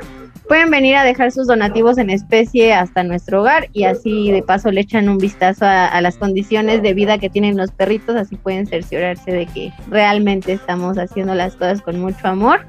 pueden 0.48 0.70
venir 0.72 0.95
a 0.95 1.04
dejar 1.04 1.32
sus 1.32 1.48
donativos 1.48 1.98
en 1.98 2.10
especie 2.10 2.74
hasta 2.74 3.04
nuestro 3.04 3.41
hogar 3.41 3.68
y 3.74 3.84
así 3.84 4.32
de 4.32 4.41
paso 4.41 4.72
le 4.72 4.82
echan 4.82 5.10
un 5.10 5.18
vistazo 5.18 5.66
a, 5.66 5.88
a 5.88 6.02
las 6.02 6.18
condiciones 6.18 6.82
de 6.82 6.93
vida 6.93 7.18
que 7.18 7.30
tienen 7.30 7.58
los 7.58 7.72
perritos, 7.72 8.16
así 8.16 8.36
pueden 8.38 8.66
cerciorarse 8.68 9.32
de 9.32 9.45
que 9.48 9.74
realmente 9.89 10.54
estamos 10.54 10.98
haciendo 10.98 11.34
las 11.36 11.56
cosas 11.56 11.82
con 11.82 12.00
mucho 12.00 12.28
amor 12.28 12.62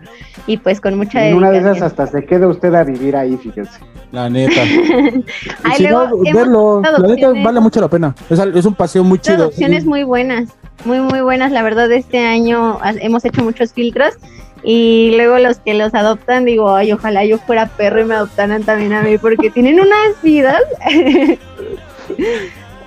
y 0.47 0.57
pues 0.57 0.81
con 0.81 0.97
mucha 0.97 1.27
En 1.29 1.37
una 1.37 1.51
de 1.51 1.59
esas 1.59 1.75
dedicación. 1.75 2.07
hasta 2.07 2.19
se 2.21 2.27
queda 2.27 2.49
usted 2.49 2.75
a 2.75 2.85
vivir 2.85 3.15
ahí, 3.17 3.37
fíjense. 3.37 3.79
La 4.11 4.31
neta. 4.31 4.63
Ay, 5.65 5.77
si 5.77 5.83
luego 5.87 6.09
no, 6.25 6.33
verlo. 6.35 6.81
La 6.83 6.99
neta 7.09 7.31
vale 7.45 7.61
mucho 7.61 7.81
la 7.81 7.89
pena. 7.89 8.15
Es, 8.31 8.41
al- 8.41 8.57
es 8.57 8.65
un 8.65 8.75
paseo 8.75 9.05
muy 9.05 9.19
chido. 9.19 9.49
opciones 9.49 9.85
muy 9.85 10.03
buenas, 10.03 10.49
muy 10.87 11.01
muy 11.01 11.21
buenas. 11.21 11.53
La 11.53 11.63
verdad, 11.63 11.93
este 11.93 12.19
año 12.19 12.79
hemos 13.03 13.25
hecho 13.27 13.45
muchos 13.45 13.73
filtros 13.75 14.15
y 14.63 15.13
luego 15.17 15.39
los 15.39 15.59
que 15.59 15.75
los 15.75 15.95
adoptan, 15.95 16.45
digo, 16.45 16.75
ay, 16.75 16.93
ojalá 16.93 17.25
yo 17.25 17.39
fuera 17.39 17.67
perro 17.67 18.01
y 18.01 18.05
me 18.05 18.15
adoptaran 18.15 18.65
también 18.65 18.93
a 18.93 19.03
mí 19.03 19.19
porque 19.19 19.51
tienen 19.55 19.81
unas 19.81 20.21
vidas. 20.23 20.63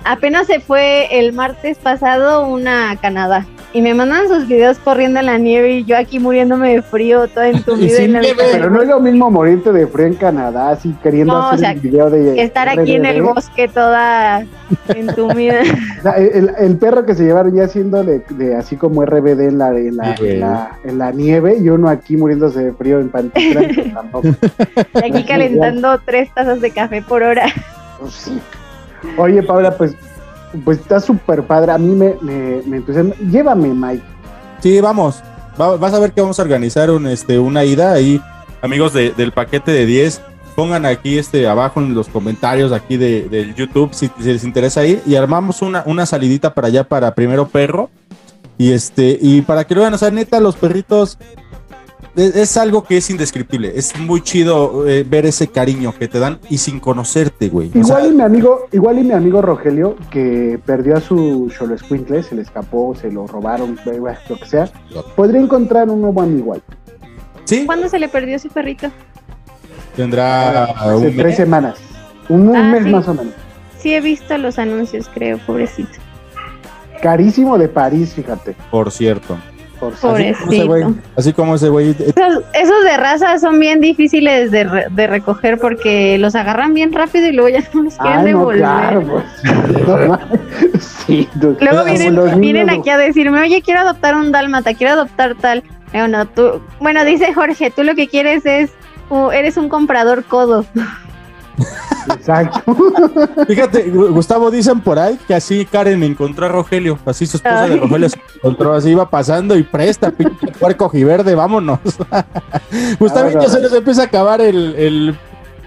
Apenas 0.04 0.46
se 0.48 0.60
fue 0.60 1.06
el 1.18 1.32
martes 1.32 1.78
pasado 1.78 2.46
una 2.46 2.90
a 2.90 2.96
Canadá 2.96 3.46
y 3.72 3.82
me 3.82 3.94
mandan 3.94 4.28
sus 4.28 4.46
videos 4.46 4.78
corriendo 4.78 5.20
en 5.20 5.26
la 5.26 5.38
nieve 5.38 5.72
y 5.72 5.84
yo 5.84 5.96
aquí 5.96 6.18
muriéndome 6.18 6.74
de 6.74 6.82
frío, 6.82 7.26
toda 7.28 7.48
entumida 7.48 7.98
en 7.98 8.12
la 8.12 8.20
Pero 8.52 8.70
no 8.70 8.82
es 8.82 8.88
lo 8.88 9.00
mismo 9.00 9.30
morirte 9.30 9.72
de 9.72 9.86
frío 9.86 10.06
en 10.06 10.14
Canadá, 10.14 10.70
así 10.70 10.94
queriendo 11.02 11.32
No, 11.32 11.40
o 11.40 11.42
hacer 11.44 11.58
sea, 11.60 11.70
el 11.72 11.80
video 11.80 12.10
de. 12.10 12.42
estar 12.42 12.68
aquí 12.68 12.94
en 12.94 13.06
el 13.06 13.22
bosque 13.22 13.68
toda 13.68 14.44
entumida. 14.88 15.62
O 15.98 16.02
sea, 16.02 16.12
el, 16.14 16.50
el 16.58 16.76
perro 16.78 17.06
que 17.06 17.14
se 17.14 17.22
llevaron 17.22 17.54
ya 17.54 17.64
haciéndole 17.64 18.24
de 18.30 18.56
así 18.56 18.76
como 18.76 19.04
RBD 19.04 19.40
en 19.42 19.58
la, 19.58 19.68
en 19.68 19.96
la, 19.96 20.16
Sí, 20.16 20.26
en 20.26 20.40
la, 20.40 20.78
en 20.82 20.98
la 20.98 21.12
nieve 21.12 21.56
y 21.60 21.68
uno 21.68 21.88
aquí 21.88 22.16
muriéndose 22.16 22.64
de 22.64 22.72
frío 22.72 22.98
en 22.98 23.08
Pantitlán, 23.08 23.92
tampoco. 23.94 24.28
Y 24.94 24.98
aquí 24.98 25.24
calentando 25.24 26.00
tres 26.04 26.28
tazas 26.34 26.60
de 26.60 26.72
café 26.72 27.02
por 27.02 27.22
hora. 27.22 27.46
Pues 28.00 28.12
sí. 28.14 28.40
Oye, 29.16 29.42
Paula, 29.42 29.76
pues, 29.76 29.94
pues 30.64 30.78
está 30.78 31.00
súper 31.00 31.42
padre. 31.44 31.72
A 31.72 31.78
mí 31.78 31.94
me, 31.94 32.14
me, 32.20 32.62
me 32.66 32.76
entusiasma. 32.78 33.14
Llévame, 33.30 33.68
Mike. 33.74 34.02
Sí, 34.60 34.80
vamos. 34.80 35.22
Va- 35.60 35.76
vas 35.76 35.92
a 35.94 35.98
ver 35.98 36.12
que 36.12 36.20
vamos 36.20 36.38
a 36.38 36.42
organizar 36.42 36.90
un, 36.90 37.06
este, 37.06 37.38
una 37.38 37.64
ida 37.64 37.92
ahí. 37.92 38.20
Amigos 38.62 38.92
de- 38.92 39.10
del 39.10 39.32
paquete 39.32 39.70
de 39.72 39.86
10, 39.86 40.20
pongan 40.54 40.86
aquí 40.86 41.18
este, 41.18 41.46
abajo 41.48 41.80
en 41.80 41.94
los 41.94 42.08
comentarios 42.08 42.72
aquí 42.72 42.96
de, 42.96 43.28
del 43.28 43.54
YouTube 43.54 43.92
si, 43.92 44.10
si 44.18 44.24
les 44.32 44.44
interesa 44.44 44.84
ir. 44.86 45.02
Y 45.06 45.16
armamos 45.16 45.62
una, 45.62 45.82
una 45.86 46.06
salidita 46.06 46.54
para 46.54 46.68
allá 46.68 46.84
para 46.84 47.14
primero 47.14 47.48
perro. 47.48 47.90
Y 48.58 48.72
este, 48.72 49.18
y 49.20 49.40
para 49.42 49.64
que 49.64 49.74
lo 49.74 49.80
vean, 49.80 49.94
o 49.94 49.98
sea, 49.98 50.10
neta, 50.10 50.38
los 50.38 50.54
perritos 50.56 51.18
es, 52.16 52.36
es 52.36 52.56
algo 52.56 52.84
que 52.84 52.96
es 52.98 53.08
indescriptible. 53.10 53.72
Es 53.74 53.98
muy 53.98 54.20
chido 54.22 54.86
eh, 54.88 55.04
ver 55.08 55.26
ese 55.26 55.48
cariño 55.48 55.94
que 55.98 56.08
te 56.08 56.18
dan 56.18 56.38
y 56.50 56.58
sin 56.58 56.78
conocerte, 56.80 57.48
güey. 57.48 57.68
O 57.68 57.72
sea, 57.84 57.98
Igual 58.00 58.06
y 58.12 58.16
mi 58.16 58.22
amigo, 58.22 58.66
igual 58.72 58.98
y 58.98 59.02
mi 59.04 59.12
amigo 59.12 59.40
Rogelio, 59.42 59.96
que 60.10 60.58
perdió 60.64 60.96
a 60.96 61.00
su 61.00 61.50
Xoloscuincle, 61.56 62.22
se 62.22 62.34
le 62.34 62.42
escapó, 62.42 62.94
se 62.94 63.10
lo 63.10 63.26
robaron, 63.26 63.78
lo 63.84 64.36
que 64.36 64.46
sea, 64.46 64.70
podría 65.16 65.40
encontrar 65.40 65.88
un 65.88 66.00
nuevo 66.02 66.20
amigo 66.22 66.54
ahí. 66.54 66.62
Sí. 67.44 67.64
¿Cuándo 67.66 67.88
se 67.88 67.98
le 67.98 68.08
perdió 68.08 68.38
su 68.38 68.48
perrito? 68.48 68.88
tendrá 69.96 70.64
Hace 70.64 70.94
un 70.96 71.02
tres 71.16 71.16
mes. 71.26 71.36
semanas. 71.36 71.78
Un, 72.28 72.48
un 72.48 72.56
Ah, 72.56 72.62
mes 72.62 72.84
sí. 72.84 72.90
más 72.90 73.08
o 73.08 73.14
menos. 73.14 73.34
Sí 73.78 73.94
he 73.94 74.00
visto 74.00 74.38
los 74.38 74.58
anuncios, 74.58 75.10
creo, 75.12 75.38
pobrecito. 75.46 75.90
Carísimo 77.02 77.58
de 77.58 77.68
París, 77.68 78.12
fíjate. 78.14 78.54
Por 78.70 78.90
cierto. 78.90 79.36
Por 79.82 79.94
Así 79.94 80.00
como 80.02 80.16
ese 80.52 80.64
güey. 80.64 80.84
Así 81.16 81.32
como 81.32 81.54
ese 81.56 81.68
güey. 81.68 81.90
eh, 81.90 81.96
Esos, 82.14 82.44
esos 82.54 82.84
de 82.84 82.96
raza 82.96 83.38
son 83.40 83.58
bien 83.58 83.80
difíciles 83.80 84.50
de, 84.52 84.62
re- 84.64 84.86
de 84.90 85.06
recoger 85.08 85.58
porque 85.58 86.18
los 86.18 86.34
agarran 86.36 86.72
bien 86.72 86.92
rápido 86.92 87.26
y 87.28 87.32
luego 87.32 87.48
ya 87.48 87.64
no 87.74 87.82
los 87.82 87.96
quieren 87.96 88.20
no, 88.20 88.24
devolver. 88.26 88.60
claro, 88.60 89.02
pues. 89.02 89.24
Sí, 91.06 91.28
Luego 91.40 91.84
vienen, 91.84 92.40
vienen 92.40 92.70
aquí 92.70 92.90
a 92.90 92.96
decirme, 92.96 93.40
oye, 93.40 93.60
quiero 93.62 93.80
adoptar 93.80 94.14
un 94.14 94.30
dálmata, 94.30 94.72
quiero 94.74 94.92
adoptar 94.92 95.34
tal. 95.34 95.62
Bueno, 95.92 96.26
tú, 96.26 96.62
bueno, 96.80 97.04
dice 97.04 97.34
Jorge, 97.34 97.70
tú 97.70 97.82
lo 97.82 97.94
que 97.94 98.06
quieres 98.08 98.46
es, 98.46 98.70
uh, 99.10 99.30
eres 99.30 99.56
un 99.56 99.68
comprador 99.68 100.24
codo. 100.24 100.64
Exacto. 102.14 102.74
Fíjate, 103.46 103.92
Gu- 103.92 104.10
Gustavo, 104.12 104.50
dicen 104.50 104.80
por 104.80 104.98
ahí 104.98 105.18
que 105.26 105.34
así 105.34 105.64
Karen 105.64 106.02
encontró 106.02 106.46
a 106.46 106.48
Rogelio. 106.48 106.98
Así 107.06 107.26
su 107.26 107.36
esposa 107.36 107.68
de. 107.68 107.76
Rogelio 107.76 108.08
se 108.08 108.18
encontró, 108.36 108.74
así 108.74 108.90
iba 108.90 109.08
pasando 109.08 109.56
y 109.56 109.62
presta, 109.62 110.10
pinche 110.10 110.48
puerco 110.58 110.88
jiverde, 110.88 111.34
vámonos. 111.34 111.78
Gustavo, 112.98 113.30
ya 113.30 113.48
se 113.48 113.60
nos 113.60 113.72
empieza 113.72 114.02
a 114.02 114.04
acabar 114.06 114.40
el, 114.40 114.74
el, 114.76 115.16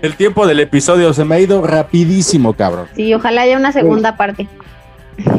el 0.02 0.16
tiempo 0.16 0.46
del 0.48 0.60
episodio. 0.60 1.14
Se 1.14 1.24
me 1.24 1.36
ha 1.36 1.40
ido 1.40 1.66
rapidísimo, 1.66 2.54
cabrón. 2.54 2.88
Sí, 2.96 3.14
ojalá 3.14 3.42
haya 3.44 3.58
una 3.58 3.72
segunda 3.72 4.18
parte. 4.18 4.48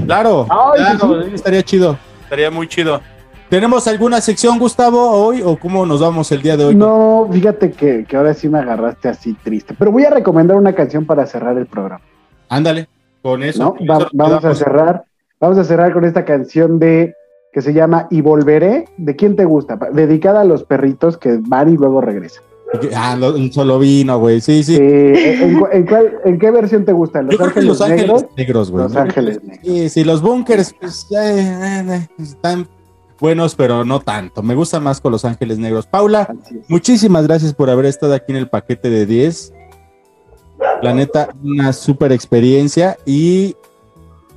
Claro, 0.06 0.46
Ay, 0.48 0.80
claro, 0.96 1.20
estaría 1.22 1.62
chido. 1.62 1.98
Estaría 2.22 2.50
muy 2.50 2.66
chido. 2.66 3.00
¿Tenemos 3.48 3.86
alguna 3.86 4.20
sección, 4.20 4.58
Gustavo, 4.58 5.10
hoy 5.12 5.40
o 5.44 5.56
cómo 5.56 5.86
nos 5.86 6.00
vamos 6.00 6.32
el 6.32 6.42
día 6.42 6.56
de 6.56 6.64
hoy? 6.64 6.74
No, 6.74 7.28
fíjate 7.30 7.70
que, 7.70 8.04
que 8.04 8.16
ahora 8.16 8.34
sí 8.34 8.48
me 8.48 8.58
agarraste 8.58 9.08
así 9.08 9.34
triste. 9.34 9.74
Pero 9.78 9.92
voy 9.92 10.04
a 10.04 10.10
recomendar 10.10 10.56
una 10.56 10.74
canción 10.74 11.06
para 11.06 11.26
cerrar 11.26 11.56
el 11.56 11.66
programa. 11.66 12.00
Ándale, 12.48 12.88
con 13.22 13.44
eso. 13.44 13.76
¿no? 13.78 13.86
Va- 13.86 13.98
eso 13.98 14.08
vamos 14.12 14.44
a 14.44 14.54
cerrar. 14.54 15.04
Vamos 15.38 15.58
a 15.58 15.64
cerrar 15.64 15.92
con 15.92 16.04
esta 16.04 16.24
canción 16.24 16.78
de 16.80 17.14
que 17.52 17.62
se 17.62 17.72
llama 17.72 18.08
Y 18.10 18.20
Volveré. 18.20 18.86
¿De 18.96 19.14
quién 19.14 19.36
te 19.36 19.44
gusta? 19.44 19.78
Dedicada 19.92 20.40
a 20.40 20.44
los 20.44 20.64
perritos 20.64 21.16
que 21.16 21.38
van 21.40 21.72
y 21.72 21.76
luego 21.76 22.00
regresan. 22.00 22.42
Ah, 22.96 23.14
lo- 23.16 23.32
un 23.36 23.52
solo 23.52 23.78
vino, 23.78 24.18
güey. 24.18 24.40
Sí, 24.40 24.64
sí. 24.64 24.76
Eh, 24.76 25.38
¿en, 25.44 25.60
cu- 25.60 25.68
en 25.70 25.86
cuál- 25.86 26.18
en 26.24 26.38
qué 26.40 26.50
versión 26.50 26.84
te 26.84 26.92
gusta? 26.92 27.22
¿Los 27.22 27.30
Yo 27.30 27.38
creo 27.38 27.52
que 27.52 27.60
Ángeles 27.60 27.68
Los 27.68 27.80
Ángeles 27.80 28.26
Negros? 28.36 28.70
Güey. 28.72 28.82
Los 28.84 28.96
Ángeles 28.96 29.44
Negros. 29.44 29.60
Sí, 29.64 29.88
sí, 29.88 30.02
los 30.04 30.20
bunkers, 30.20 30.74
pues, 30.80 31.06
ya, 31.08 31.30
eh, 31.32 31.84
eh, 31.88 32.08
están 32.20 32.66
buenos, 33.20 33.54
pero 33.54 33.84
no 33.84 34.00
tanto. 34.00 34.42
Me 34.42 34.54
gusta 34.54 34.80
más 34.80 35.00
con 35.00 35.12
Los 35.12 35.24
Ángeles 35.24 35.58
Negros. 35.58 35.86
Paula, 35.86 36.34
muchísimas 36.68 37.26
gracias 37.26 37.54
por 37.54 37.70
haber 37.70 37.86
estado 37.86 38.14
aquí 38.14 38.32
en 38.32 38.38
el 38.38 38.48
paquete 38.48 38.90
de 38.90 39.06
10. 39.06 39.52
La 40.82 40.94
neta, 40.94 41.28
una 41.42 41.72
súper 41.72 42.12
experiencia 42.12 42.96
y 43.04 43.56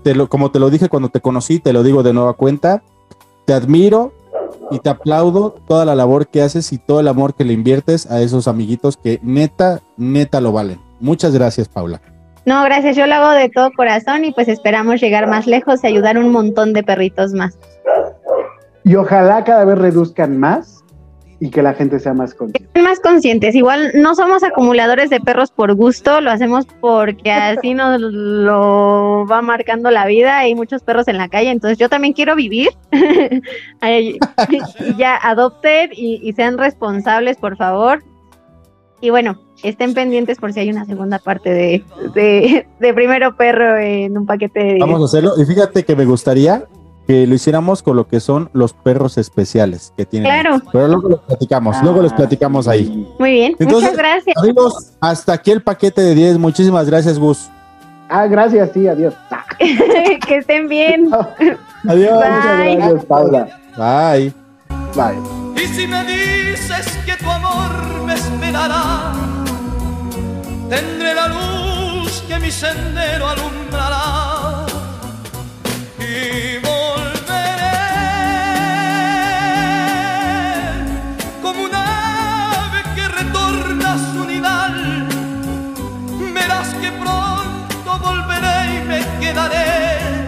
te 0.04 0.16
lo, 0.16 0.28
como 0.30 0.52
te 0.52 0.60
lo 0.60 0.70
dije 0.70 0.90
cuando 0.90 1.10
te 1.10 1.22
conocí, 1.22 1.60
te 1.60 1.74
lo 1.74 1.84
digo 1.84 2.04
de 2.04 2.14
nueva 2.14 2.34
cuenta, 2.34 2.84
te 3.46 3.54
admiro 3.54 4.14
y 4.72 4.80
te 4.80 4.90
aplaudo 4.90 5.56
toda 5.68 5.86
la 5.86 5.96
labor 5.96 6.28
que 6.28 6.42
haces 6.42 6.72
y 6.72 6.78
todo 6.78 7.00
el 7.00 7.08
amor 7.08 7.34
que 7.36 7.46
le 7.46 7.54
inviertes 7.54 8.10
a 8.10 8.22
esos 8.22 8.48
amiguitos 8.48 8.98
que 8.98 9.20
neta, 9.24 9.82
neta 9.98 10.42
lo 10.42 10.52
valen. 10.52 10.80
Muchas 11.00 11.34
gracias, 11.34 11.68
Paula. 11.68 12.02
No, 12.46 12.64
gracias, 12.64 12.96
yo 12.96 13.06
lo 13.06 13.16
hago 13.16 13.32
de 13.32 13.50
todo 13.50 13.72
corazón 13.76 14.26
y 14.26 14.32
pues 14.32 14.48
esperamos 14.48 15.02
llegar 15.02 15.28
más 15.28 15.46
lejos 15.46 15.84
y 15.84 15.88
ayudar 15.88 16.18
a 16.18 16.20
un 16.20 16.32
montón 16.32 16.74
de 16.74 16.84
perritos 16.84 17.34
más. 17.34 17.58
Y 18.90 18.96
ojalá 18.96 19.44
cada 19.44 19.66
vez 19.66 19.78
reduzcan 19.78 20.40
más 20.40 20.84
y 21.40 21.52
que 21.52 21.62
la 21.62 21.76
gente 21.76 22.00
sea 22.00 22.16
más 22.16 22.34
consciente. 22.34 22.82
Más 22.82 23.00
conscientes, 23.00 23.54
igual 23.54 23.92
no 23.94 24.16
somos 24.16 24.42
acumuladores 24.42 25.12
de 25.12 25.20
perros 25.20 25.52
por 25.52 25.76
gusto, 25.76 26.22
lo 26.22 26.32
hacemos 26.32 26.66
porque 26.82 27.32
así 27.32 27.76
nos 27.76 28.02
lo 28.02 29.28
va 29.30 29.44
marcando 29.44 29.92
la 29.92 30.08
vida, 30.08 30.40
hay 30.40 30.56
muchos 30.56 30.82
perros 30.82 31.08
en 31.08 31.20
la 31.20 31.30
calle, 31.30 31.52
entonces 31.52 31.78
yo 31.78 31.88
también 31.88 32.14
quiero 32.14 32.36
vivir. 32.36 32.70
Y 33.84 34.18
ya 34.98 35.18
adopten 35.18 35.92
y, 35.94 36.20
y 36.28 36.34
sean 36.34 36.58
responsables, 36.58 37.38
por 37.38 37.58
favor. 37.58 38.04
Y 39.02 39.12
bueno, 39.12 39.40
estén 39.62 39.94
pendientes 39.94 40.40
por 40.40 40.52
si 40.52 40.62
hay 40.62 40.72
una 40.72 40.86
segunda 40.86 41.20
parte 41.20 41.52
de, 41.52 41.84
de, 42.16 42.66
de 42.80 42.94
primero 42.96 43.38
perro 43.38 43.78
en 43.78 44.18
un 44.18 44.26
paquete 44.26 44.64
de... 44.64 44.78
Vamos 44.80 45.02
a 45.02 45.06
hacerlo. 45.06 45.34
Y 45.40 45.46
fíjate 45.46 45.84
que 45.84 45.96
me 45.96 46.06
gustaría 46.06 46.66
que 47.10 47.26
lo 47.26 47.34
hiciéramos 47.34 47.82
con 47.82 47.96
lo 47.96 48.08
que 48.08 48.20
son 48.20 48.52
los 48.54 48.74
perros 48.74 49.18
especiales 49.18 49.92
que 49.98 50.06
tienen. 50.06 50.30
Claro. 50.30 50.62
Pero 50.72 50.88
luego 50.88 51.10
los 51.10 51.20
platicamos, 51.22 51.82
luego 51.82 52.04
los 52.04 52.14
platicamos 52.14 52.68
ahí. 52.68 53.12
Muy 53.18 53.32
bien, 53.32 53.56
Entonces, 53.58 53.90
muchas 53.90 53.98
gracias. 53.98 54.38
Amigos, 54.38 54.92
hasta 55.00 55.34
aquí 55.34 55.50
el 55.50 55.64
paquete 55.64 56.04
de 56.04 56.14
10. 56.14 56.38
Muchísimas 56.38 56.86
gracias, 56.86 57.18
Gus. 57.18 57.50
Ah, 58.10 58.28
gracias, 58.28 58.70
sí, 58.76 58.88
adiós. 58.88 59.16
que 59.58 60.38
estén 60.38 60.68
bien. 60.68 61.10
Adiós. 61.88 62.20
Bye. 62.20 62.76
Gracias, 62.76 63.06
Paula. 63.06 63.60
Bye. 63.76 64.32
Bye. 64.94 65.64
Y 65.64 65.66
si 65.66 65.88
me 65.88 66.04
dices 66.04 66.96
que 67.08 67.16
tu 67.16 67.28
amor 67.28 68.04
me 68.06 68.14
esperará 68.14 69.14
tendré 70.70 71.16
la 71.16 71.28
luz 71.30 72.24
que 72.28 72.38
mi 72.38 72.52
sendero 72.52 73.28
alumbrará 73.30 74.68
y 75.98 76.69
quedaré 89.30 90.28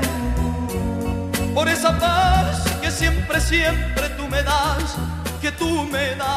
por 1.53 1.67
esa 1.67 1.97
paz 1.97 2.63
que 2.81 2.91
siempre, 2.91 3.39
siempre 3.39 4.09
tú 4.09 4.27
me 4.27 4.43
das, 4.43 4.95
que 5.41 5.51
tú 5.51 5.83
me 5.83 6.15
das. 6.15 6.27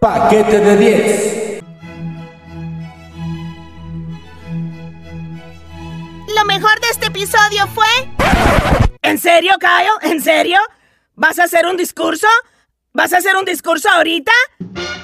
Paquete 0.00 0.60
de 0.60 0.76
10. 0.76 1.62
Lo 6.36 6.44
mejor 6.44 6.78
de 6.80 6.88
este 6.90 7.06
episodio 7.06 7.66
fue... 7.68 7.86
¿En 9.02 9.18
serio, 9.18 9.52
Kyle? 9.58 10.12
¿En 10.12 10.20
serio? 10.22 10.58
¿Vas 11.14 11.38
a 11.38 11.44
hacer 11.44 11.64
un 11.66 11.76
discurso? 11.78 12.26
¿Vas 12.92 13.12
a 13.14 13.18
hacer 13.18 13.36
un 13.36 13.44
discurso 13.44 13.88
ahorita? 13.88 14.32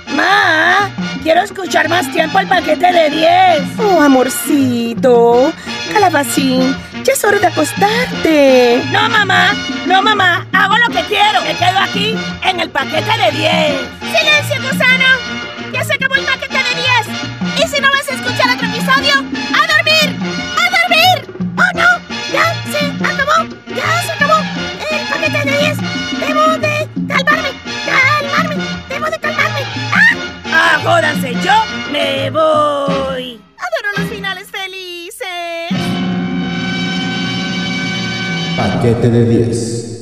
Ma, 0.09 0.91
quiero 1.23 1.43
escuchar 1.43 1.89
más 1.89 2.11
tiempo 2.13 2.39
el 2.39 2.49
paquete 2.49 2.93
de 2.93 3.11
10. 3.11 3.79
Oh, 3.79 4.01
amorcito. 4.01 5.53
Calabacín, 5.93 6.77
ya 7.05 7.13
es 7.13 7.25
hora 7.25 7.39
de 7.39 7.47
acostarte. 7.47 8.83
No, 8.91 9.09
mamá. 9.09 9.53
No, 9.87 10.03
mamá. 10.03 10.47
Hago 10.53 10.77
lo 10.79 10.89
que 10.89 11.03
quiero. 11.05 11.41
Me 11.43 11.55
quedo 11.55 11.79
aquí 11.79 12.15
en 12.45 12.61
el 12.61 12.71
paquete 12.71 13.11
de 13.19 13.31
10. 13.33 13.43
¡Silencio, 14.01 14.63
gusano! 14.63 15.07
Ya 15.73 15.85
se 15.85 15.95
acabó 15.95 16.15
el 16.17 16.25
paquete 16.25 16.59
de 16.59 16.75
10. 17.55 17.65
Y 17.65 17.69
si 17.69 17.81
no 17.81 17.89
vas 17.91 18.09
a 18.09 18.15
escuchar 18.15 18.55
otro 18.55 18.67
episodio, 18.67 19.15
¡a 19.15 19.67
dormir! 19.75 20.17
¡A 20.59 20.65
dormir! 20.81 21.17
¡Oh, 21.57 21.79
no! 21.79 21.89
¡Ya 22.33 22.55
se 22.71 22.87
acabó! 23.05 23.49
¡Ya 23.69 24.03
se 24.03 24.13
acabó! 24.13 24.39
El 24.91 25.07
paquete 25.09 25.51
de 25.51 25.59
10. 25.59 25.79
Debo 26.21 26.59
de 26.59 26.89
calmarme. 27.09 27.52
Jódanse! 30.83 31.35
¡Yo 31.43 31.53
me 31.93 32.31
voy! 32.31 33.41
Adoro 33.57 33.89
los 33.99 34.09
finales 34.11 34.49
felices. 34.51 35.71
Paquete 38.57 39.09
de 39.09 39.25
10. 39.25 40.02